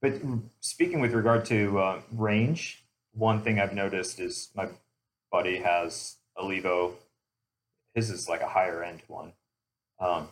But 0.03 0.21
speaking 0.61 1.01
with 1.01 1.13
regard 1.13 1.45
to 1.47 1.79
uh, 1.79 2.01
range, 2.13 2.85
one 3.13 3.43
thing 3.43 3.59
I've 3.59 3.73
noticed 3.73 4.21
is 4.21 4.51
my 4.55 4.69
buddy 5.33 5.59
has 5.59 6.17
a 6.37 6.43
Levo. 6.43 6.93
His 7.95 8.11
is 8.11 8.29
like 8.29 8.43
a 8.43 8.49
higher 8.49 8.85
end 8.85 9.03
one. 9.09 9.33
Um, 9.99 10.29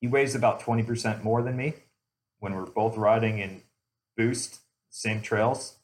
he 0.00 0.08
weighs 0.08 0.34
about 0.34 0.60
20% 0.60 1.22
more 1.22 1.42
than 1.42 1.56
me. 1.56 1.74
When 2.38 2.54
we're 2.54 2.66
both 2.66 2.96
riding 2.96 3.38
in 3.38 3.62
boost, 4.16 4.60
same 4.90 5.20
trails, 5.20 5.76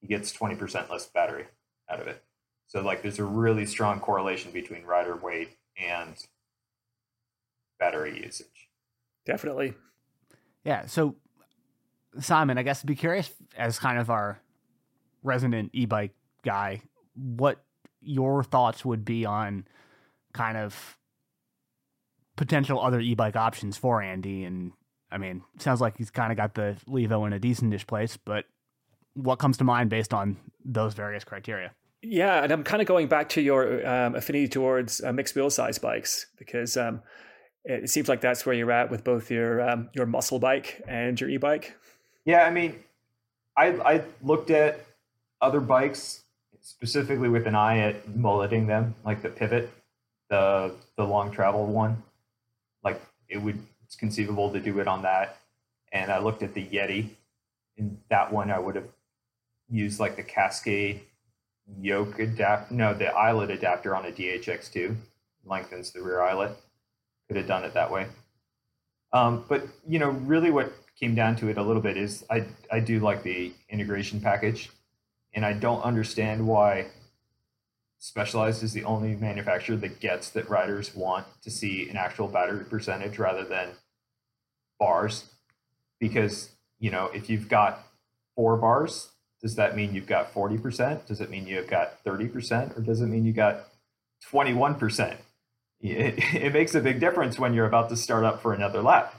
he 0.00 0.06
gets 0.06 0.32
20% 0.32 0.88
less 0.90 1.06
battery 1.06 1.46
out 1.90 2.00
of 2.00 2.06
it. 2.06 2.22
So 2.66 2.80
like 2.80 3.02
there's 3.02 3.18
a 3.18 3.24
really 3.24 3.66
strong 3.66 4.00
correlation 4.00 4.52
between 4.52 4.84
rider 4.84 5.16
weight 5.16 5.50
and 5.76 6.14
battery 7.78 8.20
usage. 8.22 8.68
Definitely. 9.24 9.74
Yeah. 10.64 10.86
So 10.86 11.16
Simon, 12.20 12.58
I 12.58 12.62
guess 12.62 12.82
be 12.82 12.94
curious 12.94 13.30
as 13.56 13.78
kind 13.78 13.98
of 13.98 14.10
our 14.10 14.40
resident 15.22 15.70
e-bike 15.72 16.12
guy, 16.44 16.82
what 17.14 17.64
your 18.00 18.42
thoughts 18.42 18.84
would 18.84 19.04
be 19.04 19.24
on 19.24 19.66
kind 20.32 20.56
of 20.56 20.96
potential 22.36 22.80
other 22.80 23.00
e-bike 23.00 23.36
options 23.36 23.76
for 23.76 24.00
Andy. 24.02 24.44
And 24.44 24.72
I 25.10 25.18
mean, 25.18 25.42
sounds 25.58 25.80
like 25.80 25.96
he's 25.98 26.10
kind 26.10 26.32
of 26.32 26.36
got 26.36 26.54
the 26.54 26.76
Levo 26.88 27.26
in 27.26 27.32
a 27.32 27.40
decentish 27.40 27.86
place, 27.86 28.16
but 28.16 28.44
what 29.14 29.38
comes 29.38 29.56
to 29.58 29.64
mind 29.64 29.90
based 29.90 30.14
on 30.14 30.36
those 30.64 30.94
various 30.94 31.24
criteria? 31.24 31.72
Yeah, 32.02 32.44
and 32.44 32.52
I'm 32.52 32.62
kind 32.62 32.80
of 32.80 32.86
going 32.86 33.08
back 33.08 33.28
to 33.30 33.40
your 33.40 33.84
um, 33.86 34.14
affinity 34.14 34.46
towards 34.46 35.02
uh, 35.02 35.12
mixed 35.12 35.34
wheel 35.34 35.50
size 35.50 35.78
bikes 35.78 36.26
because 36.38 36.76
um, 36.76 37.02
it 37.68 37.90
seems 37.90 38.08
like 38.08 38.22
that's 38.22 38.46
where 38.46 38.54
you're 38.54 38.72
at 38.72 38.90
with 38.90 39.04
both 39.04 39.30
your 39.30 39.68
um, 39.68 39.90
your 39.92 40.06
muscle 40.06 40.38
bike 40.38 40.82
and 40.88 41.20
your 41.20 41.28
e-bike. 41.28 41.76
Yeah, 42.24 42.44
I 42.44 42.50
mean, 42.50 42.76
I 43.56 43.66
I 43.66 44.04
looked 44.22 44.50
at 44.50 44.84
other 45.40 45.60
bikes 45.60 46.24
specifically 46.62 47.28
with 47.28 47.46
an 47.46 47.54
eye 47.54 47.78
at 47.78 48.16
mulleting 48.16 48.66
them, 48.66 48.94
like 49.04 49.22
the 49.22 49.28
pivot, 49.28 49.70
the 50.30 50.74
the 50.96 51.04
long 51.04 51.30
travel 51.30 51.66
one. 51.66 52.02
Like 52.82 53.00
it 53.28 53.38
would 53.38 53.58
it's 53.84 53.96
conceivable 53.96 54.50
to 54.50 54.60
do 54.60 54.80
it 54.80 54.88
on 54.88 55.02
that. 55.02 55.36
And 55.92 56.10
I 56.10 56.18
looked 56.18 56.42
at 56.42 56.54
the 56.54 56.64
Yeti. 56.64 57.10
In 57.76 57.98
that 58.08 58.32
one 58.32 58.50
I 58.50 58.58
would 58.58 58.74
have 58.74 58.88
used 59.70 60.00
like 60.00 60.16
the 60.16 60.22
Cascade 60.22 61.02
yoke 61.80 62.18
adapt 62.18 62.70
no, 62.70 62.94
the 62.94 63.08
eyelet 63.08 63.50
adapter 63.50 63.94
on 63.94 64.06
a 64.06 64.10
DHX2 64.10 64.96
lengthens 65.44 65.92
the 65.92 66.02
rear 66.02 66.22
eyelet. 66.22 66.56
Could 67.28 67.36
have 67.36 67.46
done 67.46 67.64
it 67.64 67.74
that 67.74 67.90
way. 67.90 68.06
Um, 69.12 69.44
but 69.48 69.66
you 69.86 69.98
know, 69.98 70.10
really 70.10 70.50
what 70.50 70.72
came 70.98 71.14
down 71.14 71.36
to 71.36 71.48
it 71.48 71.58
a 71.58 71.62
little 71.62 71.82
bit 71.82 71.96
is 71.96 72.24
I 72.28 72.46
I 72.70 72.80
do 72.80 73.00
like 73.00 73.22
the 73.22 73.52
integration 73.68 74.20
package 74.20 74.70
and 75.34 75.44
I 75.44 75.52
don't 75.52 75.82
understand 75.82 76.46
why 76.46 76.86
Specialized 78.00 78.62
is 78.62 78.72
the 78.72 78.84
only 78.84 79.16
manufacturer 79.16 79.76
that 79.76 79.98
gets 79.98 80.30
that 80.30 80.48
riders 80.48 80.94
want 80.94 81.26
to 81.42 81.50
see 81.50 81.88
an 81.88 81.96
actual 81.96 82.28
battery 82.28 82.64
percentage 82.64 83.18
rather 83.18 83.44
than 83.44 83.70
bars. 84.78 85.24
Because, 85.98 86.50
you 86.78 86.92
know, 86.92 87.06
if 87.12 87.28
you've 87.28 87.48
got 87.48 87.84
four 88.36 88.56
bars, 88.56 89.10
does 89.42 89.56
that 89.56 89.74
mean 89.74 89.96
you've 89.96 90.06
got 90.06 90.32
40%? 90.32 91.06
Does 91.06 91.20
it 91.20 91.28
mean 91.28 91.48
you've 91.48 91.66
got 91.66 92.04
30%? 92.04 92.78
Or 92.78 92.82
does 92.82 93.00
it 93.00 93.06
mean 93.06 93.24
you 93.24 93.32
got 93.32 93.66
21%? 94.32 95.16
It, 95.80 96.14
it 96.34 96.52
makes 96.52 96.74
a 96.74 96.80
big 96.80 97.00
difference 97.00 97.38
when 97.38 97.54
you're 97.54 97.66
about 97.66 97.88
to 97.90 97.96
start 97.96 98.24
up 98.24 98.42
for 98.42 98.52
another 98.52 98.82
lap. 98.82 99.14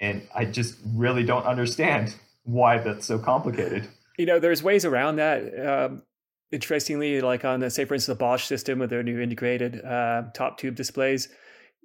And 0.00 0.26
I 0.34 0.44
just 0.44 0.76
really 0.94 1.24
don't 1.24 1.44
understand 1.44 2.14
why 2.44 2.78
that's 2.78 3.06
so 3.06 3.18
complicated. 3.18 3.88
You 4.16 4.26
know, 4.26 4.38
there's 4.38 4.62
ways 4.62 4.84
around 4.84 5.16
that. 5.16 5.66
Um, 5.66 6.02
interestingly, 6.50 7.20
like 7.20 7.44
on 7.44 7.60
the 7.60 7.70
say, 7.70 7.84
for 7.84 7.94
instance, 7.94 8.16
the 8.16 8.18
Bosch 8.18 8.44
system 8.44 8.78
with 8.78 8.90
their 8.90 9.02
new 9.02 9.20
integrated 9.20 9.84
uh, 9.84 10.24
top 10.34 10.58
tube 10.58 10.76
displays, 10.76 11.28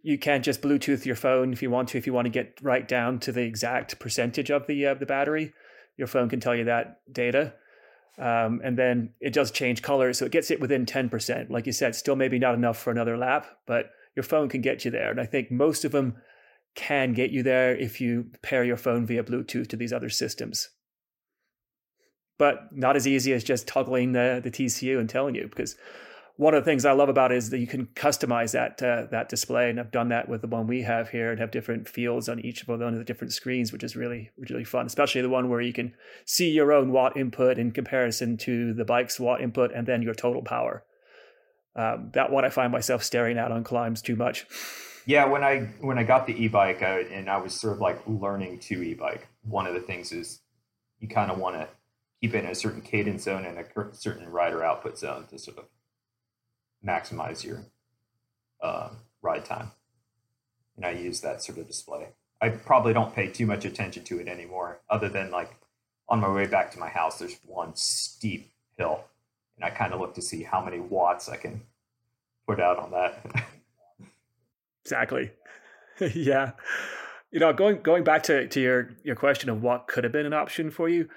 you 0.04 0.18
can't 0.18 0.44
just 0.44 0.62
Bluetooth 0.62 1.06
your 1.06 1.16
phone 1.16 1.54
if 1.54 1.62
you 1.62 1.70
want 1.70 1.90
to. 1.90 1.98
If 1.98 2.06
you 2.06 2.14
want 2.14 2.26
to 2.26 2.32
get 2.32 2.60
right 2.62 2.88
down 2.88 3.20
to 3.20 3.32
the 3.32 3.42
exact 3.42 4.00
percentage 4.00 4.52
of 4.52 4.68
the 4.68 4.86
uh, 4.86 4.94
the 4.96 5.06
battery, 5.06 5.54
your 5.98 6.08
phone 6.08 6.30
can 6.30 6.40
tell 6.40 6.56
you 6.56 6.66
that 6.66 7.02
data. 7.12 7.54
Um, 8.20 8.62
and 8.64 8.78
then 8.78 9.14
it 9.20 9.34
does 9.34 9.50
change 9.50 9.82
colors, 9.82 10.20
so 10.20 10.26
it 10.26 10.32
gets 10.32 10.52
it 10.52 10.60
within 10.60 10.86
ten 10.86 11.10
percent. 11.10 11.50
Like 11.50 11.66
you 11.66 11.72
said, 11.72 11.96
still 11.96 12.16
maybe 12.16 12.38
not 12.38 12.54
enough 12.54 12.78
for 12.78 12.92
another 12.92 13.18
lap, 13.18 13.48
but 13.66 13.90
your 14.16 14.24
phone 14.24 14.50
can 14.50 14.62
get 14.62 14.86
you 14.86 14.92
there. 14.92 15.12
And 15.12 15.20
I 15.20 15.26
think 15.26 15.52
most 15.52 15.86
of 15.86 15.92
them 15.92 16.16
can 16.76 17.14
get 17.14 17.32
you 17.32 17.44
there 17.44 17.76
if 17.76 18.02
you 18.02 18.32
pair 18.42 18.64
your 18.64 18.78
phone 18.78 19.06
via 19.06 19.24
Bluetooth 19.24 19.68
to 19.70 19.76
these 19.76 19.94
other 19.94 20.10
systems. 20.10 20.70
But 22.38 22.70
not 22.72 22.96
as 22.96 23.08
easy 23.08 23.32
as 23.34 23.44
just 23.44 23.68
toggling 23.68 24.14
the, 24.14 24.42
the 24.44 24.52
TCU 24.52 25.00
and 25.00 25.10
telling 25.10 25.36
you, 25.36 25.48
because 25.48 25.76
one 26.36 26.56
of 26.56 26.64
the 26.64 26.70
things 26.70 26.84
I 26.84 26.94
love 26.94 27.10
about 27.10 27.32
it 27.32 27.38
is 27.38 27.52
that 27.52 27.60
you 27.60 27.68
can 27.68 27.86
customize 27.96 28.54
that 28.54 28.82
uh, 28.82 29.06
that 29.12 29.30
display, 29.30 29.70
and 29.70 29.80
I've 29.80 29.92
done 29.92 30.10
that 30.10 30.28
with 30.28 30.42
the 30.42 30.48
one 30.48 30.66
we 30.66 30.82
have 30.82 31.10
here, 31.10 31.30
and 31.30 31.40
have 31.40 31.52
different 31.52 31.88
fields 31.88 32.28
on 32.28 32.40
each 32.40 32.68
of 32.68 32.80
the 32.80 33.04
different 33.06 33.34
screens, 33.34 33.72
which 33.72 33.84
is 33.84 33.96
really 33.96 34.32
really 34.38 34.64
fun. 34.64 34.88
Especially 34.88 35.22
the 35.22 35.30
one 35.30 35.48
where 35.48 35.62
you 35.62 35.74
can 35.74 35.94
see 36.26 36.50
your 36.50 36.74
own 36.74 36.92
watt 36.92 37.16
input 37.16 37.60
in 37.60 37.72
comparison 37.72 38.36
to 38.38 38.74
the 38.74 38.86
bike's 38.86 39.20
watt 39.20 39.42
input, 39.42 39.72
and 39.74 39.86
then 39.86 40.02
your 40.02 40.16
total 40.16 40.42
power. 40.42 40.84
Um, 41.76 42.12
that 42.14 42.32
one 42.32 42.46
I 42.46 42.50
find 42.50 42.72
myself 42.72 43.04
staring 43.04 43.38
at 43.38 43.52
on 43.52 43.64
climbs 43.64 44.02
too 44.02 44.16
much. 44.16 44.46
Yeah, 45.06 45.26
when 45.26 45.44
I 45.44 45.72
when 45.82 45.98
I 45.98 46.04
got 46.04 46.28
the 46.28 46.44
e-bike 46.44 46.82
I, 46.82 47.02
and 47.02 47.30
I 47.30 47.38
was 47.38 47.54
sort 47.54 47.74
of 47.74 47.82
like 47.82 48.02
learning 48.08 48.60
to 48.60 48.82
e-bike, 48.82 49.28
one 49.44 49.68
of 49.68 49.74
the 49.74 49.82
things 49.82 50.12
is 50.12 50.42
you 51.00 51.08
kind 51.08 51.30
of 51.30 51.38
want 51.38 51.56
to 51.56 51.68
keep 52.22 52.34
it 52.36 52.44
in 52.44 52.50
a 52.50 52.56
certain 52.56 52.82
cadence 52.82 53.24
zone 53.24 53.46
and 53.46 53.58
a 53.58 53.66
certain 53.94 54.30
rider 54.30 54.64
output 54.64 54.98
zone 54.98 55.26
to 55.30 55.38
sort 55.38 55.58
of 55.58 55.66
maximize 56.86 57.44
your 57.44 57.66
uh, 58.62 58.90
ride 59.22 59.44
time. 59.44 59.72
And 60.78 60.86
I 60.86 60.92
use 60.92 61.22
that 61.22 61.44
sort 61.44 61.58
of 61.58 61.68
display. 61.68 62.10
I 62.42 62.50
probably 62.50 62.94
don't 62.94 63.14
pay 63.14 63.28
too 63.28 63.46
much 63.46 63.66
attention 63.66 64.04
to 64.06 64.20
it 64.20 64.28
anymore, 64.28 64.82
other 64.90 65.10
than 65.10 65.32
like 65.32 65.56
on 66.08 66.20
my 66.20 66.32
way 66.32 66.46
back 66.46 66.72
to 66.72 66.80
my 66.80 66.90
house, 66.90 67.20
there's 67.20 67.38
one 67.46 67.76
steep 67.76 68.52
hill, 68.78 69.04
I 69.64 69.70
kind 69.70 69.94
of 69.94 70.00
look 70.00 70.14
to 70.16 70.22
see 70.22 70.44
how 70.44 70.64
many 70.64 70.80
watts 70.80 71.30
I 71.30 71.38
can 71.38 71.62
put 72.46 72.60
out 72.60 72.78
on 72.78 72.92
that. 72.92 73.46
exactly. 74.84 75.32
yeah. 76.14 76.52
You 77.32 77.40
know, 77.40 77.54
going 77.54 77.82
going 77.82 78.04
back 78.04 78.24
to, 78.24 78.48
to 78.48 78.62
your 78.62 78.90
your 79.04 79.16
question 79.16 79.50
of 79.50 79.62
what 79.62 79.88
could 79.88 80.04
have 80.04 80.14
been 80.14 80.26
an 80.26 80.34
option 80.34 80.70
for 80.70 80.90
you, 80.90 81.08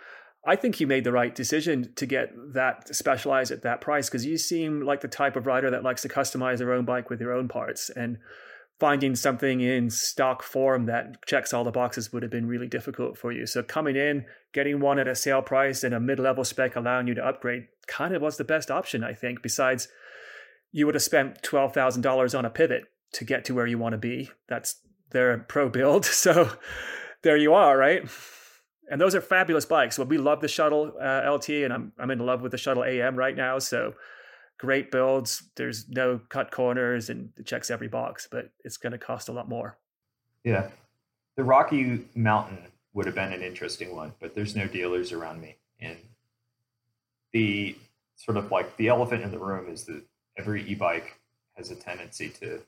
I 0.46 0.54
think 0.56 0.80
you 0.80 0.86
made 0.86 1.04
the 1.04 1.12
right 1.12 1.34
decision 1.34 1.92
to 1.96 2.06
get 2.06 2.32
that 2.54 2.94
specialized 2.94 3.50
at 3.50 3.62
that 3.62 3.80
price 3.80 4.08
because 4.08 4.24
you 4.24 4.38
seem 4.38 4.82
like 4.82 5.00
the 5.00 5.08
type 5.08 5.34
of 5.34 5.46
rider 5.46 5.70
that 5.70 5.82
likes 5.82 6.02
to 6.02 6.08
customize 6.08 6.58
their 6.58 6.72
own 6.72 6.84
bike 6.84 7.10
with 7.10 7.18
their 7.18 7.32
own 7.32 7.48
parts 7.48 7.90
and 7.90 8.18
finding 8.78 9.16
something 9.16 9.60
in 9.60 9.88
stock 9.88 10.42
form 10.42 10.86
that 10.86 11.24
checks 11.26 11.54
all 11.54 11.64
the 11.64 11.70
boxes 11.70 12.12
would 12.12 12.22
have 12.22 12.30
been 12.30 12.46
really 12.46 12.66
difficult 12.66 13.16
for 13.16 13.32
you. 13.32 13.46
So 13.46 13.62
coming 13.62 13.96
in, 13.96 14.26
getting 14.52 14.80
one 14.80 14.98
at 14.98 15.08
a 15.08 15.14
sale 15.14 15.42
price 15.42 15.82
and 15.82 15.94
a 15.94 16.00
mid-level 16.00 16.44
spec 16.44 16.76
allowing 16.76 17.06
you 17.06 17.14
to 17.14 17.26
upgrade 17.26 17.68
kind 17.86 18.14
of 18.14 18.22
was 18.22 18.36
the 18.36 18.44
best 18.44 18.70
option, 18.70 19.02
I 19.02 19.14
think. 19.14 19.42
Besides, 19.42 19.88
you 20.72 20.86
would 20.86 20.94
have 20.94 21.02
spent 21.02 21.42
twelve 21.42 21.72
thousand 21.72 22.02
dollars 22.02 22.34
on 22.34 22.44
a 22.44 22.50
pivot 22.50 22.84
to 23.12 23.24
get 23.24 23.44
to 23.46 23.54
where 23.54 23.66
you 23.66 23.78
want 23.78 23.92
to 23.92 23.98
be. 23.98 24.30
That's 24.48 24.80
their 25.10 25.38
pro 25.38 25.68
build. 25.68 26.04
So 26.12 26.50
there 27.22 27.36
you 27.36 27.54
are, 27.54 27.76
right? 27.76 28.08
and 28.90 29.00
those 29.00 29.14
are 29.14 29.20
fabulous 29.20 29.64
bikes. 29.64 29.98
Well, 29.98 30.06
we 30.06 30.18
love 30.18 30.40
the 30.40 30.48
shuttle 30.48 30.92
uh, 31.00 31.30
LT, 31.30 31.50
and 31.50 31.72
I'm 31.72 31.92
I'm 31.98 32.10
in 32.10 32.18
love 32.18 32.42
with 32.42 32.52
the 32.52 32.58
shuttle 32.58 32.84
AM 32.84 33.16
right 33.16 33.36
now. 33.36 33.58
So 33.58 33.94
great 34.58 34.90
builds. 34.90 35.50
There's 35.56 35.88
no 35.88 36.20
cut 36.28 36.50
corners, 36.50 37.10
and 37.10 37.30
it 37.36 37.46
checks 37.46 37.70
every 37.70 37.88
box. 37.88 38.28
But 38.30 38.50
it's 38.64 38.76
going 38.76 38.92
to 38.92 38.98
cost 38.98 39.28
a 39.28 39.32
lot 39.32 39.48
more. 39.48 39.78
Yeah, 40.44 40.68
the 41.36 41.44
Rocky 41.44 42.04
Mountain 42.14 42.58
would 42.94 43.06
have 43.06 43.14
been 43.14 43.32
an 43.32 43.42
interesting 43.42 43.94
one, 43.94 44.12
but 44.20 44.34
there's 44.34 44.56
no 44.56 44.66
dealers 44.66 45.12
around 45.12 45.40
me, 45.40 45.56
and 45.80 45.96
the 47.32 47.76
sort 48.14 48.36
of 48.36 48.50
like 48.50 48.76
the 48.76 48.88
elephant 48.88 49.22
in 49.22 49.30
the 49.30 49.38
room 49.38 49.68
is 49.68 49.84
that 49.84 50.02
every 50.38 50.62
e-bike 50.66 51.20
has 51.54 51.70
a 51.70 51.74
tendency 51.74 52.30
to 52.30 52.60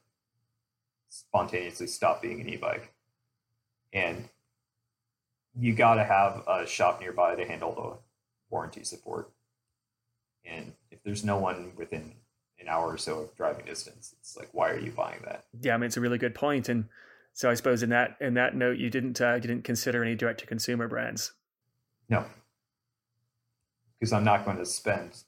spontaneously 1.09 1.87
stop 1.87 2.21
being 2.21 2.41
an 2.41 2.49
e-bike, 2.49 2.93
and 3.93 4.29
you 5.59 5.75
got 5.75 5.95
to 5.95 6.05
have 6.05 6.43
a 6.47 6.67
shop 6.67 7.01
nearby 7.01 7.35
to 7.35 7.47
handle 7.47 7.75
the 7.75 7.99
warranty 8.51 8.85
support. 8.85 9.31
And 10.45 10.73
there's 11.09 11.25
no 11.25 11.39
one 11.39 11.73
within 11.75 12.13
an 12.61 12.69
hour 12.69 12.93
or 12.93 12.99
so 12.99 13.21
of 13.21 13.35
driving 13.35 13.65
distance, 13.65 14.15
it's 14.21 14.37
like, 14.37 14.51
why 14.53 14.69
are 14.71 14.79
you 14.79 14.93
buying 14.93 15.21
that? 15.25 15.47
Yeah, 15.59 15.73
I 15.73 15.79
mean, 15.79 15.87
it's 15.87 15.97
a 15.97 16.03
really 16.03 16.19
good 16.19 16.35
point. 16.35 16.69
And 16.69 16.85
so 17.33 17.49
I 17.49 17.55
suppose 17.55 17.83
in 17.83 17.89
that 17.91 18.17
in 18.21 18.35
that 18.35 18.55
note, 18.55 18.77
you 18.77 18.91
didn't 18.91 19.19
uh, 19.19 19.35
you 19.37 19.41
didn't 19.41 19.65
consider 19.65 20.05
any 20.05 20.15
direct 20.15 20.41
to 20.41 20.47
consumer 20.47 20.87
brands. 20.87 21.33
No, 22.11 22.27
because 23.99 24.13
I'm 24.13 24.25
not 24.25 24.45
going 24.45 24.59
to 24.59 24.67
spend 24.67 25.23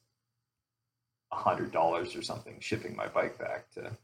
a 1.33 1.37
hundred 1.37 1.73
dollars 1.73 2.15
or 2.15 2.21
something 2.21 2.59
shipping 2.61 2.95
my 2.95 3.07
bike 3.07 3.39
back 3.39 3.71
to 3.71 3.97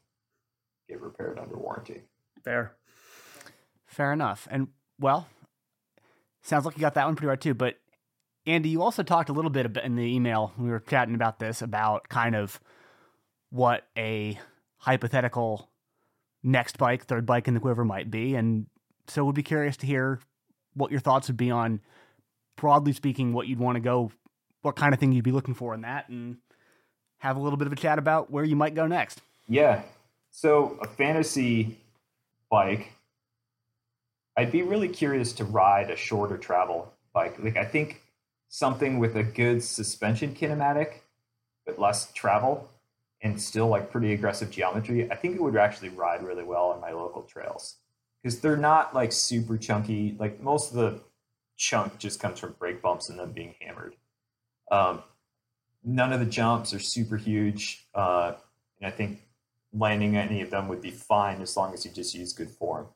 get 0.88 1.02
repaired 1.02 1.38
under 1.38 1.58
warranty. 1.58 2.00
Fair. 2.42 2.72
Fair 3.84 4.14
enough. 4.14 4.48
And 4.50 4.68
well, 4.98 5.28
Sounds 6.46 6.64
like 6.64 6.76
you 6.76 6.80
got 6.80 6.94
that 6.94 7.06
one 7.06 7.16
pretty 7.16 7.26
right 7.26 7.40
too. 7.40 7.54
But 7.54 7.74
Andy, 8.46 8.68
you 8.68 8.82
also 8.82 9.02
talked 9.02 9.28
a 9.28 9.32
little 9.32 9.50
bit 9.50 9.76
in 9.78 9.96
the 9.96 10.02
email 10.02 10.52
we 10.56 10.68
were 10.68 10.80
chatting 10.80 11.14
about 11.14 11.38
this 11.38 11.62
about 11.62 12.08
kind 12.08 12.36
of 12.36 12.60
what 13.50 13.84
a 13.96 14.38
hypothetical 14.78 15.68
next 16.42 16.78
bike, 16.78 17.04
third 17.04 17.26
bike 17.26 17.48
in 17.48 17.54
the 17.54 17.60
quiver 17.60 17.84
might 17.84 18.10
be, 18.10 18.34
and 18.34 18.66
so 19.08 19.24
we'd 19.24 19.34
be 19.34 19.42
curious 19.42 19.76
to 19.78 19.86
hear 19.86 20.20
what 20.74 20.90
your 20.90 21.00
thoughts 21.00 21.28
would 21.28 21.36
be 21.36 21.50
on, 21.50 21.80
broadly 22.56 22.92
speaking, 22.92 23.32
what 23.32 23.48
you'd 23.48 23.58
want 23.58 23.76
to 23.76 23.80
go, 23.80 24.12
what 24.62 24.76
kind 24.76 24.94
of 24.94 25.00
thing 25.00 25.12
you'd 25.12 25.24
be 25.24 25.32
looking 25.32 25.54
for 25.54 25.74
in 25.74 25.80
that, 25.80 26.08
and 26.08 26.36
have 27.18 27.36
a 27.36 27.40
little 27.40 27.56
bit 27.56 27.66
of 27.66 27.72
a 27.72 27.76
chat 27.76 27.98
about 27.98 28.30
where 28.30 28.44
you 28.44 28.54
might 28.56 28.74
go 28.74 28.86
next. 28.86 29.22
Yeah. 29.48 29.82
So 30.30 30.78
a 30.82 30.86
fantasy 30.86 31.78
bike 32.50 32.92
I'd 34.36 34.52
be 34.52 34.62
really 34.62 34.88
curious 34.88 35.32
to 35.34 35.44
ride 35.44 35.90
a 35.90 35.96
shorter 35.96 36.36
travel 36.36 36.92
bike. 37.14 37.38
Like 37.42 37.56
I 37.56 37.64
think 37.64 38.02
something 38.48 38.98
with 38.98 39.16
a 39.16 39.22
good 39.22 39.62
suspension 39.62 40.34
kinematic, 40.34 41.00
but 41.64 41.78
less 41.78 42.12
travel 42.12 42.68
and 43.22 43.40
still 43.40 43.68
like 43.68 43.90
pretty 43.90 44.12
aggressive 44.12 44.50
geometry. 44.50 45.10
I 45.10 45.16
think 45.16 45.36
it 45.36 45.42
would 45.42 45.56
actually 45.56 45.88
ride 45.90 46.22
really 46.22 46.44
well 46.44 46.66
on 46.66 46.80
my 46.80 46.92
local 46.92 47.22
trails 47.22 47.76
because 48.22 48.40
they're 48.40 48.56
not 48.56 48.94
like 48.94 49.12
super 49.12 49.56
chunky. 49.56 50.16
Like 50.18 50.40
most 50.40 50.70
of 50.70 50.76
the 50.76 51.00
chunk 51.56 51.98
just 51.98 52.20
comes 52.20 52.38
from 52.38 52.54
brake 52.58 52.82
bumps 52.82 53.08
and 53.08 53.18
them 53.18 53.32
being 53.32 53.54
hammered. 53.60 53.96
Um, 54.70 55.02
none 55.84 56.12
of 56.12 56.20
the 56.20 56.26
jumps 56.26 56.74
are 56.74 56.78
super 56.78 57.16
huge, 57.16 57.86
uh, 57.94 58.34
and 58.80 58.86
I 58.86 58.90
think 58.90 59.20
landing 59.72 60.16
any 60.16 60.42
of 60.42 60.50
them 60.50 60.68
would 60.68 60.82
be 60.82 60.90
fine 60.90 61.40
as 61.40 61.56
long 61.56 61.72
as 61.72 61.84
you 61.84 61.90
just 61.90 62.14
use 62.14 62.32
good 62.32 62.50
form. 62.50 62.88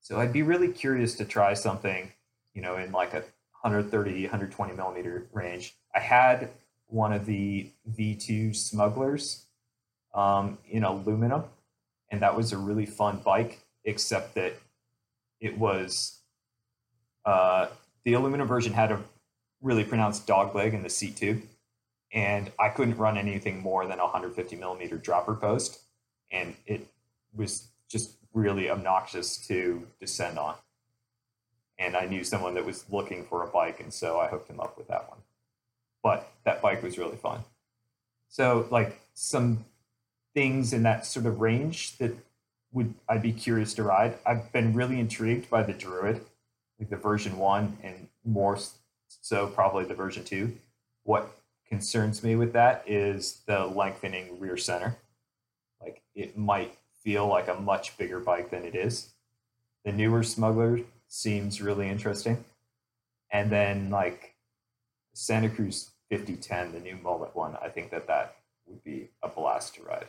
So 0.00 0.20
I'd 0.20 0.32
be 0.32 0.42
really 0.42 0.68
curious 0.68 1.14
to 1.16 1.24
try 1.24 1.54
something, 1.54 2.12
you 2.54 2.62
know, 2.62 2.76
in 2.76 2.92
like 2.92 3.14
a 3.14 3.24
130, 3.62 4.22
120 4.22 4.74
millimeter 4.74 5.26
range. 5.32 5.74
I 5.94 6.00
had 6.00 6.50
one 6.86 7.12
of 7.12 7.26
the 7.26 7.70
V2 7.90 8.54
smugglers 8.54 9.44
um, 10.14 10.58
in 10.68 10.84
aluminum, 10.84 11.44
and 12.10 12.22
that 12.22 12.36
was 12.36 12.52
a 12.52 12.58
really 12.58 12.86
fun 12.86 13.20
bike, 13.24 13.60
except 13.84 14.34
that 14.34 14.54
it 15.40 15.58
was 15.58 16.20
uh, 17.24 17.68
the 18.04 18.14
aluminum 18.14 18.46
version 18.46 18.72
had 18.72 18.90
a 18.90 19.00
really 19.60 19.84
pronounced 19.84 20.26
dog 20.26 20.54
leg 20.54 20.72
in 20.72 20.82
the 20.82 20.90
seat 20.90 21.16
tube, 21.16 21.42
and 22.12 22.50
I 22.58 22.68
couldn't 22.70 22.96
run 22.96 23.18
anything 23.18 23.60
more 23.60 23.86
than 23.86 23.98
150 23.98 24.56
millimeter 24.56 24.96
dropper 24.96 25.34
post, 25.34 25.80
and 26.30 26.54
it 26.66 26.86
was 27.34 27.68
just 27.88 28.12
really 28.32 28.70
obnoxious 28.70 29.36
to 29.48 29.86
descend 30.00 30.38
on. 30.38 30.54
And 31.78 31.96
I 31.96 32.06
knew 32.06 32.24
someone 32.24 32.54
that 32.54 32.66
was 32.66 32.84
looking 32.90 33.24
for 33.24 33.44
a 33.44 33.46
bike, 33.46 33.80
and 33.80 33.92
so 33.92 34.18
I 34.18 34.26
hooked 34.28 34.50
him 34.50 34.60
up 34.60 34.76
with 34.76 34.88
that 34.88 35.08
one. 35.08 35.18
But 36.02 36.30
that 36.44 36.60
bike 36.60 36.82
was 36.82 36.98
really 36.98 37.16
fun. 37.16 37.40
So, 38.28 38.66
like 38.70 39.00
some 39.14 39.64
things 40.34 40.72
in 40.72 40.82
that 40.82 41.06
sort 41.06 41.26
of 41.26 41.40
range 41.40 41.96
that 41.98 42.12
would 42.72 42.94
I'd 43.08 43.22
be 43.22 43.32
curious 43.32 43.74
to 43.74 43.82
ride. 43.82 44.18
I've 44.26 44.52
been 44.52 44.74
really 44.74 45.00
intrigued 45.00 45.48
by 45.48 45.62
the 45.62 45.72
Druid, 45.72 46.20
like 46.78 46.90
the 46.90 46.96
version 46.96 47.38
one, 47.38 47.78
and 47.82 48.08
more 48.24 48.58
so 49.08 49.46
probably 49.46 49.84
the 49.84 49.94
version 49.94 50.24
two. 50.24 50.56
What 51.04 51.30
concerns 51.68 52.22
me 52.22 52.36
with 52.36 52.52
that 52.52 52.82
is 52.86 53.40
the 53.46 53.66
lengthening 53.66 54.38
rear 54.38 54.56
center. 54.56 54.96
Like 55.80 56.02
it 56.14 56.36
might 56.36 56.76
feel 57.02 57.26
like 57.26 57.48
a 57.48 57.54
much 57.54 57.96
bigger 57.96 58.20
bike 58.20 58.50
than 58.50 58.64
it 58.64 58.74
is. 58.74 59.08
The 59.84 59.92
newer 59.92 60.22
Smuggler 60.22 60.80
seems 61.08 61.60
really 61.60 61.88
interesting. 61.88 62.44
And 63.30 63.50
then 63.50 63.90
like 63.90 64.34
Santa 65.14 65.48
Cruz 65.48 65.90
5010, 66.10 66.72
the 66.72 66.80
new 66.80 66.96
mullet 67.02 67.34
one, 67.34 67.56
I 67.62 67.68
think 67.68 67.90
that 67.90 68.06
that 68.06 68.36
would 68.66 68.82
be 68.84 69.10
a 69.22 69.28
blast 69.28 69.74
to 69.74 69.82
ride. 69.82 70.08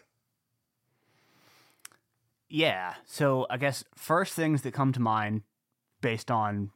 Yeah. 2.50 2.96
So 3.06 3.46
I 3.50 3.58
guess 3.58 3.84
first 3.96 4.34
things 4.34 4.64
that 4.64 4.74
come 4.74 4.92
to 4.94 5.00
mind 5.00 5.44
based 6.02 6.32
on, 6.32 6.72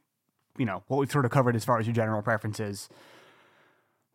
you 0.56 0.64
know, 0.64 0.84
what 0.86 0.98
we've 0.98 1.10
sort 1.10 1.24
of 1.24 1.30
covered 1.30 1.56
as 1.56 1.64
far 1.64 1.78
as 1.78 1.86
your 1.86 1.94
general 1.94 2.22
preferences 2.22 2.88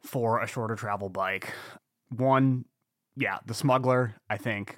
for 0.02 0.42
a 0.42 0.48
shorter 0.48 0.76
travel 0.76 1.10
bike. 1.10 1.54
One, 2.10 2.66
yeah, 3.16 3.40
the 3.46 3.54
smuggler, 3.54 4.16
I 4.30 4.38
think, 4.38 4.78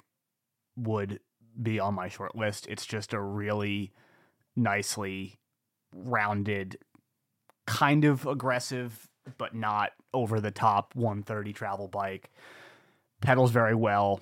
would 0.76 1.20
be 1.60 1.78
on 1.78 1.94
my 1.94 2.08
short 2.08 2.34
list. 2.34 2.66
It's 2.68 2.84
just 2.84 3.12
a 3.12 3.20
really 3.20 3.92
nicely 4.56 5.38
rounded, 5.94 6.78
kind 7.66 8.04
of 8.04 8.26
aggressive, 8.26 9.08
but 9.38 9.54
not 9.54 9.92
over 10.12 10.40
the 10.40 10.50
top 10.50 10.94
130 10.94 11.52
travel 11.52 11.88
bike. 11.88 12.30
Pedals 13.20 13.50
very 13.50 13.74
well, 13.74 14.20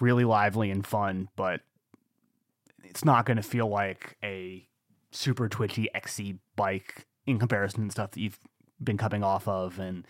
really 0.00 0.24
lively 0.24 0.70
and 0.70 0.86
fun, 0.86 1.28
but 1.36 1.60
it's 2.84 3.04
not 3.04 3.24
going 3.24 3.38
to 3.38 3.42
feel 3.42 3.68
like 3.68 4.16
a 4.22 4.66
super 5.10 5.48
twitchy 5.48 5.88
XC 5.94 6.38
bike 6.56 7.06
in 7.26 7.38
comparison 7.38 7.86
to 7.86 7.92
stuff 7.92 8.10
that 8.12 8.20
you've 8.20 8.38
been 8.82 8.98
coming 8.98 9.22
off 9.22 9.48
of. 9.48 9.78
And 9.78 10.06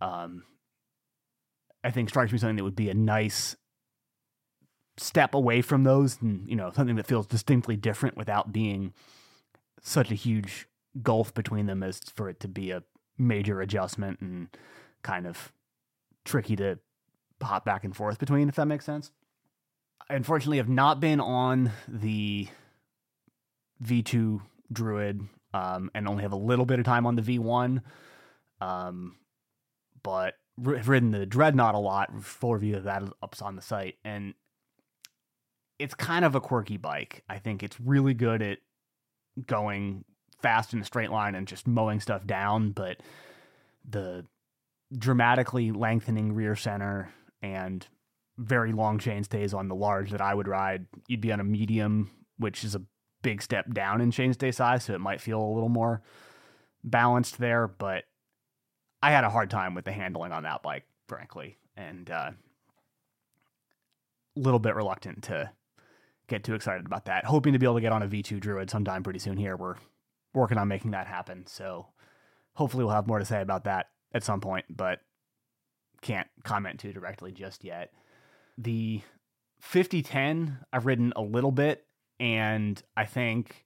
um, 0.00 0.44
I 1.82 1.90
think 1.90 2.08
strikes 2.08 2.32
me 2.32 2.38
something 2.38 2.56
that 2.56 2.64
would 2.64 2.76
be 2.76 2.90
a 2.90 2.94
nice 2.94 3.56
step 4.96 5.34
away 5.34 5.60
from 5.60 5.84
those 5.84 6.20
and, 6.20 6.48
you 6.48 6.56
know, 6.56 6.70
something 6.70 6.96
that 6.96 7.06
feels 7.06 7.26
distinctly 7.26 7.76
different 7.76 8.16
without 8.16 8.52
being 8.52 8.92
such 9.80 10.10
a 10.10 10.14
huge 10.14 10.66
gulf 11.02 11.34
between 11.34 11.66
them 11.66 11.82
as 11.82 12.00
for 12.14 12.28
it 12.28 12.40
to 12.40 12.48
be 12.48 12.70
a 12.70 12.82
major 13.18 13.60
adjustment 13.60 14.20
and 14.20 14.48
kind 15.02 15.26
of 15.26 15.52
tricky 16.24 16.56
to 16.56 16.78
hop 17.42 17.64
back 17.64 17.84
and 17.84 17.94
forth 17.94 18.18
between, 18.18 18.48
if 18.48 18.54
that 18.54 18.66
makes 18.66 18.84
sense. 18.84 19.10
I 20.08 20.14
unfortunately 20.14 20.58
have 20.58 20.68
not 20.68 21.00
been 21.00 21.20
on 21.20 21.72
the 21.88 22.48
V2 23.82 24.40
Druid 24.72 25.22
um, 25.52 25.90
and 25.94 26.08
only 26.08 26.22
have 26.22 26.32
a 26.32 26.36
little 26.36 26.66
bit 26.66 26.78
of 26.78 26.84
time 26.84 27.06
on 27.06 27.16
the 27.16 27.22
V1. 27.22 27.82
Um, 28.60 29.16
but 30.02 30.34
I've 30.66 30.88
ridden 30.88 31.10
the 31.10 31.26
Dreadnought 31.26 31.74
a 31.74 31.78
lot. 31.78 32.10
Full 32.22 32.54
review 32.54 32.76
of 32.76 32.84
that 32.84 33.02
up 33.22 33.34
on 33.42 33.56
the 33.56 33.62
site. 33.62 33.96
And 34.04 34.34
it's 35.78 35.94
kind 35.94 36.24
of 36.24 36.34
a 36.34 36.40
quirky 36.40 36.76
bike. 36.76 37.24
I 37.28 37.38
think 37.38 37.62
it's 37.62 37.80
really 37.80 38.14
good 38.14 38.42
at 38.42 38.58
going 39.46 40.04
fast 40.40 40.72
in 40.72 40.80
a 40.80 40.84
straight 40.84 41.10
line 41.10 41.34
and 41.34 41.48
just 41.48 41.66
mowing 41.66 42.00
stuff 42.00 42.26
down, 42.26 42.70
but 42.70 43.00
the 43.88 44.24
dramatically 44.96 45.72
lengthening 45.72 46.32
rear 46.32 46.54
center 46.54 47.12
and 47.42 47.86
very 48.36 48.72
long 48.72 48.98
chainstays 48.98 49.54
on 49.54 49.68
the 49.68 49.74
large 49.74 50.10
that 50.10 50.20
I 50.20 50.34
would 50.34 50.48
ride, 50.48 50.86
you'd 51.08 51.20
be 51.20 51.32
on 51.32 51.40
a 51.40 51.44
medium, 51.44 52.10
which 52.38 52.64
is 52.64 52.74
a 52.74 52.82
big 53.22 53.42
step 53.42 53.72
down 53.72 54.00
in 54.00 54.10
chainstay 54.10 54.54
size, 54.54 54.84
so 54.84 54.94
it 54.94 55.00
might 55.00 55.20
feel 55.20 55.40
a 55.40 55.54
little 55.54 55.68
more 55.68 56.02
balanced 56.82 57.38
there. 57.38 57.66
But 57.66 58.04
I 59.02 59.10
had 59.10 59.24
a 59.24 59.30
hard 59.30 59.50
time 59.50 59.74
with 59.74 59.84
the 59.84 59.92
handling 59.92 60.32
on 60.32 60.42
that 60.44 60.62
bike, 60.62 60.84
frankly, 61.08 61.58
and 61.76 62.10
uh, 62.10 62.30
a 64.36 64.40
little 64.40 64.60
bit 64.60 64.74
reluctant 64.74 65.24
to 65.24 65.50
get 66.28 66.44
too 66.44 66.54
excited 66.54 66.86
about 66.86 67.06
that. 67.06 67.24
Hoping 67.24 67.52
to 67.52 67.58
be 67.58 67.66
able 67.66 67.76
to 67.76 67.80
get 67.80 67.92
on 67.92 68.02
a 68.02 68.08
V2 68.08 68.40
Druid 68.40 68.70
sometime 68.70 69.02
pretty 69.02 69.18
soon 69.18 69.36
here. 69.36 69.56
We're 69.56 69.76
working 70.32 70.58
on 70.58 70.68
making 70.68 70.92
that 70.92 71.06
happen, 71.06 71.46
so 71.46 71.86
hopefully 72.54 72.84
we'll 72.84 72.94
have 72.94 73.06
more 73.06 73.18
to 73.18 73.24
say 73.24 73.40
about 73.40 73.64
that 73.64 73.86
at 74.12 74.24
some 74.24 74.40
point, 74.40 74.64
but 74.68 75.00
can't 76.00 76.28
comment 76.44 76.78
too 76.80 76.92
directly 76.92 77.32
just 77.32 77.64
yet. 77.64 77.92
The 78.58 79.00
5010 79.60 80.58
I've 80.72 80.86
ridden 80.86 81.12
a 81.16 81.22
little 81.22 81.50
bit 81.50 81.86
and 82.20 82.80
I 82.96 83.06
think 83.06 83.64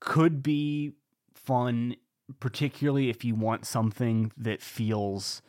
could 0.00 0.42
be 0.42 0.92
fun 1.34 1.96
particularly 2.40 3.08
if 3.08 3.24
you 3.24 3.34
want 3.34 3.66
something 3.66 4.32
that 4.36 4.62
feels 4.62 5.42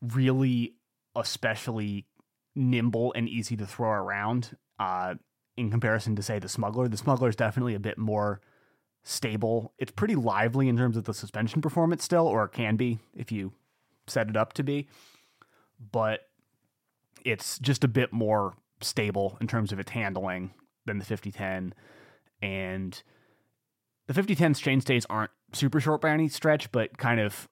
really 0.00 0.74
especially 1.16 2.06
nimble 2.54 3.12
and 3.16 3.28
easy 3.28 3.56
to 3.56 3.66
throw 3.66 3.90
around 3.90 4.56
uh, 4.78 5.14
in 5.56 5.70
comparison 5.70 6.16
to 6.16 6.22
say 6.22 6.38
the 6.38 6.48
smuggler 6.48 6.88
the 6.88 6.96
smuggler 6.96 7.28
is 7.28 7.36
definitely 7.36 7.74
a 7.74 7.80
bit 7.80 7.98
more 7.98 8.40
stable. 9.02 9.72
It's 9.78 9.92
pretty 9.92 10.14
lively 10.14 10.68
in 10.68 10.76
terms 10.76 10.96
of 10.96 11.04
the 11.04 11.14
suspension 11.14 11.60
performance 11.60 12.04
still 12.04 12.26
or 12.26 12.44
it 12.44 12.52
can 12.52 12.76
be 12.76 12.98
if 13.14 13.30
you 13.30 13.52
set 14.06 14.28
it 14.28 14.36
up 14.36 14.52
to 14.54 14.62
be 14.62 14.88
but 15.92 16.20
it's 17.24 17.58
just 17.58 17.84
a 17.84 17.88
bit 17.88 18.12
more 18.12 18.54
stable 18.80 19.36
in 19.40 19.46
terms 19.46 19.72
of 19.72 19.78
its 19.78 19.90
handling 19.90 20.52
than 20.86 20.98
the 20.98 21.04
5010 21.04 21.74
and 22.42 23.02
the 24.06 24.14
5010's 24.14 24.60
chainstays 24.60 25.06
aren't 25.08 25.30
super 25.52 25.80
short 25.80 26.00
by 26.00 26.10
any 26.10 26.28
stretch 26.28 26.70
but 26.72 26.98
kind 26.98 27.20
of 27.20 27.48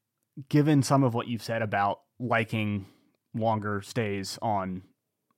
given 0.49 0.83
some 0.83 1.03
of 1.03 1.14
what 1.14 1.29
you've 1.29 1.43
said 1.43 1.62
about 1.62 2.01
liking 2.18 2.87
longer 3.35 3.81
stays 3.81 4.39
on 4.43 4.83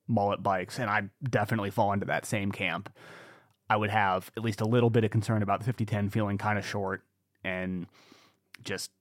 mullet 0.07 0.41
bikes 0.41 0.79
and 0.79 0.89
i 0.89 1.03
definitely 1.29 1.69
fall 1.69 1.91
into 1.91 2.05
that 2.05 2.25
same 2.25 2.51
camp 2.51 2.89
i 3.69 3.75
would 3.75 3.89
have 3.89 4.31
at 4.37 4.43
least 4.43 4.61
a 4.61 4.65
little 4.65 4.89
bit 4.89 5.03
of 5.03 5.11
concern 5.11 5.41
about 5.41 5.59
the 5.59 5.65
5010 5.65 6.09
feeling 6.09 6.37
kind 6.37 6.59
of 6.59 6.65
short 6.65 7.03
and 7.43 7.87
just 8.63 8.91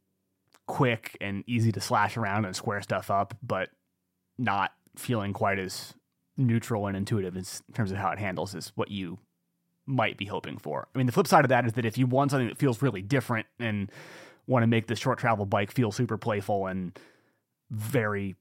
quick 0.67 1.17
and 1.21 1.45
easy 1.47 1.71
to 1.71 1.81
slash 1.81 2.17
around 2.17 2.45
and 2.45 2.57
square 2.57 2.81
stuff 2.81 3.11
up 3.11 3.37
but 3.43 3.71
not 4.39 4.73
feeling 4.97 5.33
quite 5.33 5.59
as 5.59 5.95
neutral 6.37 6.87
and 6.87 6.97
intuitive 6.97 7.37
in 7.37 7.45
terms 7.75 7.91
of 7.91 7.99
how 7.99 8.11
it 8.11 8.19
handles 8.19 8.55
is 8.55 8.73
what 8.75 8.91
you 8.91 9.19
might 9.87 10.17
be 10.17 10.25
hoping 10.25 10.59
for. 10.59 10.89
I 10.95 10.99
mean, 10.99 11.07
the 11.07 11.13
flip 11.13 11.27
side 11.27 11.45
of 11.45 11.51
that 11.51 11.67
is 11.67 11.75
that 11.75 11.85
if 11.85 11.99
you 11.99 12.07
want 12.07 12.31
something 12.31 12.49
that 12.49 12.59
feels 12.59 12.83
really 12.83 13.03
different 13.03 13.47
and 13.59 13.91
want 14.47 14.63
to 14.63 14.67
make 14.67 14.87
this 14.87 14.99
short 14.99 15.19
travel 15.19 15.47
bike 15.47 15.71
feel 15.71 15.93
super 15.93 16.17
playful 16.17 16.67
and 16.67 16.99
very 17.71 18.35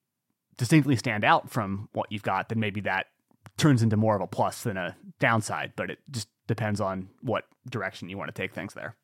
distinctly 0.57 0.95
stand 0.95 1.23
out 1.23 1.49
from 1.49 1.89
what 1.93 2.11
you've 2.11 2.23
got, 2.23 2.49
then 2.49 2.59
maybe 2.59 2.81
that 2.81 3.07
turns 3.57 3.83
into 3.83 3.97
more 3.97 4.15
of 4.15 4.21
a 4.21 4.27
plus 4.27 4.63
than 4.63 4.77
a 4.77 4.95
downside. 5.19 5.73
But 5.75 5.89
it 5.89 5.99
just 6.11 6.27
depends 6.47 6.81
on 6.81 7.09
what 7.21 7.45
direction 7.69 8.09
you 8.09 8.17
want 8.17 8.33
to 8.33 8.41
take 8.41 8.53
things 8.53 8.73
there. 8.73 8.95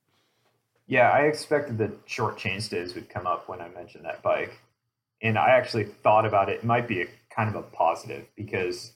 Yeah, 0.87 1.09
I 1.09 1.21
expected 1.21 1.77
that 1.77 1.91
short 2.05 2.37
chain 2.37 2.61
stays 2.61 2.95
would 2.95 3.09
come 3.09 3.27
up 3.27 3.47
when 3.47 3.61
I 3.61 3.69
mentioned 3.69 4.05
that 4.05 4.23
bike. 4.23 4.59
And 5.21 5.37
I 5.37 5.49
actually 5.49 5.83
thought 5.83 6.25
about 6.25 6.49
it. 6.49 6.59
It 6.59 6.63
might 6.63 6.87
be 6.87 7.01
a 7.01 7.07
kind 7.29 7.49
of 7.49 7.55
a 7.55 7.61
positive 7.61 8.25
because 8.35 8.93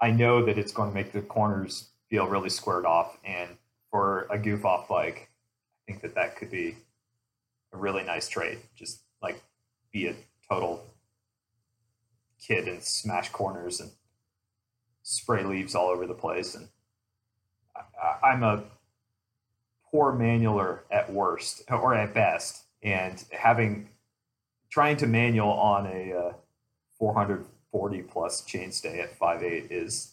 I 0.00 0.10
know 0.10 0.44
that 0.46 0.58
it's 0.58 0.72
going 0.72 0.90
to 0.90 0.94
make 0.94 1.12
the 1.12 1.20
corners 1.20 1.90
feel 2.10 2.26
really 2.26 2.48
squared 2.48 2.86
off. 2.86 3.16
And 3.24 3.50
for 3.90 4.26
a 4.30 4.38
goof 4.38 4.64
off 4.64 4.88
bike, 4.88 5.28
I 5.28 5.92
think 5.92 6.02
that 6.02 6.14
that 6.16 6.36
could 6.36 6.50
be 6.50 6.76
a 7.72 7.76
really 7.76 8.02
nice 8.02 8.28
trade. 8.28 8.58
Just 8.74 9.00
like 9.22 9.40
be 9.92 10.08
a 10.08 10.14
total 10.50 10.84
kid 12.46 12.68
and 12.68 12.82
smash 12.82 13.30
corners 13.30 13.80
and 13.80 13.90
spray 15.02 15.44
leaves 15.44 15.74
all 15.74 15.88
over 15.88 16.06
the 16.06 16.14
place. 16.14 16.54
And 16.54 16.68
I, 18.22 18.32
am 18.32 18.42
a 18.42 18.64
poor 19.90 20.12
manualer 20.12 20.80
at 20.90 21.12
worst 21.12 21.62
or 21.70 21.94
at 21.94 22.14
best. 22.14 22.64
And 22.82 23.22
having 23.30 23.88
trying 24.70 24.96
to 24.98 25.06
manual 25.06 25.50
on 25.50 25.86
a 25.86 26.12
uh, 26.12 26.32
400 26.98 27.44
40 27.72 28.02
plus 28.02 28.42
chainstay 28.42 29.02
at 29.02 29.18
5.8 29.18 29.68
is 29.70 30.12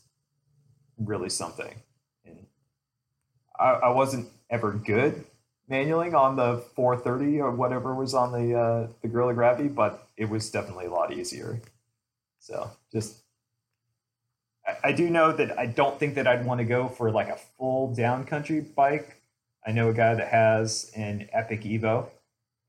really 0.97 1.29
something. 1.29 1.75
And 2.25 2.45
I, 3.59 3.71
I, 3.71 3.89
wasn't 3.89 4.29
ever 4.49 4.71
good 4.71 5.25
manualing 5.69 6.13
on 6.13 6.37
the 6.37 6.63
430 6.75 7.41
or 7.41 7.51
whatever 7.51 7.93
was 7.93 8.13
on 8.13 8.31
the 8.31 8.57
uh, 8.57 8.87
the 9.01 9.09
Guerrilla 9.09 9.33
Gravity, 9.33 9.67
but 9.67 10.07
it 10.15 10.29
was 10.29 10.49
definitely 10.49 10.85
a 10.85 10.91
lot 10.91 11.13
easier. 11.13 11.61
So 12.39 12.71
just 12.91 13.17
I, 14.65 14.89
I 14.89 14.91
do 14.91 15.09
know 15.09 15.31
that 15.31 15.57
I 15.57 15.65
don't 15.65 15.99
think 15.99 16.15
that 16.15 16.27
I'd 16.27 16.45
want 16.45 16.59
to 16.59 16.65
go 16.65 16.87
for 16.87 17.11
like 17.11 17.29
a 17.29 17.37
full 17.57 17.95
downcountry 17.95 18.73
bike. 18.73 19.21
I 19.65 19.71
know 19.71 19.89
a 19.89 19.93
guy 19.93 20.15
that 20.15 20.27
has 20.29 20.91
an 20.95 21.29
Epic 21.31 21.61
Evo, 21.61 22.07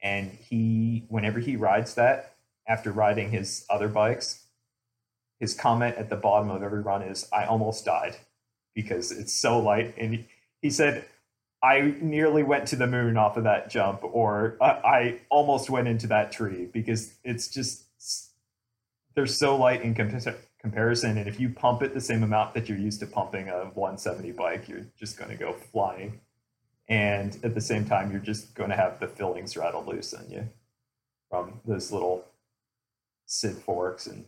and 0.03 0.31
he 0.31 1.05
whenever 1.09 1.39
he 1.39 1.57
rides 1.57 1.95
that 1.95 2.37
after 2.67 2.93
riding 2.93 3.31
his 3.31 3.67
other 3.69 3.89
bikes, 3.89 4.45
his 5.41 5.55
comment 5.55 5.97
at 5.97 6.11
the 6.11 6.17
bottom 6.17 6.51
of 6.51 6.63
every 6.63 6.83
run 6.83 7.03
is, 7.03 7.29
I 7.33 7.45
almost 7.47 7.85
died 7.85 8.17
because 8.75 9.11
it's 9.11 9.33
so 9.33 9.59
light. 9.59 9.95
And 9.99 10.25
he, 10.63 10.71
said, 10.71 11.05
I 11.63 11.95
nearly 12.01 12.43
went 12.43 12.69
to 12.69 12.77
the 12.77 12.87
moon 12.87 13.17
off 13.17 13.37
of 13.37 13.45
that 13.45 13.71
jump, 13.71 14.05
or 14.05 14.57
I, 14.61 14.67
I 14.67 15.21
almost 15.31 15.69
went 15.69 15.89
into 15.89 16.07
that 16.09 16.31
tree 16.31 16.67
because 16.67 17.15
it's 17.25 17.49
just 17.49 17.85
they're 19.15 19.27
so 19.27 19.57
light 19.57 19.83
in 19.83 19.95
comparison, 19.95 21.19
and 21.19 21.29
if 21.29 21.41
you 21.41 21.51
pump 21.51 21.83
it 21.83 21.95
the 21.95 22.01
same 22.01 22.23
amount 22.23 22.55
that 22.55 22.69
you're 22.69 22.79
used 22.79 23.01
to 23.01 23.07
pumping 23.07 23.49
a 23.49 23.65
170 23.75 24.33
bike, 24.33 24.69
you're 24.69 24.87
just 24.99 25.19
going 25.19 25.31
to 25.31 25.37
go 25.37 25.53
flying. 25.53 26.21
And 26.89 27.39
at 27.45 27.55
the 27.55 27.61
same 27.61 27.85
time, 27.85 28.11
you're 28.11 28.21
just 28.21 28.55
going 28.55 28.71
to 28.71 28.77
have 28.77 28.99
the 28.99 29.07
fillings 29.07 29.57
rattle 29.57 29.85
loose 29.85 30.13
on 30.13 30.29
you 30.29 30.49
from 31.29 31.61
those 31.65 31.93
little 31.93 32.25
Sid 33.27 33.57
forks 33.59 34.07
and, 34.09 34.25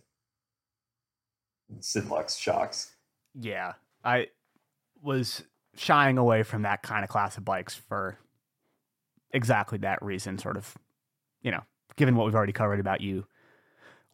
and 1.68 1.80
SIDLuxe 1.80 2.38
shocks. 2.38 2.94
Yeah, 3.34 3.72
I 4.04 4.28
was 5.02 5.42
shying 5.74 6.18
away 6.18 6.44
from 6.44 6.62
that 6.62 6.82
kind 6.82 7.02
of 7.02 7.10
class 7.10 7.36
of 7.36 7.44
bikes 7.44 7.74
for 7.74 8.18
exactly 9.32 9.78
that 9.78 10.00
reason. 10.02 10.38
Sort 10.38 10.56
of, 10.56 10.76
you 11.42 11.50
know, 11.50 11.62
given 11.96 12.14
what 12.14 12.26
we've 12.26 12.34
already 12.34 12.52
covered 12.52 12.78
about 12.78 13.00
you 13.00 13.26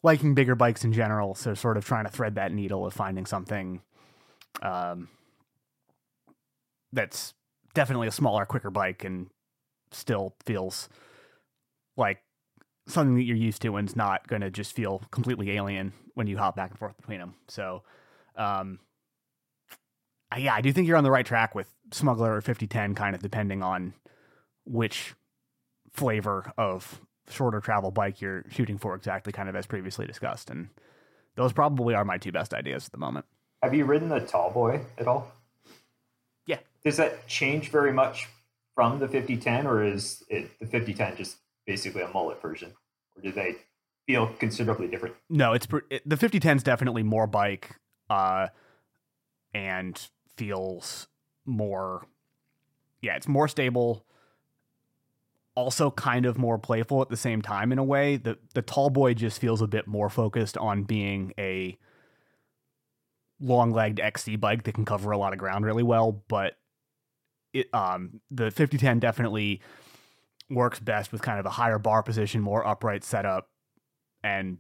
liking 0.03 0.35
bigger 0.35 0.55
bikes 0.55 0.85
in 0.85 0.93
general, 0.93 1.35
so 1.35 1.55
sort 1.55 1.77
of 1.77 1.85
trying 1.85 2.05
to 2.05 2.11
thread 2.11 2.37
that 2.37 2.53
needle 2.53 2.87
of 2.87 2.95
finding 2.95 3.27
something 3.27 3.83
um, 4.63 5.09
that's 6.93 7.35
definitely 7.75 8.09
a 8.09 8.13
smaller, 8.13 8.45
quicker 8.45 8.71
bike 8.71 9.05
and 9.05 9.29
still 9.91 10.35
feels 10.45 10.89
like 11.97 12.23
something 12.87 13.17
that 13.17 13.23
you're 13.23 13.37
used 13.37 13.63
to 13.63 13.77
and 13.77 13.89
it's 13.89 13.97
not 13.97 14.27
going 14.29 14.43
to 14.43 14.51
just 14.51 14.75
feel 14.75 15.03
completely 15.11 15.51
alien 15.53 15.93
when 16.15 16.27
you 16.27 16.39
hop 16.39 16.57
back 16.57 16.71
and 16.71 16.79
forth 16.79 16.97
between 16.97 17.19
them. 17.19 17.35
So, 17.49 17.83
um, 18.37 18.79
yeah, 20.37 20.55
I 20.55 20.61
do 20.61 20.73
think 20.73 20.87
you're 20.87 20.97
on 20.97 21.05
the 21.05 21.11
right 21.11 21.27
track 21.27 21.55
with 21.55 21.69
Smuggler 21.93 22.35
or 22.35 22.41
5010, 22.41 22.95
kind 22.95 23.15
of 23.15 23.23
depending 23.23 23.63
on 23.63 23.95
which 24.65 25.15
flavor 25.93 26.53
of 26.59 27.01
shorter 27.31 27.61
travel 27.61 27.91
bike 27.91 28.21
you're 28.21 28.45
shooting 28.51 28.79
for 28.79 28.95
exactly 28.95 29.33
kind 29.33 29.49
of 29.49 29.57
as 29.57 29.67
previously 29.67 30.07
discussed 30.07 30.51
and 30.51 30.69
those 31.39 31.53
probably 31.53 31.95
are 31.95 32.05
my 32.05 32.19
two 32.19 32.33
best 32.33 32.53
ideas 32.53 32.87
at 32.87 32.93
the 32.93 32.99
moment. 32.99 33.25
Have 33.63 33.73
you 33.73 33.85
ridden 33.85 34.09
the 34.09 34.21
tallboy 34.21 34.85
at 34.99 35.07
all? 35.07 35.31
Yeah. 36.47 36.59
Does 36.85 36.97
that 36.97 37.29
change 37.29 37.71
very 37.71 37.93
much 37.93 38.29
from 38.75 38.99
the 38.99 39.07
5010 39.07 39.67
or 39.67 39.85
is 39.85 40.25
it 40.29 40.51
the 40.59 40.67
5010 40.67 41.17
just 41.17 41.37
basically 41.65 42.03
a 42.03 42.09
mullet 42.09 42.43
version? 42.43 42.73
Or 43.17 43.23
do 43.23 43.31
they 43.31 43.55
feel 44.07 44.27
considerably 44.39 44.89
different? 44.89 45.15
No 45.31 45.53
it's 45.53 45.69
it, 45.91 46.09
the 46.09 46.17
5010 46.17 46.57
is 46.57 46.63
definitely 46.65 47.05
more 47.05 47.27
bike 47.27 47.77
uh 48.11 48.49
and 49.55 50.09
feels 50.37 51.07
more 51.47 52.07
yeah 53.01 53.15
it's 53.15 53.29
more 53.29 53.47
stable 53.49 54.05
also 55.59 55.91
kind 55.91 56.25
of 56.25 56.39
more 56.39 56.57
playful 56.57 57.03
at 57.03 57.09
the 57.09 57.17
same 57.17 57.43
time 57.43 57.73
in 57.73 57.79
a 57.79 57.85
way. 57.85 58.17
The 58.17 58.39
the 58.55 58.63
tall 58.63 58.91
boy 58.91 59.15
just 59.15 59.41
feels 59.41 59.61
a 59.61 59.67
bit 59.67 59.89
more 59.89 60.09
focused 60.09 60.57
on 60.57 60.85
being 60.85 61.33
a 61.37 61.77
long 63.41 63.73
legged 63.73 63.99
XC 63.99 64.37
bike 64.37 64.63
that 64.63 64.75
can 64.75 64.85
cover 64.85 65.11
a 65.11 65.19
lot 65.19 65.33
of 65.33 65.39
ground 65.41 65.65
really 65.65 65.83
well, 65.83 66.23
but 66.29 66.55
it 67.53 67.67
um 67.75 68.21
the 68.31 68.53
5010 68.53 69.01
definitely 69.01 69.61
works 70.49 70.79
best 70.79 71.11
with 71.11 71.23
kind 71.23 71.41
of 71.41 71.47
a 71.47 71.51
higher 71.51 71.81
bar 71.81 72.05
position, 72.05 72.41
more 72.41 72.65
upright 72.65 73.03
setup, 73.03 73.51
and 74.23 74.59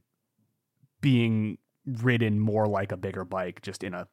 being 1.01 1.59
ridden 1.87 2.41
more 2.41 2.67
like 2.67 2.91
a 2.91 2.97
bigger 2.97 3.25
bike, 3.25 3.63
just 3.63 3.85
in 3.85 3.95
a 3.95 4.09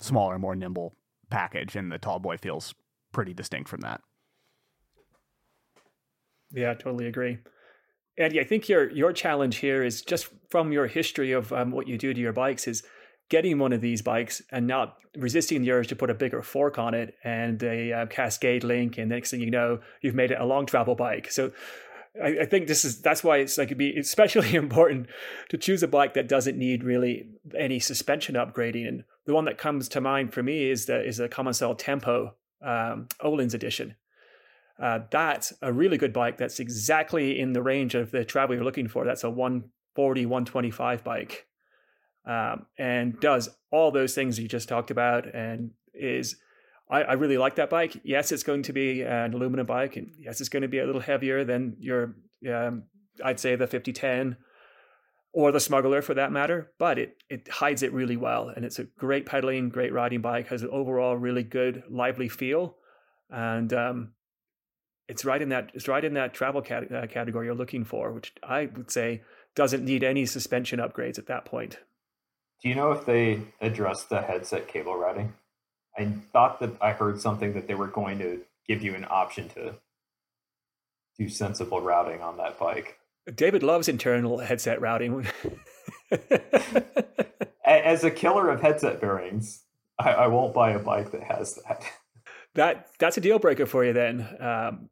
smaller, 0.00 0.38
more 0.38 0.56
nimble 0.56 0.96
package. 1.28 1.76
And 1.76 1.92
the 1.92 1.98
tall 1.98 2.20
boy 2.20 2.38
feels 2.38 2.74
pretty 3.12 3.34
distinct 3.34 3.68
from 3.68 3.80
that. 3.80 4.00
Yeah, 6.52 6.74
totally 6.74 7.06
agree. 7.06 7.38
Andy, 8.18 8.40
I 8.40 8.44
think 8.44 8.68
your 8.68 8.90
your 8.90 9.12
challenge 9.12 9.56
here 9.56 9.84
is 9.84 10.02
just 10.02 10.28
from 10.48 10.72
your 10.72 10.86
history 10.86 11.32
of 11.32 11.52
um, 11.52 11.70
what 11.70 11.86
you 11.86 11.98
do 11.98 12.14
to 12.14 12.20
your 12.20 12.32
bikes 12.32 12.66
is 12.66 12.82
getting 13.28 13.58
one 13.58 13.72
of 13.72 13.80
these 13.80 14.02
bikes 14.02 14.40
and 14.50 14.66
not 14.66 14.96
resisting 15.16 15.62
the 15.62 15.70
urge 15.70 15.88
to 15.88 15.96
put 15.96 16.10
a 16.10 16.14
bigger 16.14 16.42
fork 16.42 16.78
on 16.78 16.94
it 16.94 17.14
and 17.24 17.62
a 17.62 17.92
uh, 17.92 18.06
cascade 18.06 18.64
link, 18.64 18.96
and 18.98 19.10
the 19.10 19.14
next 19.14 19.30
thing 19.30 19.40
you 19.40 19.50
know, 19.50 19.80
you've 20.00 20.14
made 20.14 20.30
it 20.30 20.40
a 20.40 20.44
long 20.44 20.66
travel 20.66 20.94
bike. 20.94 21.30
So. 21.30 21.52
I, 22.18 22.46
think 22.46 22.66
this 22.66 22.86
is 22.86 23.02
that's 23.02 23.22
why 23.22 23.36
it's 23.36 23.58
like 23.58 23.66
it'd 23.66 23.76
be 23.76 23.94
especially 23.98 24.54
important 24.54 25.08
to 25.50 25.58
choose 25.58 25.82
a 25.82 25.86
bike 25.86 26.14
that 26.14 26.26
doesn't 26.26 26.56
need 26.56 26.82
really 26.82 27.28
any 27.54 27.78
suspension 27.78 28.36
upgrading. 28.36 28.88
And 28.88 29.04
the 29.26 29.34
one 29.34 29.44
that 29.44 29.58
comes 29.58 29.86
to 29.90 30.00
mind 30.00 30.32
for 30.32 30.42
me 30.42 30.70
is 30.70 30.86
the 30.86 31.06
is 31.06 31.18
the 31.18 31.28
Commencal 31.28 31.76
Tempo 31.76 32.34
um, 32.62 33.08
Öhlins 33.22 33.52
edition 33.52 33.96
uh, 34.80 35.00
that's 35.10 35.52
a 35.62 35.72
really 35.72 35.96
good 35.96 36.12
bike. 36.12 36.36
That's 36.36 36.60
exactly 36.60 37.38
in 37.38 37.52
the 37.52 37.62
range 37.62 37.94
of 37.94 38.10
the 38.10 38.24
travel 38.24 38.54
you're 38.54 38.64
looking 38.64 38.88
for. 38.88 39.04
That's 39.04 39.24
a 39.24 39.30
140, 39.30 40.26
125 40.26 41.04
bike, 41.04 41.46
um, 42.26 42.66
and 42.78 43.18
does 43.20 43.48
all 43.70 43.90
those 43.90 44.14
things 44.14 44.38
you 44.38 44.48
just 44.48 44.68
talked 44.68 44.90
about. 44.90 45.34
And 45.34 45.70
is 45.94 46.36
I, 46.90 47.02
I, 47.02 47.12
really 47.14 47.38
like 47.38 47.56
that 47.56 47.70
bike. 47.70 48.00
Yes, 48.04 48.32
it's 48.32 48.42
going 48.42 48.62
to 48.64 48.72
be 48.72 49.02
an 49.02 49.32
aluminum 49.32 49.66
bike, 49.66 49.96
and 49.96 50.12
yes, 50.18 50.40
it's 50.40 50.50
going 50.50 50.62
to 50.62 50.68
be 50.68 50.78
a 50.78 50.86
little 50.86 51.00
heavier 51.00 51.44
than 51.44 51.76
your, 51.80 52.14
um, 52.52 52.84
I'd 53.24 53.40
say 53.40 53.56
the 53.56 53.66
5010 53.66 54.36
or 55.32 55.52
the 55.52 55.60
Smuggler 55.60 56.02
for 56.02 56.14
that 56.14 56.32
matter. 56.32 56.72
But 56.78 56.98
it 56.98 57.16
it 57.30 57.48
hides 57.48 57.82
it 57.82 57.92
really 57.94 58.16
well, 58.16 58.50
and 58.54 58.64
it's 58.64 58.78
a 58.78 58.84
great 58.84 59.24
pedaling, 59.24 59.70
great 59.70 59.92
riding 59.92 60.20
bike. 60.20 60.48
Has 60.48 60.62
an 60.62 60.70
overall 60.70 61.16
really 61.16 61.42
good, 61.42 61.82
lively 61.88 62.28
feel, 62.28 62.76
and 63.30 63.72
um, 63.72 64.12
it's 65.08 65.24
right 65.24 65.40
in 65.40 65.50
that 65.50 65.70
it's 65.74 65.88
right 65.88 66.04
in 66.04 66.14
that 66.14 66.34
travel 66.34 66.62
cat, 66.62 66.92
uh, 66.92 67.06
category 67.06 67.46
you're 67.46 67.54
looking 67.54 67.84
for, 67.84 68.12
which 68.12 68.32
I 68.42 68.66
would 68.66 68.90
say 68.90 69.22
doesn't 69.54 69.84
need 69.84 70.04
any 70.04 70.26
suspension 70.26 70.80
upgrades 70.80 71.18
at 71.18 71.26
that 71.26 71.44
point. 71.44 71.78
Do 72.62 72.68
you 72.68 72.74
know 72.74 72.92
if 72.92 73.04
they 73.06 73.40
addressed 73.60 74.08
the 74.08 74.20
headset 74.20 74.68
cable 74.68 74.96
routing? 74.96 75.32
I 75.98 76.06
thought 76.32 76.60
that 76.60 76.72
I 76.80 76.92
heard 76.92 77.20
something 77.20 77.54
that 77.54 77.66
they 77.66 77.74
were 77.74 77.86
going 77.86 78.18
to 78.18 78.40
give 78.68 78.82
you 78.82 78.94
an 78.94 79.06
option 79.08 79.48
to 79.50 79.74
do 81.18 81.28
sensible 81.28 81.80
routing 81.80 82.20
on 82.20 82.36
that 82.38 82.58
bike. 82.58 82.98
David 83.34 83.62
loves 83.62 83.88
internal 83.88 84.38
headset 84.38 84.80
routing. 84.80 85.26
As 87.64 88.04
a 88.04 88.10
killer 88.10 88.50
of 88.50 88.60
headset 88.60 89.00
bearings, 89.00 89.62
I, 89.98 90.10
I, 90.10 90.26
won't 90.28 90.54
buy 90.54 90.70
a 90.70 90.78
bike 90.78 91.10
that 91.12 91.22
has 91.22 91.58
that. 91.66 91.82
That 92.54 92.88
that's 92.98 93.16
a 93.16 93.20
deal 93.20 93.38
breaker 93.38 93.66
for 93.66 93.84
you 93.84 93.92
then. 93.92 94.20
Um, 94.40 94.88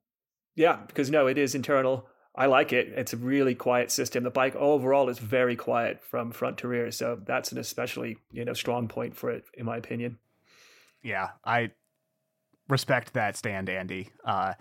yeah, 0.55 0.79
because 0.87 1.11
no, 1.11 1.27
it 1.27 1.39
is 1.39 1.55
internal. 1.55 2.07
I 2.37 2.47
like 2.47 2.73
it. 2.73 2.89
It's 2.89 3.13
a 3.13 3.17
really 3.17 3.55
quiet 3.55 3.91
system. 3.91 4.25
The 4.25 4.31
bike 4.31 4.57
overall 4.57 5.09
is 5.09 5.19
very 5.19 5.55
quiet 5.55 6.03
from 6.03 6.33
front 6.33 6.59
to 6.59 6.69
rear, 6.69 6.91
so 6.91 7.21
that's 7.25 7.53
an 7.53 7.59
especially 7.59 8.19
you 8.33 8.45
know 8.45 8.55
strong 8.55 8.89
point 8.89 9.17
for 9.17 9.31
it, 9.31 9.45
in 9.55 9.67
my 9.67 9.77
opinion. 9.77 10.19
Yeah, 11.03 11.31
I 11.45 11.71
respect 12.69 13.13
that 13.13 13.37
stand, 13.37 13.69
Andy. 13.69 14.09
Uh, 14.25 14.55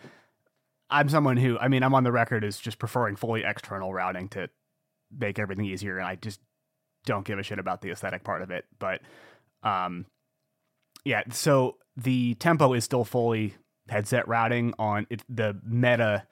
I'm 0.90 1.10
someone 1.10 1.38
who, 1.38 1.58
I 1.58 1.70
mean, 1.70 1.82
I'm 1.82 1.96
on 1.96 2.04
the 2.04 2.12
record 2.12 2.44
as 2.44 2.60
just 2.60 2.78
preferring 2.78 3.16
fully 3.16 3.44
external 3.44 3.94
routing 3.94 4.30
to 4.30 4.50
make 5.12 5.40
everything 5.40 5.66
easier, 5.66 5.98
and 5.98 6.08
I 6.08 6.16
just 6.16 6.40
don't 7.06 7.26
give 7.26 7.40
a 7.40 7.44
shit 7.44 7.60
about 7.60 7.82
the 7.82 7.92
aesthetic 7.92 8.24
part 8.24 8.42
of 8.42 8.52
it. 8.52 8.66
But, 8.78 9.02
um, 9.64 10.06
yeah, 11.04 11.24
so 11.32 11.78
the 11.98 12.36
tempo 12.36 12.74
is 12.74 12.84
still 12.84 13.06
fully 13.06 13.56
headset 13.90 14.28
routing 14.28 14.74
on 14.80 15.06
it, 15.10 15.24
the 15.30 15.60
meta 15.66 16.26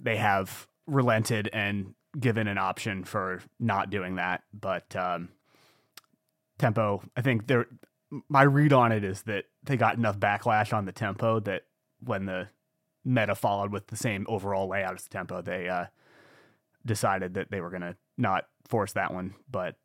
they 0.00 0.16
have 0.16 0.66
relented 0.86 1.48
and 1.52 1.94
given 2.18 2.46
an 2.48 2.58
option 2.58 3.04
for 3.04 3.42
not 3.58 3.90
doing 3.90 4.16
that 4.16 4.42
but 4.52 4.94
um, 4.96 5.28
tempo 6.58 7.02
i 7.16 7.20
think 7.20 7.46
there 7.46 7.66
my 8.28 8.42
read 8.42 8.72
on 8.72 8.92
it 8.92 9.04
is 9.04 9.22
that 9.22 9.44
they 9.64 9.76
got 9.76 9.96
enough 9.96 10.18
backlash 10.18 10.72
on 10.72 10.84
the 10.84 10.92
tempo 10.92 11.40
that 11.40 11.62
when 12.00 12.26
the 12.26 12.48
meta 13.04 13.34
followed 13.34 13.72
with 13.72 13.86
the 13.88 13.96
same 13.96 14.26
overall 14.28 14.68
layout 14.68 14.94
as 14.94 15.04
the 15.04 15.10
tempo 15.10 15.40
they 15.40 15.68
uh, 15.68 15.86
decided 16.84 17.34
that 17.34 17.50
they 17.50 17.60
were 17.60 17.70
going 17.70 17.82
to 17.82 17.96
not 18.18 18.44
force 18.66 18.92
that 18.92 19.12
one 19.12 19.34
but 19.50 19.76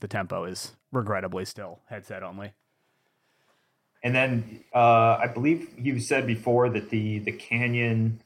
the 0.00 0.08
tempo 0.08 0.44
is 0.44 0.76
regrettably 0.92 1.44
still 1.44 1.80
headset 1.88 2.22
only 2.22 2.52
and 4.02 4.14
then 4.14 4.64
uh, 4.74 5.18
I 5.20 5.26
believe 5.26 5.68
you 5.78 5.98
said 6.00 6.26
before 6.26 6.68
that 6.70 6.90
the 6.90 7.18
the 7.20 7.32
Canyon, 7.32 8.20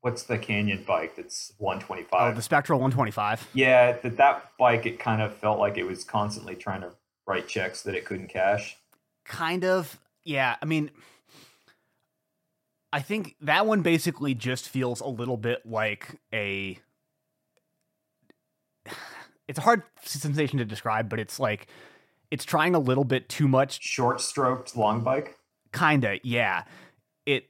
what's 0.00 0.24
the 0.24 0.38
Canyon 0.38 0.84
bike 0.86 1.16
that's 1.16 1.52
125? 1.58 2.32
Oh, 2.32 2.34
the 2.34 2.42
Spectral 2.42 2.78
125. 2.78 3.48
Yeah, 3.54 3.92
that 3.92 4.16
that 4.16 4.50
bike 4.58 4.86
it 4.86 4.98
kind 4.98 5.22
of 5.22 5.34
felt 5.36 5.58
like 5.58 5.78
it 5.78 5.84
was 5.84 6.04
constantly 6.04 6.54
trying 6.54 6.82
to 6.82 6.92
write 7.26 7.48
checks 7.48 7.82
that 7.82 7.94
it 7.94 8.04
couldn't 8.04 8.28
cash. 8.28 8.76
Kind 9.24 9.64
of, 9.64 9.98
yeah. 10.24 10.56
I 10.60 10.66
mean, 10.66 10.90
I 12.92 13.00
think 13.00 13.36
that 13.40 13.66
one 13.66 13.80
basically 13.80 14.34
just 14.34 14.68
feels 14.68 15.00
a 15.00 15.08
little 15.08 15.36
bit 15.36 15.64
like 15.66 16.20
a. 16.32 16.78
It's 19.46 19.58
a 19.58 19.62
hard 19.62 19.82
sensation 20.02 20.58
to 20.58 20.64
describe, 20.64 21.10
but 21.10 21.20
it's 21.20 21.38
like 21.38 21.66
it's 22.34 22.44
trying 22.44 22.74
a 22.74 22.80
little 22.80 23.04
bit 23.04 23.28
too 23.28 23.46
much. 23.46 23.80
Short 23.80 24.20
stroked 24.20 24.76
long 24.76 25.02
bike? 25.04 25.36
Kinda, 25.72 26.18
yeah. 26.24 26.64
It 27.26 27.44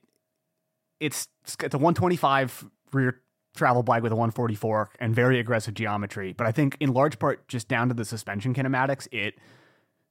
it's 1.00 1.26
it's 1.46 1.56
a 1.72 1.78
125 1.78 2.66
rear 2.92 3.22
travel 3.56 3.82
bike 3.82 4.02
with 4.02 4.12
a 4.12 4.14
140 4.14 4.54
fork 4.54 4.94
and 5.00 5.14
very 5.14 5.38
aggressive 5.40 5.72
geometry. 5.72 6.34
But 6.34 6.46
I 6.46 6.52
think 6.52 6.76
in 6.80 6.92
large 6.92 7.18
part 7.18 7.48
just 7.48 7.66
down 7.66 7.88
to 7.88 7.94
the 7.94 8.04
suspension 8.04 8.52
kinematics, 8.52 9.08
it 9.10 9.36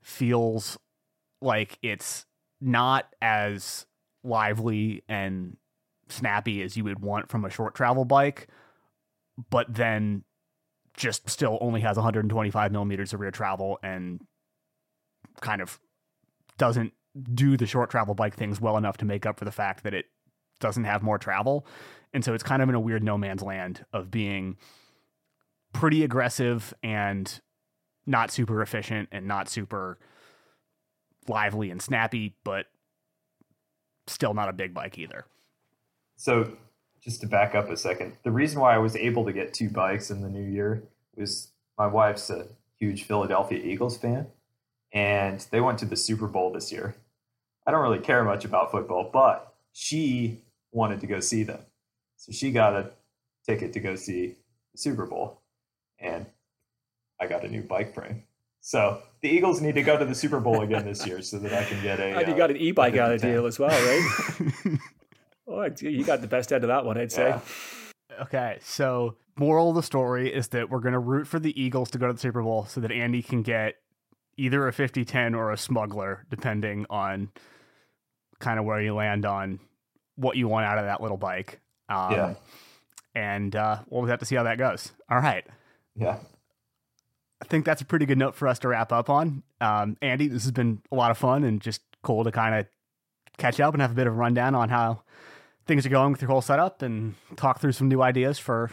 feels 0.01 0.79
like 1.39 1.77
it's 1.83 2.25
not 2.59 3.13
as 3.21 3.85
lively 4.23 5.03
and 5.07 5.55
snappy 6.09 6.63
as 6.63 6.75
you 6.75 6.83
would 6.83 6.99
want 6.99 7.29
from 7.29 7.45
a 7.45 7.49
short 7.51 7.75
travel 7.75 8.05
bike, 8.05 8.47
but 9.51 9.71
then 9.71 10.23
just 10.97 11.29
still 11.29 11.59
only 11.61 11.81
has 11.81 11.95
125 11.95 12.71
millimeters 12.71 13.13
of 13.13 13.19
rear 13.19 13.29
travel 13.29 13.77
and 13.83 14.19
kind 15.41 15.61
of 15.61 15.79
doesn't 16.57 16.93
do 17.33 17.57
the 17.57 17.65
short 17.65 17.89
travel 17.89 18.15
bike 18.15 18.35
things 18.35 18.59
well 18.59 18.77
enough 18.77 18.97
to 18.97 19.05
make 19.05 19.25
up 19.25 19.37
for 19.37 19.45
the 19.45 19.51
fact 19.51 19.83
that 19.83 19.93
it 19.93 20.05
doesn't 20.59 20.85
have 20.85 21.03
more 21.03 21.17
travel. 21.17 21.65
And 22.13 22.23
so 22.23 22.33
it's 22.33 22.43
kind 22.43 22.61
of 22.61 22.69
in 22.69 22.75
a 22.75 22.79
weird 22.79 23.03
no 23.03 23.17
man's 23.17 23.41
land 23.41 23.85
of 23.91 24.09
being 24.09 24.57
pretty 25.73 26.03
aggressive 26.03 26.73
and 26.83 27.41
not 28.05 28.31
super 28.31 28.61
efficient 28.61 29.09
and 29.11 29.27
not 29.27 29.49
super 29.49 29.97
lively 31.27 31.71
and 31.71 31.81
snappy, 31.81 32.35
but 32.43 32.67
still 34.07 34.33
not 34.33 34.49
a 34.49 34.53
big 34.53 34.73
bike 34.73 34.97
either. 34.97 35.25
So, 36.15 36.57
just 37.01 37.21
to 37.21 37.27
back 37.27 37.53
up 37.53 37.69
a 37.69 37.75
second, 37.75 38.13
the 38.23 38.31
reason 38.31 38.61
why 38.61 38.73
I 38.73 38.77
was 38.77 38.95
able 38.95 39.25
to 39.25 39.33
get 39.33 39.53
two 39.53 39.69
bikes 39.69 40.09
in 40.09 40.21
the 40.21 40.29
new 40.29 40.43
year 40.43 40.83
was 41.15 41.51
my 41.77 41.87
wife's 41.87 42.29
a 42.29 42.47
huge 42.79 43.03
Philadelphia 43.03 43.59
Eagles 43.59 43.97
fan, 43.97 44.27
and 44.93 45.45
they 45.51 45.59
went 45.59 45.79
to 45.79 45.85
the 45.85 45.95
Super 45.95 46.27
Bowl 46.27 46.51
this 46.51 46.71
year. 46.71 46.95
I 47.65 47.71
don't 47.71 47.81
really 47.81 47.99
care 47.99 48.23
much 48.23 48.45
about 48.45 48.71
football, 48.71 49.09
but 49.11 49.55
she 49.73 50.41
wanted 50.71 51.01
to 51.01 51.07
go 51.07 51.19
see 51.19 51.43
them. 51.43 51.59
So 52.17 52.31
she 52.31 52.51
got 52.51 52.73
a 52.73 52.91
ticket 53.45 53.73
to 53.73 53.79
go 53.79 53.95
see 53.95 54.35
the 54.71 54.77
Super 54.77 55.05
Bowl, 55.05 55.41
and 55.99 56.25
I 57.19 57.27
got 57.27 57.43
a 57.43 57.49
new 57.49 57.63
bike 57.63 57.93
frame. 57.93 58.23
So 58.61 59.01
the 59.21 59.29
Eagles 59.29 59.59
need 59.59 59.75
to 59.75 59.83
go 59.83 59.97
to 59.97 60.05
the 60.05 60.15
Super 60.15 60.39
Bowl 60.39 60.61
again 60.61 60.85
this 60.85 61.05
year 61.05 61.21
so 61.21 61.37
that 61.39 61.53
I 61.53 61.65
can 61.65 61.81
get 61.81 61.99
a. 61.99 62.17
And 62.17 62.27
you 62.27 62.33
uh, 62.33 62.37
got 62.37 62.51
an 62.51 62.57
e-bike 62.57 62.95
out 62.95 63.11
of 63.11 63.21
deal 63.21 63.45
as 63.45 63.59
well, 63.59 63.69
right? 63.69 64.49
oh, 65.47 65.69
you 65.81 66.03
got 66.05 66.21
the 66.21 66.27
best 66.27 66.53
end 66.53 66.63
of 66.63 66.69
that 66.69 66.85
one, 66.85 66.97
I'd 66.97 67.11
say. 67.11 67.29
Yeah. 67.29 67.39
Okay, 68.21 68.59
so 68.61 69.17
moral 69.37 69.69
of 69.69 69.75
the 69.75 69.83
story 69.83 70.33
is 70.33 70.49
that 70.49 70.69
we're 70.69 70.79
going 70.79 70.93
to 70.93 70.99
root 70.99 71.27
for 71.27 71.39
the 71.39 71.59
Eagles 71.59 71.89
to 71.91 71.97
go 71.97 72.07
to 72.07 72.13
the 72.13 72.19
Super 72.19 72.43
Bowl 72.43 72.65
so 72.65 72.79
that 72.79 72.91
Andy 72.91 73.21
can 73.21 73.41
get 73.41 73.75
either 74.37 74.67
a 74.67 74.73
5010 74.73 75.35
or 75.35 75.51
a 75.51 75.57
smuggler, 75.57 76.25
depending 76.29 76.85
on 76.89 77.29
kind 78.39 78.59
of 78.59 78.65
where 78.65 78.81
you 78.81 78.93
land 78.93 79.25
on 79.25 79.59
what 80.15 80.37
you 80.37 80.47
want 80.47 80.65
out 80.65 80.77
of 80.77 80.85
that 80.85 81.01
little 81.01 81.17
bike. 81.17 81.59
Um, 81.89 82.11
yeah. 82.11 82.33
And 83.15 83.55
uh, 83.55 83.79
we'll 83.89 84.05
have 84.05 84.19
to 84.19 84.25
see 84.25 84.35
how 84.35 84.43
that 84.43 84.57
goes. 84.57 84.91
All 85.09 85.19
right. 85.19 85.45
Yeah. 85.95 86.17
I 87.41 87.45
think 87.45 87.65
that's 87.65 87.81
a 87.81 87.85
pretty 87.85 88.05
good 88.05 88.17
note 88.17 88.35
for 88.35 88.47
us 88.47 88.59
to 88.59 88.69
wrap 88.69 88.91
up 88.91 89.09
on. 89.09 89.43
Um, 89.59 89.97
Andy, 90.01 90.27
this 90.27 90.43
has 90.43 90.51
been 90.51 90.81
a 90.91 90.95
lot 90.95 91.11
of 91.11 91.17
fun 91.17 91.43
and 91.43 91.61
just 91.61 91.81
cool 92.01 92.23
to 92.23 92.31
kind 92.31 92.55
of 92.55 92.65
catch 93.37 93.59
up 93.59 93.73
and 93.73 93.81
have 93.81 93.91
a 93.91 93.95
bit 93.95 94.07
of 94.07 94.13
a 94.13 94.15
rundown 94.15 94.55
on 94.55 94.69
how 94.69 95.03
things 95.65 95.85
are 95.85 95.89
going 95.89 96.11
with 96.11 96.21
your 96.21 96.29
whole 96.29 96.41
setup 96.41 96.81
and 96.81 97.15
talk 97.35 97.59
through 97.59 97.71
some 97.71 97.87
new 97.87 98.01
ideas 98.01 98.39
for 98.39 98.71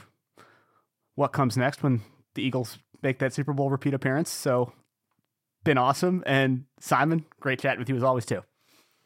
what 1.14 1.32
comes 1.32 1.56
next 1.56 1.82
when 1.82 2.00
the 2.34 2.42
Eagles 2.42 2.78
make 3.02 3.18
that 3.18 3.32
Super 3.32 3.52
Bowl 3.52 3.70
repeat 3.70 3.94
appearance. 3.94 4.30
So, 4.30 4.72
been 5.64 5.78
awesome. 5.78 6.22
And 6.26 6.64
Simon, 6.78 7.24
great 7.40 7.60
chat 7.60 7.78
with 7.78 7.88
you 7.88 7.96
as 7.96 8.02
always, 8.02 8.26
too. 8.26 8.42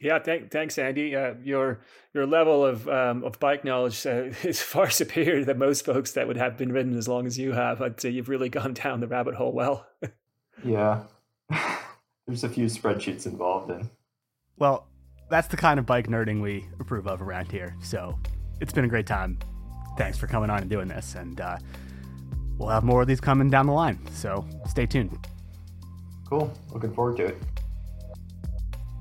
Yeah, 0.00 0.18
thank, 0.18 0.50
thanks, 0.50 0.76
Andy. 0.76 1.16
Uh, 1.16 1.34
your 1.42 1.80
your 2.12 2.26
level 2.26 2.64
of 2.64 2.86
um, 2.88 3.24
of 3.24 3.38
bike 3.40 3.64
knowledge 3.64 4.06
uh, 4.06 4.30
is 4.44 4.60
far 4.60 4.90
superior 4.90 5.44
than 5.44 5.58
most 5.58 5.84
folks 5.86 6.12
that 6.12 6.26
would 6.28 6.36
have 6.36 6.58
been 6.58 6.72
ridden 6.72 6.96
as 6.96 7.08
long 7.08 7.26
as 7.26 7.38
you 7.38 7.52
have. 7.52 7.80
I'd 7.80 8.00
say 8.00 8.10
you've 8.10 8.28
really 8.28 8.48
gone 8.50 8.74
down 8.84 9.00
the 9.00 9.08
rabbit 9.08 9.34
hole 9.34 9.52
well. 9.52 9.86
yeah, 10.62 11.04
there's 12.26 12.44
a 12.44 12.48
few 12.48 12.66
spreadsheets 12.66 13.26
involved 13.26 13.70
in. 13.70 13.88
Well, 14.58 14.88
that's 15.30 15.48
the 15.48 15.56
kind 15.56 15.78
of 15.78 15.86
bike 15.86 16.06
nerding 16.06 16.42
we 16.42 16.66
approve 16.80 17.06
of 17.06 17.22
around 17.22 17.50
here. 17.50 17.74
So 17.82 18.18
it's 18.60 18.72
been 18.72 18.84
a 18.84 18.88
great 18.88 19.06
time. 19.06 19.38
Thanks 19.96 20.18
for 20.18 20.26
coming 20.26 20.50
on 20.50 20.60
and 20.60 20.68
doing 20.68 20.88
this, 20.88 21.14
and 21.14 21.40
uh, 21.40 21.56
we'll 22.58 22.68
have 22.68 22.84
more 22.84 23.00
of 23.00 23.08
these 23.08 23.20
coming 23.20 23.48
down 23.48 23.66
the 23.66 23.72
line. 23.72 24.06
So 24.12 24.46
stay 24.66 24.84
tuned. 24.84 25.16
Cool. 26.34 26.52
Looking 26.72 26.92
forward 26.92 27.16
to 27.18 27.26
it. 27.26 27.38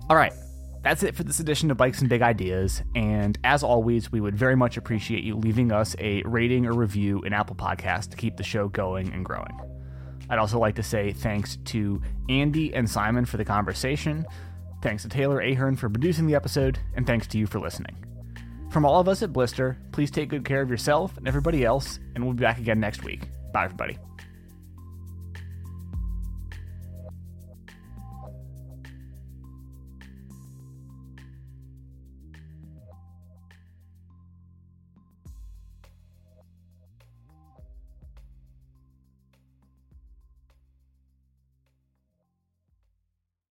All 0.07 0.15
right. 0.15 0.33
That's 0.83 1.01
it 1.01 1.15
for 1.15 1.23
this 1.23 1.39
edition 1.39 1.71
of 1.71 1.77
Bikes 1.77 2.01
and 2.01 2.09
Big 2.09 2.21
Ideas. 2.21 2.83
And 2.93 3.39
as 3.43 3.63
always, 3.63 4.11
we 4.11 4.21
would 4.21 4.35
very 4.35 4.55
much 4.55 4.77
appreciate 4.77 5.23
you 5.23 5.35
leaving 5.35 5.71
us 5.71 5.95
a 5.97 6.21
rating 6.25 6.67
or 6.67 6.73
review 6.73 7.23
in 7.23 7.33
Apple 7.33 7.55
Podcast 7.55 8.11
to 8.11 8.17
keep 8.17 8.37
the 8.37 8.43
show 8.43 8.67
going 8.67 9.11
and 9.13 9.25
growing. 9.25 9.57
I'd 10.29 10.37
also 10.37 10.59
like 10.59 10.75
to 10.75 10.83
say 10.83 11.11
thanks 11.11 11.57
to 11.65 11.99
Andy 12.29 12.71
and 12.75 12.87
Simon 12.87 13.25
for 13.25 13.37
the 13.37 13.45
conversation. 13.45 14.27
Thanks 14.83 15.01
to 15.01 15.09
Taylor 15.09 15.39
Ahern 15.41 15.75
for 15.75 15.89
producing 15.89 16.27
the 16.27 16.35
episode, 16.35 16.77
and 16.95 17.07
thanks 17.07 17.25
to 17.27 17.39
you 17.39 17.47
for 17.47 17.59
listening. 17.59 17.95
From 18.69 18.85
all 18.85 18.99
of 18.99 19.07
us 19.07 19.23
at 19.23 19.33
Blister, 19.33 19.77
please 19.91 20.11
take 20.11 20.29
good 20.29 20.45
care 20.45 20.61
of 20.61 20.69
yourself 20.69 21.17
and 21.17 21.27
everybody 21.27 21.65
else, 21.65 21.99
and 22.13 22.23
we'll 22.23 22.35
be 22.35 22.43
back 22.43 22.59
again 22.59 22.79
next 22.79 23.03
week. 23.03 23.27
Bye, 23.53 23.65
everybody. 23.65 23.97